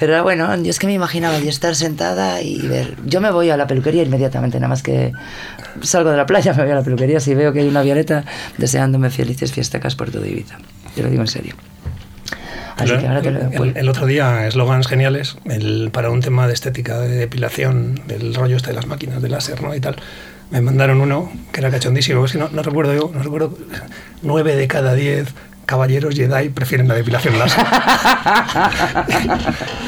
Pero 0.00 0.22
bueno, 0.22 0.56
yo 0.56 0.70
es 0.70 0.78
que 0.78 0.86
me 0.86 0.94
imaginaba 0.94 1.38
yo 1.38 1.50
estar 1.50 1.76
sentada 1.76 2.40
y 2.40 2.66
ver. 2.66 2.96
Yo 3.04 3.20
me 3.20 3.30
voy 3.30 3.50
a 3.50 3.56
la 3.58 3.66
peluquería 3.66 4.02
inmediatamente, 4.02 4.58
nada 4.58 4.68
más 4.68 4.82
que 4.82 5.12
salgo 5.82 6.10
de 6.10 6.16
la 6.16 6.24
playa, 6.24 6.54
me 6.56 6.62
voy 6.62 6.72
a 6.72 6.76
la 6.76 6.82
peluquería 6.82 7.20
si 7.20 7.34
veo 7.34 7.52
que 7.52 7.60
hay 7.60 7.68
una 7.68 7.80
avioneta 7.80 8.24
deseándome 8.56 9.10
felices 9.10 9.52
fiestacas 9.52 9.94
por 9.94 10.10
todo 10.10 10.24
Ibiza. 10.24 10.56
Te 10.94 11.02
lo 11.02 11.10
digo 11.10 11.20
en 11.20 11.28
serio. 11.28 11.54
Así 12.78 12.96
que 12.96 13.06
ahora 13.06 13.20
te 13.20 13.30
lo 13.30 13.40
el, 13.62 13.76
el 13.76 13.88
otro 13.90 14.06
día, 14.06 14.46
eslogans 14.46 14.86
geniales 14.88 15.36
el, 15.44 15.90
para 15.92 16.08
un 16.08 16.22
tema 16.22 16.46
de 16.46 16.54
estética, 16.54 16.98
de 16.98 17.16
depilación, 17.16 18.00
del 18.06 18.34
rollo 18.34 18.56
este 18.56 18.70
de 18.70 18.76
las 18.76 18.86
máquinas 18.86 19.20
de 19.20 19.28
láser 19.28 19.60
¿no? 19.60 19.74
y 19.74 19.80
tal. 19.80 19.96
Me 20.50 20.62
mandaron 20.62 21.02
uno 21.02 21.30
que 21.52 21.60
era 21.60 21.70
cachondísimo, 21.70 22.24
es 22.24 22.32
que 22.32 22.38
no, 22.38 22.48
no 22.48 22.62
recuerdo 22.62 22.94
yo, 22.94 23.10
no 23.14 23.22
recuerdo, 23.22 23.56
nueve 24.22 24.56
de 24.56 24.66
cada 24.66 24.94
diez 24.94 25.28
caballeros 25.70 26.16
Jedi 26.16 26.48
prefieren 26.48 26.88
la 26.88 26.94
depilación 26.94 27.38
láser. 27.38 27.64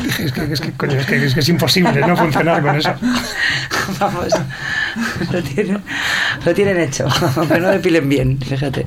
Dije, 0.05 0.25
es 0.27 0.33
que, 0.33 0.53
es 0.53 0.61
que, 0.61 0.73
coño, 0.75 0.93
es 0.93 1.07
que, 1.07 1.27
es 1.27 1.35
que 1.35 1.41
es 1.41 1.49
imposible 1.49 2.01
no 2.07 2.17
funcionar 2.17 2.63
con 2.63 2.77
eso. 2.77 2.95
Vamos, 3.99 4.29
lo 5.33 5.43
tienen, 5.43 5.83
lo 6.45 6.55
tienen 6.55 6.79
hecho, 6.79 7.09
aunque 7.37 7.59
no 7.59 7.69
depilen 7.69 8.09
bien, 8.09 8.39
fíjate. 8.41 8.85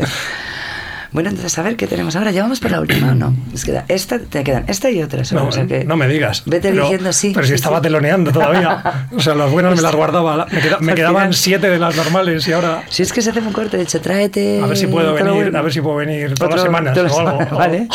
Bueno, 1.11 1.29
entonces 1.29 1.57
a 1.57 1.61
ver 1.63 1.75
qué 1.75 1.87
tenemos 1.87 2.15
ahora. 2.15 2.31
¿Ya 2.31 2.41
vamos 2.43 2.59
por 2.59 2.71
la 2.71 2.81
última 2.81 3.11
o 3.11 3.15
no? 3.15 3.35
Es 3.53 3.63
que 3.65 3.81
esta, 3.87 4.19
te 4.19 4.43
quedan 4.43 4.65
esta 4.67 4.89
y 4.91 5.01
otra. 5.01 5.23
solo, 5.23 5.41
No, 5.43 5.47
o 5.47 5.51
sea 5.51 5.65
que 5.65 5.83
no 5.85 5.95
me 5.97 6.07
digas. 6.07 6.43
Vete 6.45 6.69
pero, 6.69 6.83
diciendo 6.83 7.13
sí. 7.13 7.31
Pero 7.33 7.47
si 7.47 7.53
estaba 7.53 7.81
teloneando 7.81 8.31
todavía. 8.31 9.07
O 9.15 9.19
sea, 9.19 9.35
las 9.35 9.51
buenas 9.51 9.75
me 9.75 9.81
las 9.81 9.95
guardaba. 9.95 10.45
Me, 10.51 10.59
queda- 10.61 10.79
me 10.79 10.93
quedaban 10.95 11.33
siete 11.33 11.69
de 11.69 11.79
las 11.79 11.95
normales 11.95 12.47
y 12.47 12.53
ahora. 12.53 12.83
Si 12.89 13.03
es 13.03 13.13
que 13.13 13.21
se 13.21 13.29
hace 13.29 13.41
muy 13.41 13.53
corto, 13.53 13.77
de 13.77 13.83
hecho, 13.83 14.01
tráete. 14.01 14.61
A 14.61 14.67
ver 14.67 14.77
si 14.77 14.87
puedo 14.87 15.13
venir, 15.13 15.33
bueno. 15.33 15.57
a 15.57 15.61
ver 15.61 15.73
si 15.73 15.81
puedo 15.81 15.95
venir 15.97 16.33
todas 16.35 16.51
las 16.51 16.59
Otro- 16.61 16.63
semanas 16.71 16.93
todas 16.93 17.11
o 17.13 17.23
las 17.23 17.41
algo. 17.41 17.57
Vale. 17.57 17.87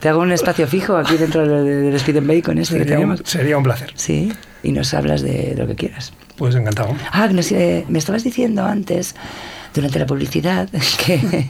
Te 0.00 0.08
hago 0.08 0.20
un 0.20 0.32
espacio 0.32 0.66
fijo 0.66 0.96
aquí 0.96 1.16
dentro 1.16 1.46
del, 1.46 1.94
Speed 1.96 2.18
and 2.18 2.26
Bacon 2.28 2.58
este 2.58 2.74
que 2.74 2.80
Sería 2.80 2.96
un, 2.96 3.02
tenemos. 3.02 3.20
sería 3.24 3.56
un 3.58 3.64
placer. 3.64 3.92
Sí, 3.94 4.32
y 4.62 4.72
nos 4.72 4.92
hablas 4.94 5.22
de 5.22 5.54
lo 5.56 5.66
que 5.66 5.74
quieras. 5.74 6.12
Pues 6.36 6.54
encantado. 6.54 6.94
Ah, 7.12 7.26
que 7.28 7.34
nos- 7.34 7.50
eh, 7.52 7.84
me 7.88 7.98
estabas 7.98 8.22
diciendo 8.24 8.64
antes, 8.64 9.14
durante 9.74 9.98
la 9.98 10.06
publicidad, 10.06 10.68
que, 11.06 11.48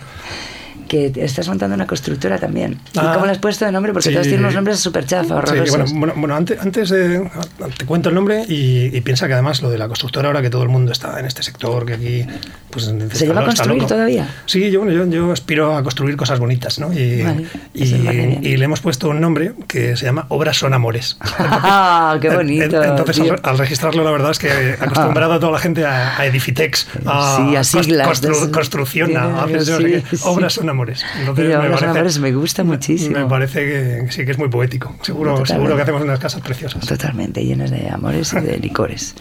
que 0.88 1.12
estás 1.16 1.48
montando 1.48 1.74
una 1.74 1.86
constructora 1.86 2.38
también. 2.38 2.78
¿Y 2.92 2.98
Ah. 2.98 3.12
cómo 3.14 3.26
le 3.26 3.32
has 3.32 3.38
puesto 3.38 3.64
de 3.64 3.72
nombre? 3.72 3.92
Porque 3.92 4.08
Sí. 4.08 4.14
todos 4.14 4.26
tienen 4.26 4.40
unos 4.44 4.54
nombres 4.54 4.78
súper 4.80 5.04
chafa, 5.06 5.24
Sí, 5.24 5.32
horrorosos. 5.32 5.68
bueno, 5.70 5.84
bueno, 5.94 6.12
bueno, 6.16 6.34
antes, 6.36 6.60
antes 6.60 6.88
de- 6.90 7.30
te 7.78 7.84
cuento 7.86 8.08
el 8.10 8.14
nombre 8.14 8.44
y, 8.48 8.96
y 8.96 9.00
piensa 9.00 9.26
que 9.26 9.32
además 9.34 9.62
lo 9.62 9.70
de 9.70 9.78
la 9.78 9.88
constructora, 9.88 10.28
ahora 10.28 10.42
que 10.42 10.50
todo 10.50 10.62
el 10.62 10.68
mundo 10.68 10.92
está 10.92 11.18
en 11.20 11.26
este 11.26 11.42
sector, 11.42 11.84
que 11.86 11.94
aquí 11.94 12.26
pues, 12.70 12.84
¿Se 13.12 13.26
lleva 13.26 13.40
a 13.40 13.44
construir 13.46 13.78
loco. 13.82 13.88
todavía? 13.94 14.28
Sí, 14.44 14.70
yo, 14.70 14.80
bueno, 14.80 14.92
yo, 14.92 15.06
yo 15.10 15.32
aspiro 15.32 15.76
a 15.76 15.82
construir 15.82 16.16
cosas 16.16 16.38
bonitas, 16.38 16.78
¿no? 16.78 16.92
Y, 16.92 17.22
Vale, 17.22 17.46
y- 17.74 18.38
y 18.48 18.56
le 18.56 18.64
hemos 18.64 18.80
puesto 18.80 19.08
un 19.08 19.20
nombre 19.20 19.52
que 19.66 19.96
se 19.96 20.04
llama 20.04 20.26
Obras 20.28 20.58
son 20.58 20.74
Amores. 20.74 21.16
¡Ah, 21.38 22.18
qué 22.20 22.28
bonito! 22.28 22.82
en- 22.82 22.90
Entonces, 22.90 23.18
al, 23.30 23.40
al 23.42 23.58
registrarlo, 23.58 24.04
la 24.04 24.10
verdad 24.10 24.30
es 24.30 24.38
que 24.38 24.48
he 24.48 24.72
acostumbrado 24.74 25.32
a 25.34 25.40
toda 25.40 25.52
la 25.52 25.58
gente 25.58 25.84
a, 25.86 26.18
a 26.18 26.26
Edifitex, 26.26 26.86
a, 27.06 27.36
Sí, 27.38 27.56
a 27.56 27.64
siglas, 27.64 28.08
constru- 28.08 28.50
construcción, 28.50 29.16
a, 29.16 29.42
a- 29.44 29.46
Sí, 29.48 30.02
sí. 30.10 30.16
obras 30.24 30.52
son 30.52 30.68
amores. 30.68 30.75
Entonces, 31.18 31.44
Y 31.44 31.48
me 31.48 31.56
parece- 31.56 31.86
Amores 31.86 32.18
me 32.18 32.32
gusta 32.32 32.64
muchísimo. 32.64 33.18
Me 33.18 33.26
parece 33.26 33.64
que 33.66 34.06
sí 34.12 34.24
que 34.24 34.32
es 34.32 34.38
muy 34.38 34.48
poético. 34.48 34.94
Seguro, 35.02 35.30
Totalmente. 35.36 35.52
seguro 35.54 35.76
que 35.76 35.82
hacemos 35.82 36.02
unas 36.02 36.18
casas 36.18 36.40
preciosas. 36.42 36.86
Totalmente, 36.86 37.44
llenas 37.44 37.70
de 37.70 37.88
amores 37.90 38.32
y 38.32 38.40
de 38.40 38.58
licores. 38.58 39.14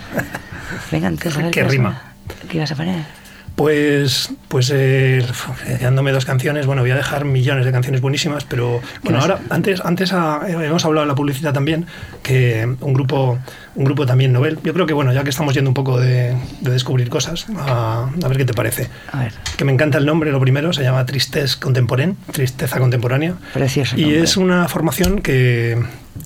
Venga, 0.92 1.08
entonces, 1.08 1.38
a 1.38 1.44
ver 1.44 1.52
Qué 1.52 1.62
vas 1.64 1.70
a- 1.70 1.72
rima. 1.72 2.02
¿Qué 2.50 2.58
ibas 2.58 2.72
a 2.72 2.76
poner? 2.76 3.04
Pues, 3.56 4.32
pues 4.50 4.70
eh, 4.74 5.26
dándome 5.82 6.12
dos 6.12 6.26
canciones, 6.26 6.66
bueno, 6.66 6.82
voy 6.82 6.92
a 6.92 6.96
dejar 6.96 7.24
millones 7.24 7.66
de 7.66 7.72
canciones 7.72 8.02
buenísimas, 8.02 8.44
pero 8.44 8.82
bueno, 9.02 9.20
a- 9.20 9.22
ahora, 9.22 9.40
antes, 9.50 9.80
antes 9.86 10.12
ah, 10.12 10.42
hemos 10.46 10.84
hablado 10.84 11.06
de 11.06 11.08
la 11.08 11.16
publicidad 11.16 11.54
también, 11.54 11.86
que 12.22 12.68
un 12.82 12.94
grupo, 12.94 13.40
un 13.76 13.86
grupo 13.86 14.06
también 14.06 14.34
novel. 14.34 14.60
Yo 14.62 14.74
creo 14.74 14.86
que, 14.86 14.94
bueno, 14.94 15.14
ya 15.14 15.24
que 15.24 15.30
estamos 15.30 15.54
yendo 15.54 15.70
un 15.70 15.74
poco 15.74 15.98
de, 16.02 16.36
de 16.60 16.72
descubrir 16.72 17.08
cosas, 17.10 17.46
a, 17.58 18.10
a 18.22 18.28
ver 18.28 18.38
qué 18.38 18.44
te 18.46 18.54
parece. 18.54 18.90
A 19.14 19.20
ver, 19.22 19.32
Que 19.56 19.64
me 19.64 19.72
encanta 19.72 20.00
el 20.00 20.06
nombre, 20.06 20.32
lo 20.34 20.42
primero, 20.42 20.74
se 20.74 20.84
llama 20.84 21.06
Tristez 21.06 21.56
Contemporánea, 21.56 22.16
Tristeza 22.34 22.78
Contemporánea. 22.78 23.36
precioso. 23.54 23.96
Y 23.98 24.16
es 24.16 24.36
una 24.36 24.68
formación 24.68 25.22
que, 25.22 25.82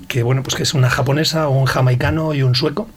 que, 0.07 0.23
bueno, 0.23 0.41
pues 0.41 0.55
que 0.55 0.63
es 0.63 0.73
una 0.73 0.89
japonesa, 0.89 1.47
un 1.47 1.65
jamaicano 1.65 2.33
y 2.33 2.41
un 2.41 2.55
sueco. 2.55 2.89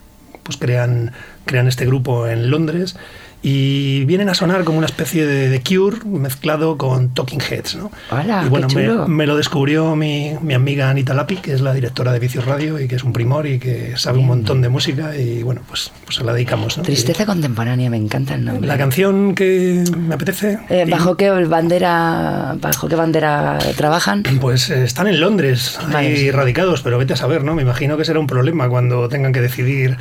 Pues 0.43 0.57
crean, 0.57 1.13
crean 1.45 1.69
este 1.69 1.87
grupo 1.87 2.27
en 2.27 2.51
Londres 2.51 2.97
y 3.43 4.05
vienen 4.05 4.29
a 4.29 4.35
sonar 4.35 4.63
como 4.65 4.79
una 4.79 4.87
especie 4.87 5.27
de, 5.27 5.49
de 5.49 5.61
Cure 5.61 5.99
mezclado 6.05 6.79
con 6.79 7.09
Talking 7.13 7.41
Heads, 7.41 7.75
¿no? 7.77 7.91
Hola, 8.11 8.45
y 8.47 8.49
bueno, 8.49 8.69
qué 8.69 8.77
me, 8.77 8.87
chulo. 8.87 9.09
me 9.09 9.27
lo 9.27 9.37
descubrió 9.37 9.97
mi, 9.97 10.35
mi 10.43 10.55
amiga 10.55 10.89
Anita 10.91 11.13
Lapi, 11.13 11.37
que 11.37 11.53
es 11.53 11.61
la 11.61 11.75
directora 11.75 12.13
de 12.13 12.21
Vicios 12.21 12.45
Radio 12.45 12.79
y 12.81 12.87
que 12.87 12.95
es 12.97 13.03
un 13.05 13.13
primor 13.13 13.47
y 13.47 13.59
que 13.59 13.95
sabe 13.97 14.19
un 14.19 14.27
montón 14.27 14.63
de 14.63 14.69
música 14.69 15.17
y 15.17 15.43
bueno, 15.43 15.61
pues, 15.67 15.91
pues 16.05 16.17
se 16.17 16.25
la 16.25 16.33
dedicamos, 16.33 16.79
¿no? 16.79 16.85
Tristeza 16.85 17.27
contemporánea, 17.27 17.91
me 17.91 17.97
encanta 17.97 18.35
el 18.35 18.45
nombre. 18.45 18.67
La 18.69 18.79
canción 18.79 19.35
que 19.35 19.83
me 19.99 20.15
apetece... 20.15 20.59
Eh, 20.69 20.85
y- 20.87 20.91
¿Bajo 20.91 21.17
qué 21.17 21.31
bandera 21.31 22.55
bajo 22.61 22.89
qué 22.89 22.95
bandera 22.97 23.59
trabajan? 23.77 24.23
Pues 24.41 24.71
eh, 24.71 24.85
están 24.85 25.07
en 25.07 25.21
Londres, 25.21 25.79
Vale, 25.93 25.97
ahí 26.09 26.31
radicados, 26.31 26.83
pero 26.83 26.99
vete 26.99 27.13
a 27.13 27.17
saber, 27.17 27.45
¿no? 27.45 27.55
Me 27.55 27.63
imagino 27.63 27.97
que 27.97 28.05
será 28.05 28.19
un 28.19 28.27
problema 28.27 28.69
cuando 28.69 29.09
tengan 29.09 29.33
que 29.33 29.41
decidir 29.41 29.97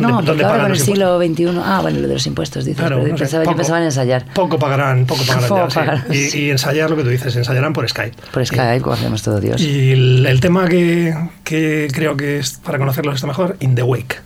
no, 0.00 0.22
dónde 0.22 0.44
ahora 0.44 0.62
con 0.62 0.72
el 0.72 0.78
siglo 0.78 1.18
XXI. 1.18 1.46
Ah, 1.64 1.80
bueno, 1.82 2.00
lo 2.00 2.08
de 2.08 2.14
los 2.14 2.26
impuestos, 2.26 2.64
dices. 2.64 2.78
Claro, 2.80 2.98
no 2.98 3.04
sé, 3.04 3.14
pensaba, 3.24 3.44
yo 3.44 3.48
poco- 3.50 3.56
pensaba 3.56 3.78
en 3.78 3.84
ensayar. 3.84 4.24
Poco 4.34 4.58
pagarán, 4.58 5.06
poco 5.06 5.22
pagarán 5.26 5.48
Poco 5.48 5.64
ya, 5.64 5.70
sí. 5.70 5.74
pagarán, 5.76 6.04
Y, 6.12 6.50
ensayar 6.50 6.90
lo 6.90 6.96
que 6.96 7.02
tú 7.04 7.08
dices, 7.10 7.34
ensayarán 7.36 7.72
por 7.72 7.88
Skype. 7.88 8.16
Por 8.32 8.44
Skype, 8.46 8.80
como 8.80 8.94
hacemos 8.94 9.22
todo 9.22 9.40
Dios. 9.40 9.60
Y 9.60 9.92
el, 9.92 10.26
el 10.26 10.40
tema 10.40 10.68
que, 10.68 11.14
que 11.44 11.88
creo 11.92 12.16
que 12.16 12.38
es 12.38 12.58
para 12.64 12.78
conocerlos 12.78 13.14
está 13.16 13.26
mejor, 13.26 13.56
In 13.60 13.74
the 13.74 13.82
Wake. 13.82 14.16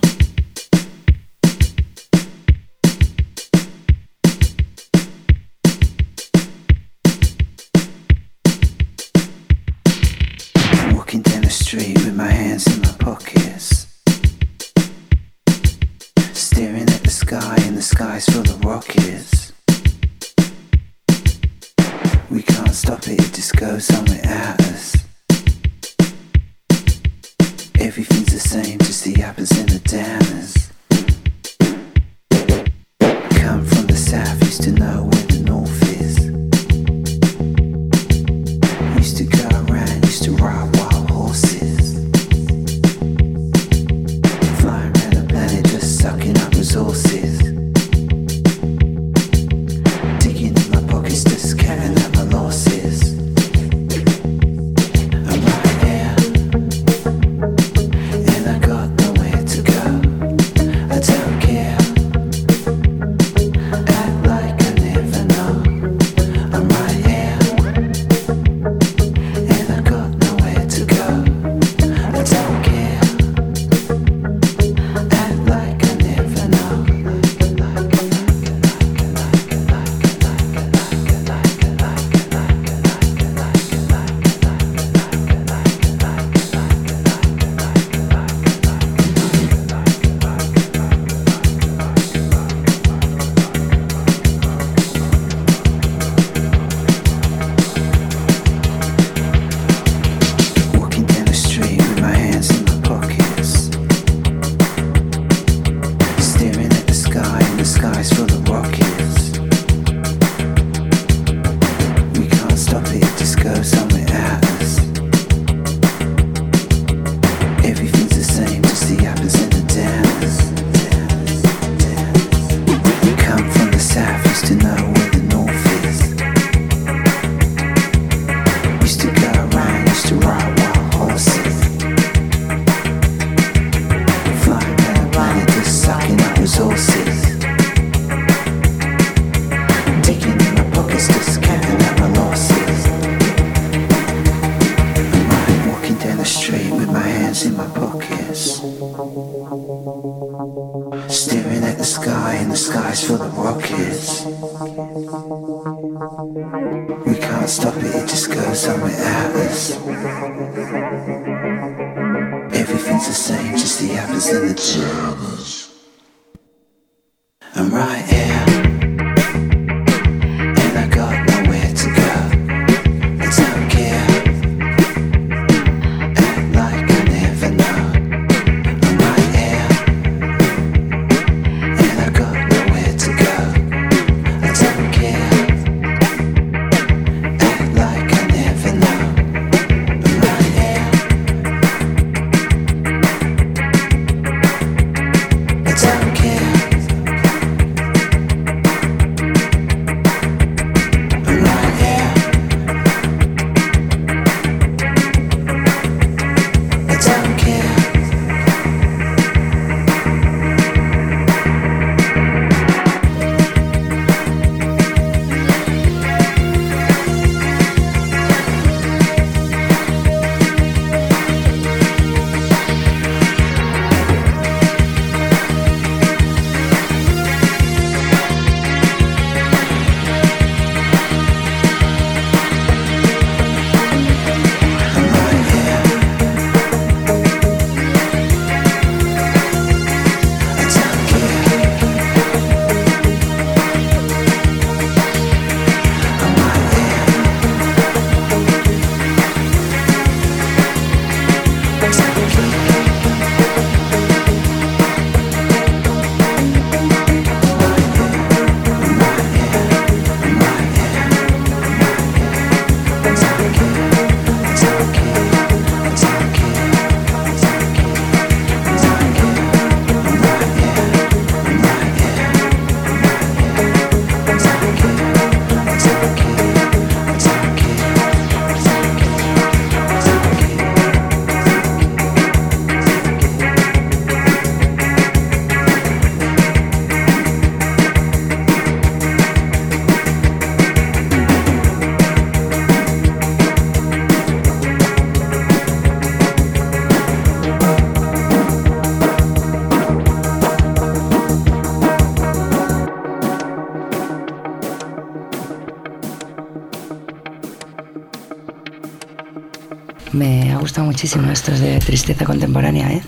Gustado 310.81 310.87
muchísimo 310.87 311.31
estos 311.31 311.61
de 311.61 311.79
tristeza 311.79 312.25
contemporánea, 312.25 312.91
¿eh? 312.93 313.03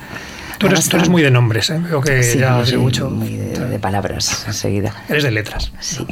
Tú 0.58 0.66
eres, 0.68 0.88
tú 0.88 0.96
eres 0.96 1.08
muy 1.08 1.22
de 1.22 1.30
nombres, 1.30 1.70
¿eh? 1.70 1.78
Veo 1.78 2.00
que 2.00 2.22
Sí, 2.22 2.38
ya 2.38 2.64
sé 2.64 2.76
mucho. 2.76 3.10
muy 3.10 3.36
de, 3.36 3.58
de 3.68 3.78
palabras 3.78 4.44
enseguida. 4.46 4.94
Eres 5.08 5.24
de 5.24 5.30
letras. 5.32 5.72
Sí. 5.80 6.06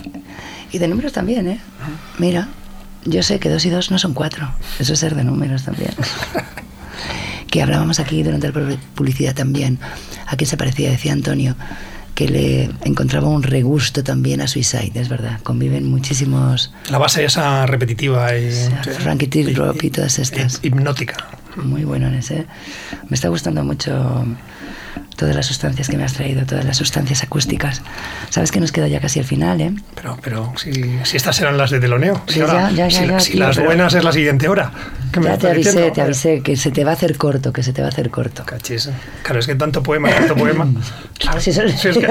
Y 0.72 0.78
de 0.78 0.88
números 0.88 1.12
también, 1.12 1.46
¿eh? 1.48 1.60
Mira, 2.18 2.48
yo 3.04 3.22
sé 3.22 3.38
que 3.38 3.48
dos 3.48 3.64
y 3.66 3.70
dos 3.70 3.90
no 3.90 3.98
son 3.98 4.12
cuatro. 4.14 4.50
Eso 4.78 4.92
es 4.94 4.98
ser 4.98 5.14
de 5.14 5.22
números 5.24 5.64
también. 5.64 5.90
que 7.50 7.62
hablábamos 7.62 8.00
aquí 8.00 8.22
durante 8.22 8.48
la 8.48 8.54
pu- 8.54 8.78
publicidad 8.94 9.34
también. 9.34 9.78
¿A 10.26 10.36
qué 10.36 10.46
se 10.46 10.56
parecía? 10.56 10.90
Decía 10.90 11.12
Antonio 11.12 11.56
que 12.14 12.28
le 12.28 12.70
encontraba 12.84 13.28
un 13.28 13.42
regusto 13.42 14.04
también 14.04 14.40
a 14.42 14.46
Suicide, 14.46 14.92
es 14.94 15.08
verdad. 15.08 15.40
Conviven 15.42 15.86
muchísimos 15.88 16.72
La 16.90 16.98
base 16.98 17.24
esa 17.24 17.64
repetitiva 17.66 18.36
y. 18.36 18.50
sea, 18.52 18.82
Frankie 18.82 19.26
Teardrop 19.28 19.82
y 19.84 19.90
todas 19.90 20.18
estas. 20.18 20.58
Hipnótica. 20.62 21.16
Muy 21.56 21.84
buenos, 21.84 22.30
¿eh? 22.30 22.46
Me 23.08 23.14
está 23.14 23.28
gustando 23.28 23.64
mucho 23.64 24.24
todas 25.16 25.34
las 25.36 25.46
sustancias 25.46 25.88
que 25.88 25.96
me 25.98 26.04
has 26.04 26.14
traído, 26.14 26.46
todas 26.46 26.64
las 26.64 26.76
sustancias 26.78 27.22
acústicas. 27.22 27.82
Sabes 28.30 28.50
que 28.50 28.58
nos 28.60 28.72
queda 28.72 28.88
ya 28.88 29.00
casi 29.00 29.18
el 29.18 29.24
final, 29.26 29.60
¿eh? 29.60 29.72
Pero, 29.94 30.18
pero 30.22 30.52
si, 30.56 30.72
si 31.04 31.16
estas 31.16 31.38
eran 31.40 31.58
las 31.58 31.70
de 31.70 31.78
teloneo. 31.80 32.22
Si, 32.26 32.34
Sí, 32.34 32.40
ahora- 32.40 32.70
ya, 32.70 32.88
ya, 32.88 32.90
si, 32.90 33.06
ya, 33.06 33.20
si 33.20 33.32
tío, 33.32 33.40
las 33.46 33.58
buenas 33.58 33.92
es 33.94 34.02
la 34.04 34.12
siguiente 34.12 34.48
hora. 34.48 34.70
¿Qué 35.12 35.20
me 35.20 35.26
Ya 35.26 35.32
te 35.32 35.36
estás 35.36 35.50
avisé, 35.52 35.70
diciendo? 35.70 35.92
te 35.92 36.00
avisé 36.02 36.42
que 36.42 36.56
se 36.56 36.70
te 36.70 36.84
va 36.84 36.92
a 36.92 36.94
hacer 36.94 37.16
corto, 37.18 37.52
que 37.52 37.62
se 37.62 37.72
te 37.72 37.82
va 37.82 37.88
a 37.88 37.90
hacer 37.90 38.10
corto. 38.10 38.44
Cachis. 38.46 38.88
Claro, 39.22 39.40
es 39.40 39.46
que 39.46 39.54
tanto 39.56 39.82
poema, 39.82 40.08
tanto 40.10 40.34
poema. 40.36 40.66
Claro, 41.18 41.38
si 41.40 41.52
son 41.52 41.68
Sí, 41.68 41.88
es 41.88 41.98
que- 41.98 42.08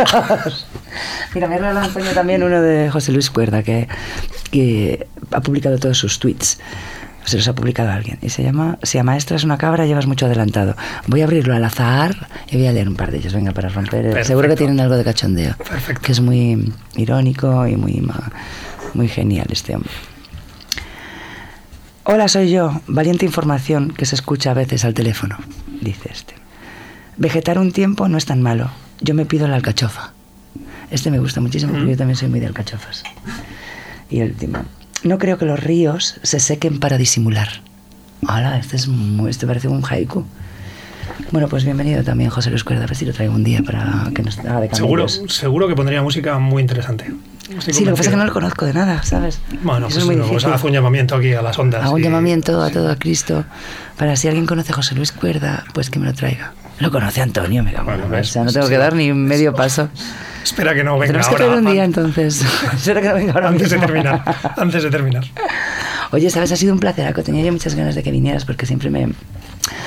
Mira, 1.33 1.47
me 1.47 1.55
ha 1.55 1.89
también 2.13 2.43
uno 2.43 2.61
de 2.61 2.89
José 2.91 3.11
Luis 3.11 3.31
Cuerda, 3.31 3.63
que, 3.63 3.87
que 4.51 5.07
ha 5.31 5.41
publicado 5.41 5.77
todos 5.79 5.97
sus 5.97 6.19
tweets. 6.19 6.59
Se 7.25 7.37
los 7.37 7.47
ha 7.47 7.53
publicado 7.53 7.91
alguien. 7.91 8.17
Y 8.21 8.29
se 8.29 8.43
llama 8.43 8.79
Si 8.83 8.97
a 8.97 9.03
maestra 9.03 9.35
es 9.35 9.43
una 9.43 9.57
cabra, 9.57 9.85
llevas 9.85 10.07
mucho 10.07 10.25
adelantado. 10.25 10.75
Voy 11.07 11.21
a 11.21 11.25
abrirlo 11.25 11.55
al 11.55 11.63
azar 11.63 12.27
y 12.49 12.57
voy 12.57 12.67
a 12.67 12.73
leer 12.73 12.89
un 12.89 12.95
par 12.95 13.11
de 13.11 13.17
ellos, 13.17 13.33
venga, 13.33 13.51
para 13.51 13.69
romper. 13.69 14.03
Perfecto. 14.03 14.27
Seguro 14.27 14.49
que 14.49 14.55
tienen 14.55 14.79
algo 14.79 14.95
de 14.95 15.03
cachondeo. 15.03 15.55
Perfecto. 15.57 16.01
Que 16.01 16.11
es 16.11 16.21
muy 16.21 16.73
irónico 16.95 17.67
y 17.67 17.75
muy, 17.75 18.01
muy 18.93 19.07
genial 19.07 19.47
este 19.51 19.75
hombre. 19.75 19.91
Hola, 22.03 22.27
soy 22.27 22.49
yo. 22.49 22.81
Valiente 22.87 23.25
información 23.25 23.91
que 23.91 24.05
se 24.07 24.15
escucha 24.15 24.51
a 24.51 24.53
veces 24.55 24.83
al 24.83 24.95
teléfono, 24.95 25.37
dice 25.81 26.09
este. 26.11 26.33
Vegetar 27.17 27.59
un 27.59 27.71
tiempo 27.71 28.07
no 28.07 28.17
es 28.17 28.25
tan 28.25 28.41
malo. 28.41 28.71
Yo 29.01 29.13
me 29.13 29.25
pido 29.25 29.47
la 29.47 29.55
alcachofa. 29.55 30.13
Este 30.89 31.11
me 31.11 31.19
gusta 31.19 31.39
muchísimo 31.39 31.73
porque 31.73 31.91
yo 31.91 31.97
también 31.97 32.15
soy 32.15 32.29
muy 32.29 32.39
de 32.39 32.47
alcachofas. 32.47 33.03
Y 34.09 34.21
el 34.21 34.31
último. 34.31 34.59
No 35.03 35.17
creo 35.17 35.37
que 35.37 35.45
los 35.45 35.59
ríos 35.59 36.19
se 36.23 36.39
sequen 36.39 36.79
para 36.79 36.97
disimular. 36.97 37.47
Hola, 38.27 38.57
este 38.57 38.75
es 38.75 38.87
muy, 38.87 39.29
este 39.29 39.47
parece 39.47 39.67
un 39.67 39.83
haiku. 39.87 40.25
Bueno, 41.31 41.47
pues 41.47 41.63
bienvenido 41.63 42.03
también, 42.03 42.29
José 42.29 42.49
Luis 42.49 42.63
Cuerda. 42.63 42.83
A 42.83 42.87
ver 42.87 42.95
si 42.97 43.05
lo 43.05 43.13
traigo 43.13 43.33
un 43.33 43.43
día 43.43 43.61
para 43.63 44.09
que 44.13 44.23
nos 44.23 44.37
haga 44.39 44.59
de 44.61 44.73
Seguro, 44.75 45.05
camellos. 45.05 45.33
seguro 45.35 45.67
que 45.67 45.75
pondría 45.75 46.01
música 46.01 46.37
muy 46.39 46.61
interesante. 46.61 47.11
Estoy 47.57 47.73
Sí, 47.73 47.85
lo 47.85 47.91
que 47.91 47.97
pasa 47.97 48.09
es 48.09 48.13
que 48.13 48.15
no 48.17 48.25
lo 48.25 48.33
conozco 48.33 48.65
de 48.65 48.73
nada, 48.73 49.01
¿sabes? 49.03 49.39
Bueno, 49.63 49.87
Eso 49.87 49.95
pues, 49.95 49.97
es 49.97 50.05
muy 50.05 50.15
no, 50.15 50.21
pues 50.23 50.31
difícil. 50.33 50.53
haz 50.53 50.63
un 50.63 50.71
llamamiento 50.71 51.15
aquí 51.15 51.33
a 51.33 51.41
las 51.41 51.57
ondas. 51.57 51.83
Hago 51.83 51.93
un 51.95 52.01
y- 52.01 52.03
llamamiento 52.03 52.61
a 52.61 52.69
todo 52.69 52.91
a 52.91 52.95
Cristo 52.97 53.45
para 53.97 54.15
si 54.17 54.27
alguien 54.27 54.45
conoce 54.45 54.71
a 54.71 54.75
José 54.75 54.95
Luis 54.95 55.11
Cuerda, 55.11 55.63
pues 55.73 55.89
que 55.89 55.99
me 55.99 56.05
lo 56.05 56.13
traiga. 56.13 56.53
Lo 56.79 56.91
conoce 56.91 57.21
Antonio, 57.21 57.63
me 57.63 57.73
cago. 57.73 57.91
en 57.91 57.97
Bueno, 57.99 58.15
la 58.17 58.23
sea, 58.23 58.43
no 58.43 58.51
tengo 58.51 58.67
que 58.69 58.77
dar 58.77 58.93
ni 58.95 59.11
medio 59.13 59.53
paso. 59.53 59.89
Espera 60.43 60.73
que 60.73 60.83
no 60.83 60.93
venga 60.97 61.07
Tenemos 61.07 61.27
ahora. 61.27 61.45
traer 61.45 61.59
un 61.59 61.71
día 61.71 61.83
an- 61.83 61.89
entonces. 61.89 62.41
Espera 62.73 63.01
que 63.01 63.07
no 63.09 63.13
venga 63.15 63.33
ahora 63.33 63.49
antes 63.49 63.69
de 63.69 63.77
terminar. 63.77 64.23
Antes 64.57 64.83
de 64.83 64.89
terminar. 64.89 65.23
Oye, 66.11 66.29
sabes, 66.29 66.51
ha 66.51 66.55
sido 66.55 66.73
un 66.73 66.79
placer, 66.79 67.05
Aco. 67.05 67.21
Tenía 67.21 67.43
yo 67.45 67.51
muchas 67.51 67.75
ganas 67.75 67.95
de 67.95 68.01
que 68.03 68.11
vinieras 68.11 68.45
porque 68.45 68.65
siempre 68.65 68.89
me. 68.89 69.09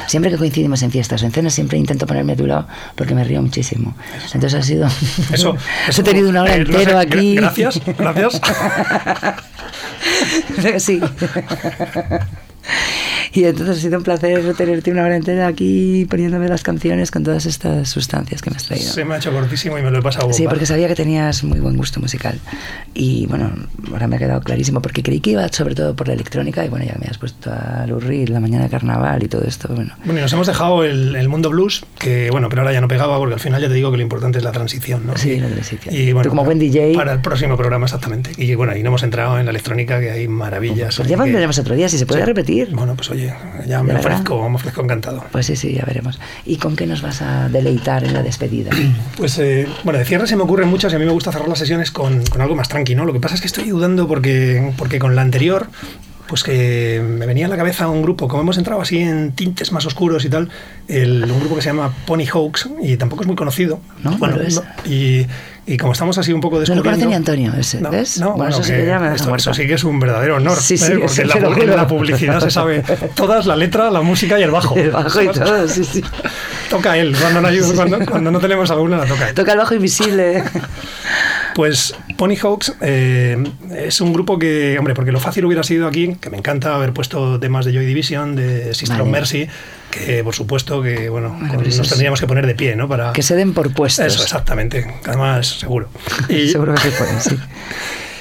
Siempre 0.07 0.31
que 0.31 0.37
coincidimos 0.37 0.83
en 0.83 0.91
fiestas 0.91 1.23
o 1.23 1.27
en 1.27 1.33
cenas, 1.33 1.55
siempre 1.55 1.79
intento 1.79 2.07
ponerme 2.07 2.35
a 2.35 2.37
tu 2.37 2.47
lado 2.47 2.69
porque 2.95 3.15
me 3.15 3.25
río 3.25 3.41
muchísimo. 3.41 3.97
Entonces 4.35 4.55
ha 4.55 4.63
sido. 4.63 4.87
Eso. 5.33 5.57
He 5.99 6.03
tenido 6.03 6.29
una 6.29 6.43
hora 6.43 6.55
eh, 6.57 6.67
sé, 6.67 6.73
entera 6.73 7.01
aquí. 7.01 7.35
Gracias, 7.37 7.81
gracias. 7.99 8.41
sí. 10.79 11.01
Y 13.35 13.45
entonces 13.45 13.79
ha 13.79 13.81
sido 13.81 13.99
un 13.99 14.05
placer 14.05 14.55
tenerte 14.55 14.91
una 14.91 15.05
hora 15.05 15.17
entera 15.17 15.47
aquí 15.47 16.07
poniéndome 16.11 16.49
las 16.49 16.63
canciones 16.63 17.11
con 17.11 17.23
todas 17.23 17.47
estas 17.47 17.89
sustancias 17.89 18.43
que 18.43 18.51
me 18.51 18.57
has 18.57 18.65
traído. 18.65 18.93
Se 18.93 19.05
me 19.05 19.15
ha 19.15 19.17
hecho 19.19 19.33
cortísimo 19.33 19.79
y 19.79 19.83
me 19.83 19.91
lo 19.91 19.99
he 19.99 20.03
pasado. 20.03 20.33
Sí, 20.33 20.45
porque 20.49 20.67
sabía 20.67 20.87
que 20.89 20.95
tenías 20.95 21.43
muy 21.43 21.59
buen 21.61 21.77
gusto 21.77 21.99
musical. 22.01 22.39
Y 22.95 23.27
bueno, 23.27 23.51
ahora 23.91 24.07
me 24.07 24.17
ha 24.17 24.19
quedado 24.19 24.41
clarísimo, 24.43 24.83
porque 24.83 25.03
creí 25.03 25.21
que 25.21 25.31
iba 25.31 25.49
sobre 25.49 25.75
todo 25.75 25.97
por 25.97 26.09
la 26.09 26.15
electrónica, 26.15 26.65
y 26.65 26.69
bueno, 26.69 26.85
ya 26.85 26.95
me 27.01 27.07
has 27.07 27.17
puesto 27.19 27.51
a 27.51 27.87
Reed, 27.87 28.29
La 28.29 28.41
Mañana 28.41 28.65
de 28.65 28.71
Carnaval 28.71 29.23
y 29.23 29.29
todo 29.29 29.45
esto. 29.45 29.69
Bueno, 29.75 29.95
Bueno, 30.05 30.19
y 30.21 30.23
nos 30.23 30.33
hemos 30.35 30.47
dejado 30.47 30.85
el, 30.85 31.17
el 31.17 31.29
mundo 31.31 31.49
blues, 31.49 31.85
que 31.99 32.31
bueno, 32.31 32.49
pero 32.51 32.63
ahora 32.63 32.73
ya 32.75 32.81
no 32.83 32.89
pegaba, 32.89 33.17
porque 33.19 33.35
al 33.35 33.41
final 33.41 33.63
ya 33.63 33.69
te 33.69 33.75
digo 33.75 33.91
que 33.91 33.97
lo 33.97 34.03
importante 34.03 34.39
es 34.39 34.45
la 34.45 34.53
transición, 34.53 35.07
¿no? 35.07 35.17
Sí, 35.17 35.31
Y- 35.31 35.41
la 35.41 35.49
transición. 35.49 35.95
Y 35.95 36.13
bueno, 36.13 36.25
Tú 36.25 36.29
como 36.29 36.43
para- 36.43 36.47
buen 36.55 36.59
DJ. 36.59 36.93
Para 36.95 37.15
el 37.15 37.21
próximo 37.21 37.57
programa, 37.57 37.87
exactamente. 37.87 38.31
Y 38.37 38.55
bueno, 38.57 38.73
ahí 38.73 38.83
no 38.83 38.89
hemos 38.89 39.03
entrado 39.03 39.39
en 39.39 39.47
la 39.47 39.51
electrónica, 39.53 40.01
que 40.01 40.11
hay 40.11 40.29
maravillas. 40.29 40.97
pues 40.97 41.09
ya 41.09 41.17
que- 41.17 41.23
volveremos 41.23 41.59
otro 41.59 41.75
día, 41.75 41.89
si 41.89 41.97
se 41.97 42.05
puede 42.05 42.21
Sí. 42.21 42.27
repetir. 42.27 42.71
Bueno, 42.73 42.95
pues 42.95 43.09
oye, 43.11 43.22
ya 43.67 43.83
me 43.83 43.95
ofrezco, 43.95 44.49
me 44.49 44.57
ofrezco 44.57 44.83
encantado. 44.83 45.25
Pues 45.31 45.47
sí, 45.47 45.57
sí, 45.57 45.75
ya 45.75 45.85
veremos. 45.85 46.19
¿Y 46.45 46.57
con 46.57 46.77
qué 46.77 46.87
nos 46.87 47.03
vas 47.03 47.23
a 47.23 47.49
deleitar 47.49 48.05
en 48.05 48.15
la 48.15 48.23
despedida? 48.23 48.71
Pues 49.17 49.39
eh, 49.39 49.69
bueno, 49.85 49.99
de 49.99 50.05
cierre 50.05 50.27
se 50.27 50.37
me 50.37 50.43
ocurren 50.43 50.69
muchas 50.69 50.93
y 50.93 50.97
a 50.97 50.99
mí 50.99 51.05
me 51.05 51.13
gusta 51.13 51.33
cerrar 51.33 51.49
las 51.49 51.59
sesiones 51.59 51.91
con, 51.91 52.25
con 52.27 52.41
algo 52.41 52.55
más 52.55 52.69
tranqui, 52.69 52.95
¿no? 52.95 53.05
Lo 53.05 53.13
que 53.13 53.21
pasa 53.21 53.35
es 53.35 53.41
que 53.41 53.47
estoy 53.47 53.69
dudando 53.69 54.09
porque, 54.09 54.73
porque 54.77 54.99
con 54.99 55.15
la 55.15 55.23
anterior, 55.23 55.69
pues 56.33 56.43
que 56.45 57.05
me 57.07 57.27
venía 57.27 57.45
a 57.45 57.49
la 57.51 57.59
cabeza 57.59 57.89
un 57.89 58.03
grupo, 58.03 58.27
como 58.27 58.43
hemos 58.43 58.57
entrado 58.57 58.81
así 58.81 58.99
en 58.99 59.33
tintes 59.33 59.71
más 59.71 59.85
oscuros 59.85 60.25
y 60.25 60.31
tal, 60.31 60.49
el, 60.89 61.25
un 61.31 61.41
grupo 61.41 61.57
que 61.57 61.63
se 61.63 61.69
llama 61.69 61.95
Pony 62.07 62.25
Hoax 62.33 62.71
y 62.83 62.97
tampoco 62.97 63.23
es 63.23 63.27
muy 63.27 63.37
conocido. 63.37 63.81
No, 64.03 64.17
bueno, 64.17 64.37
no 64.37 64.91
y, 64.91 65.27
y 65.67 65.77
como 65.77 65.93
estamos 65.93 66.19
así 66.19 66.33
un 66.33 66.41
poco 66.41 66.57
No 66.57 66.61
lo 66.61 66.67
descubriendo... 66.67 66.91
conoce 66.91 67.07
ni 67.07 67.15
Antonio, 67.15 67.53
ese, 67.59 67.81
No, 67.81 67.91
¿ves? 67.91 68.19
no, 68.19 68.33
bueno, 68.33 68.37
bueno, 68.39 68.55
eso 68.57 68.63
sí 68.65 68.73
que 68.73 68.79
que 68.79 68.87
ya 68.87 68.99
me 68.99 69.05
deja 69.05 69.17
esto, 69.17 69.37
eso 69.37 69.55
sí 69.55 69.67
que 69.67 69.75
es 69.75 69.85
un 69.85 70.01
verdadero 70.01 70.37
honor. 70.37 70.59
Sí, 70.61 70.77
sí, 70.77 70.93
¿eh? 70.93 70.99
porque 71.01 71.23
en 71.23 71.29
la, 71.29 71.35
en 71.83 71.87
publicidad 71.87 72.41
se 72.41 72.51
sabe 72.51 72.83
todas, 73.15 73.47
la 73.47 73.55
letra, 73.57 73.91
la 73.91 74.03
música 74.03 74.39
y 74.39 74.43
el 74.43 74.51
bajo. 74.51 74.75
El 74.77 74.91
bajo 74.91 75.23
y 75.23 75.29
todo, 75.29 75.69
sí, 75.69 75.85
sí. 75.85 76.03
Toca 76.69 76.97
él, 76.99 77.15
cuando 77.21 77.41
no, 77.41 77.49
hay- 77.49 77.61
cuando, 77.75 77.99
cuando 78.07 78.31
no 78.31 78.41
tenemos 78.41 78.71
alguna 78.71 78.97
la 78.99 79.07
toca 79.07 79.29
él. 79.29 79.35
Toca 79.35 79.53
el 79.53 79.59
bajo 79.59 79.75
invisible. 79.75 80.43
Pues 81.55 81.95
Pony 82.17 82.37
Hawks 82.43 82.75
eh, 82.81 83.37
es 83.77 84.01
un 84.01 84.13
grupo 84.13 84.39
que, 84.39 84.77
hombre, 84.79 84.95
porque 84.95 85.13
lo 85.13 85.21
fácil 85.21 85.45
hubiera 85.45 85.63
sido 85.63 85.87
aquí, 85.87 86.15
que 86.21 86.31
me 86.31 86.39
encanta 86.39 86.75
haber 86.75 86.93
puesto 86.93 87.39
temas 87.39 87.65
de 87.67 87.73
Joy 87.75 87.85
Division, 87.87 88.35
de 88.37 88.73
Sister 88.75 89.01
of. 89.03 89.09
Mercy, 89.09 89.47
que 89.91 90.25
por 90.25 90.35
supuesto 90.35 90.81
que, 90.83 91.09
bueno, 91.09 91.31
Bueno, 91.31 91.49
con- 91.49 91.59
pero 91.59 91.69
eso 91.69 91.79
nos 91.79 91.89
tendríamos 91.91 92.21
que 92.21 92.27
poner 92.27 92.47
de 92.47 92.55
pie, 92.55 92.75
¿no? 92.77 92.89
Para... 92.89 93.13
que 93.13 93.23
se 93.23 93.35
den 93.37 93.53
por 93.53 93.73
puestos. 93.75 94.07
Eso, 94.07 94.23
exactamente, 94.23 94.87
además 95.07 95.47
seguro. 95.61 95.89
Y, 96.29 96.49
Seguro 96.49 96.75
que 96.75 96.81
se 96.81 96.91
pueden, 96.93 97.21
sí. 97.21 97.37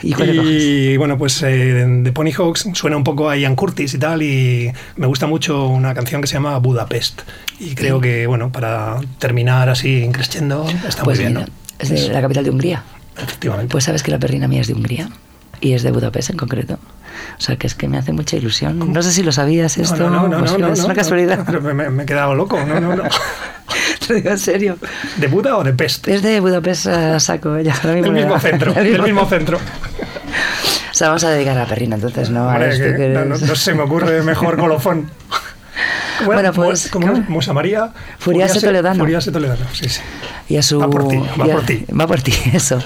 ¿Y 0.04 0.16
y, 0.24 0.98
bueno, 0.98 1.16
pues 1.18 1.44
eh, 1.44 1.48
de 1.86 2.12
Pony 2.12 2.32
Hawks 2.36 2.68
suena 2.74 2.98
un 2.98 3.04
poco 3.04 3.30
a 3.30 3.38
Ian 3.38 3.56
Curtis 3.56 3.94
y 3.94 4.00
tal, 4.00 4.24
y 4.24 4.72
me 4.96 5.06
gusta 5.06 5.28
mucho 5.28 5.68
una 5.68 5.94
canción 5.94 6.22
que 6.22 6.28
se 6.28 6.34
llama 6.34 6.58
Budapest. 6.58 7.22
Y 7.60 7.76
creo 7.76 8.02
que, 8.02 8.26
bueno, 8.26 8.52
para 8.52 9.00
terminar 9.20 9.70
así, 9.70 10.10
creciendo, 10.12 10.68
está 10.88 11.04
Pues 11.04 11.20
muy 11.20 11.26
bien, 11.28 11.34
mira, 11.36 11.46
¿no? 11.46 11.54
es 11.78 11.90
de 11.90 12.10
la 12.14 12.20
capital 12.22 12.44
de 12.46 12.50
Hungría. 12.50 12.84
Efectivamente. 13.24 13.72
Pues 13.72 13.84
sabes 13.86 14.04
que 14.04 14.12
la 14.12 14.20
perrina 14.20 14.48
mía 14.48 14.62
es 14.62 14.68
de 14.68 14.74
Hungría 14.74 15.10
y 15.60 15.74
es 15.74 15.84
de 15.84 15.92
Budapest 15.92 16.32
en 16.32 16.38
concreto. 16.38 16.80
O 17.38 17.42
sea 17.42 17.56
que 17.56 17.68
es 17.68 17.76
que 17.76 17.88
me 17.88 17.98
hace 17.98 18.14
mucha 18.14 18.36
ilusión. 18.38 18.92
No 18.92 19.02
sé 19.04 19.12
si 19.12 19.22
lo 19.24 19.32
sabías 19.32 19.78
esto. 19.78 19.98
No, 19.98 20.10
no, 20.10 20.28
no, 20.28 20.40
pues 20.40 20.52
no, 20.54 20.58
no, 20.68 20.74
es 20.74 20.84
una 20.84 20.94
casualidad. 20.96 21.44
pero 21.46 21.62
me, 21.62 21.74
me 21.90 22.04
he 22.04 22.06
quedado 22.06 22.34
loco. 22.36 22.60
No, 22.66 22.80
no, 22.80 22.96
no. 22.96 23.04
Te 24.08 24.16
digo 24.16 24.32
en 24.32 24.40
serio. 24.40 24.78
¿De 25.18 25.28
Buda 25.28 25.58
o 25.58 25.64
de 25.64 25.74
Pest? 25.74 26.08
Es 26.08 26.22
de 26.24 26.40
Budapest 26.40 26.88
a 26.88 27.20
saco. 27.20 27.60
Ya, 27.60 27.76
ahora 27.76 27.94
Del 28.02 28.12
mismo 28.12 28.40
centro. 28.40 28.74
El 28.76 28.92
Del 28.94 29.02
mismo 29.04 29.26
centro. 29.28 29.58
O 29.58 30.94
sea, 30.94 31.08
vamos 31.08 31.24
a 31.24 31.30
dedicar 31.30 31.56
a 31.58 31.62
la 31.62 31.66
perrina, 31.68 31.96
entonces 31.96 32.30
no 32.30 32.50
a 32.50 32.60
que 32.60 32.70
que 32.96 33.08
no, 33.14 33.26
no- 33.26 33.36
eres- 33.36 33.42
no 33.48 33.56
se 33.56 33.74
me 33.74 33.82
ocurre 33.84 34.22
mejor 34.24 34.58
colofón. 34.58 35.10
¿Cómo 36.26 36.40
era? 36.40 36.52
Bueno, 36.52 36.54
pues, 36.54 36.90
¿Cómo 36.92 37.08
¿cómo? 37.08 37.20
es? 37.22 37.30
Musa 37.30 37.54
María. 37.54 37.92
Furiase 38.20 38.60
Toledano. 38.62 39.00
Furiase 39.00 39.32
Toledano, 39.32 39.66
sí, 39.74 39.90
sí. 39.90 40.02
Y 40.50 40.58
a 40.58 40.62
su... 40.62 40.80
Va 40.80 40.90
por 40.90 41.08
ti, 41.08 41.18
va 41.18 41.46
a- 41.46 41.48
por 41.48 41.66
ti. 41.66 41.86
Va 42.00 42.08
por 42.08 42.22
ti, 42.22 42.34
eso. 42.54 42.80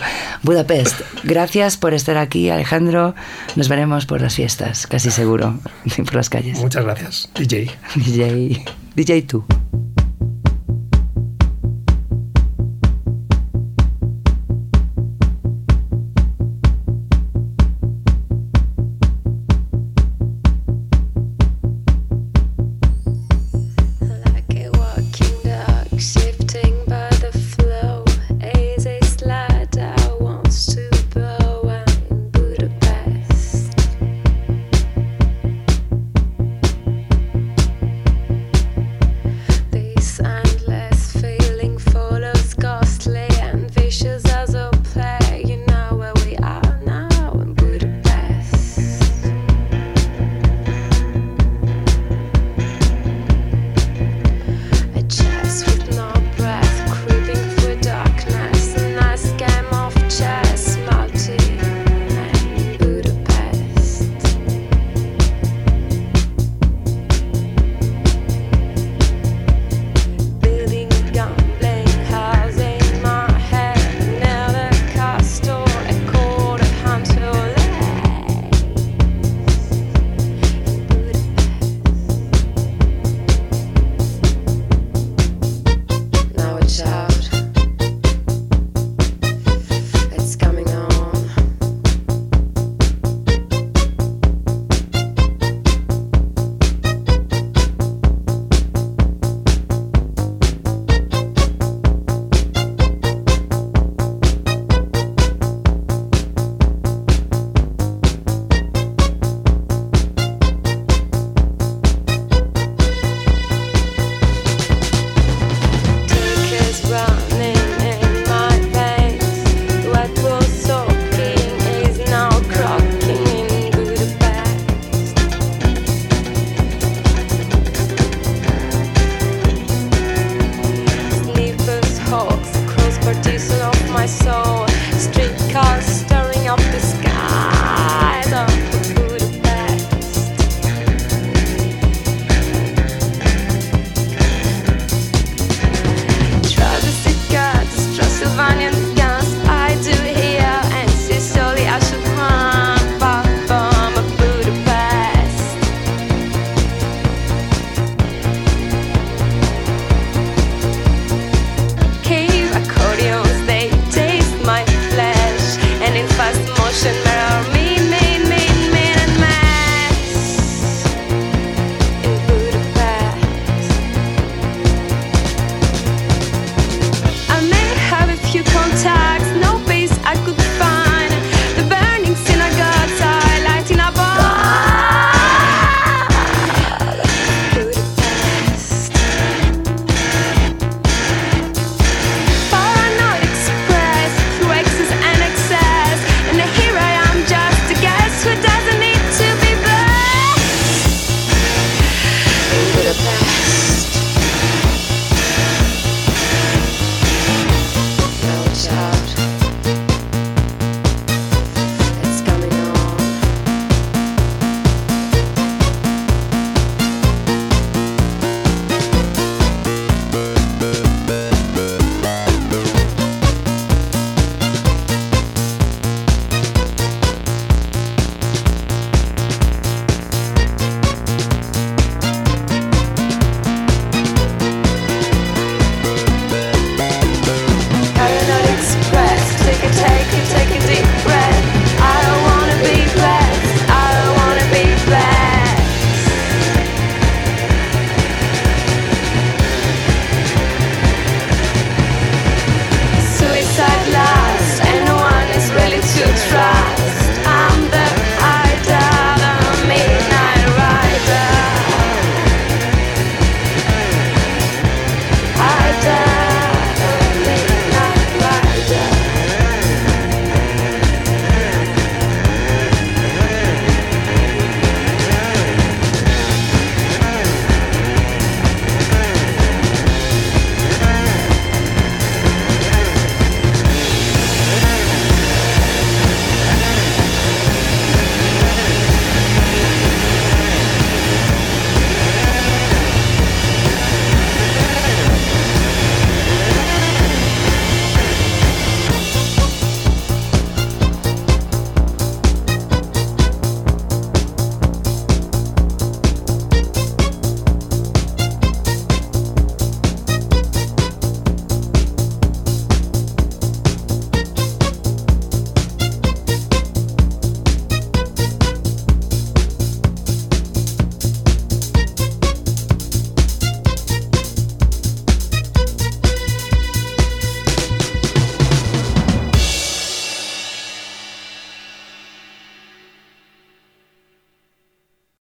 Budapest. 0.44 1.02
Gracias 1.24 1.78
por 1.78 1.94
estar 1.94 2.18
aquí, 2.18 2.50
Alejandro. 2.50 3.16
Nos 3.56 3.70
veremos 3.70 4.06
por 4.06 4.22
las 4.22 4.36
fiestas, 4.36 4.88
casi 4.88 5.12
seguro. 5.12 5.60
Por 6.06 6.16
las 6.16 6.30
calles. 6.30 6.60
Muchas 6.60 6.84
gracias, 6.84 7.30
DJ. 7.36 7.72
DJ, 7.96 8.64
DJ 8.96 9.22
tú. 9.24 9.46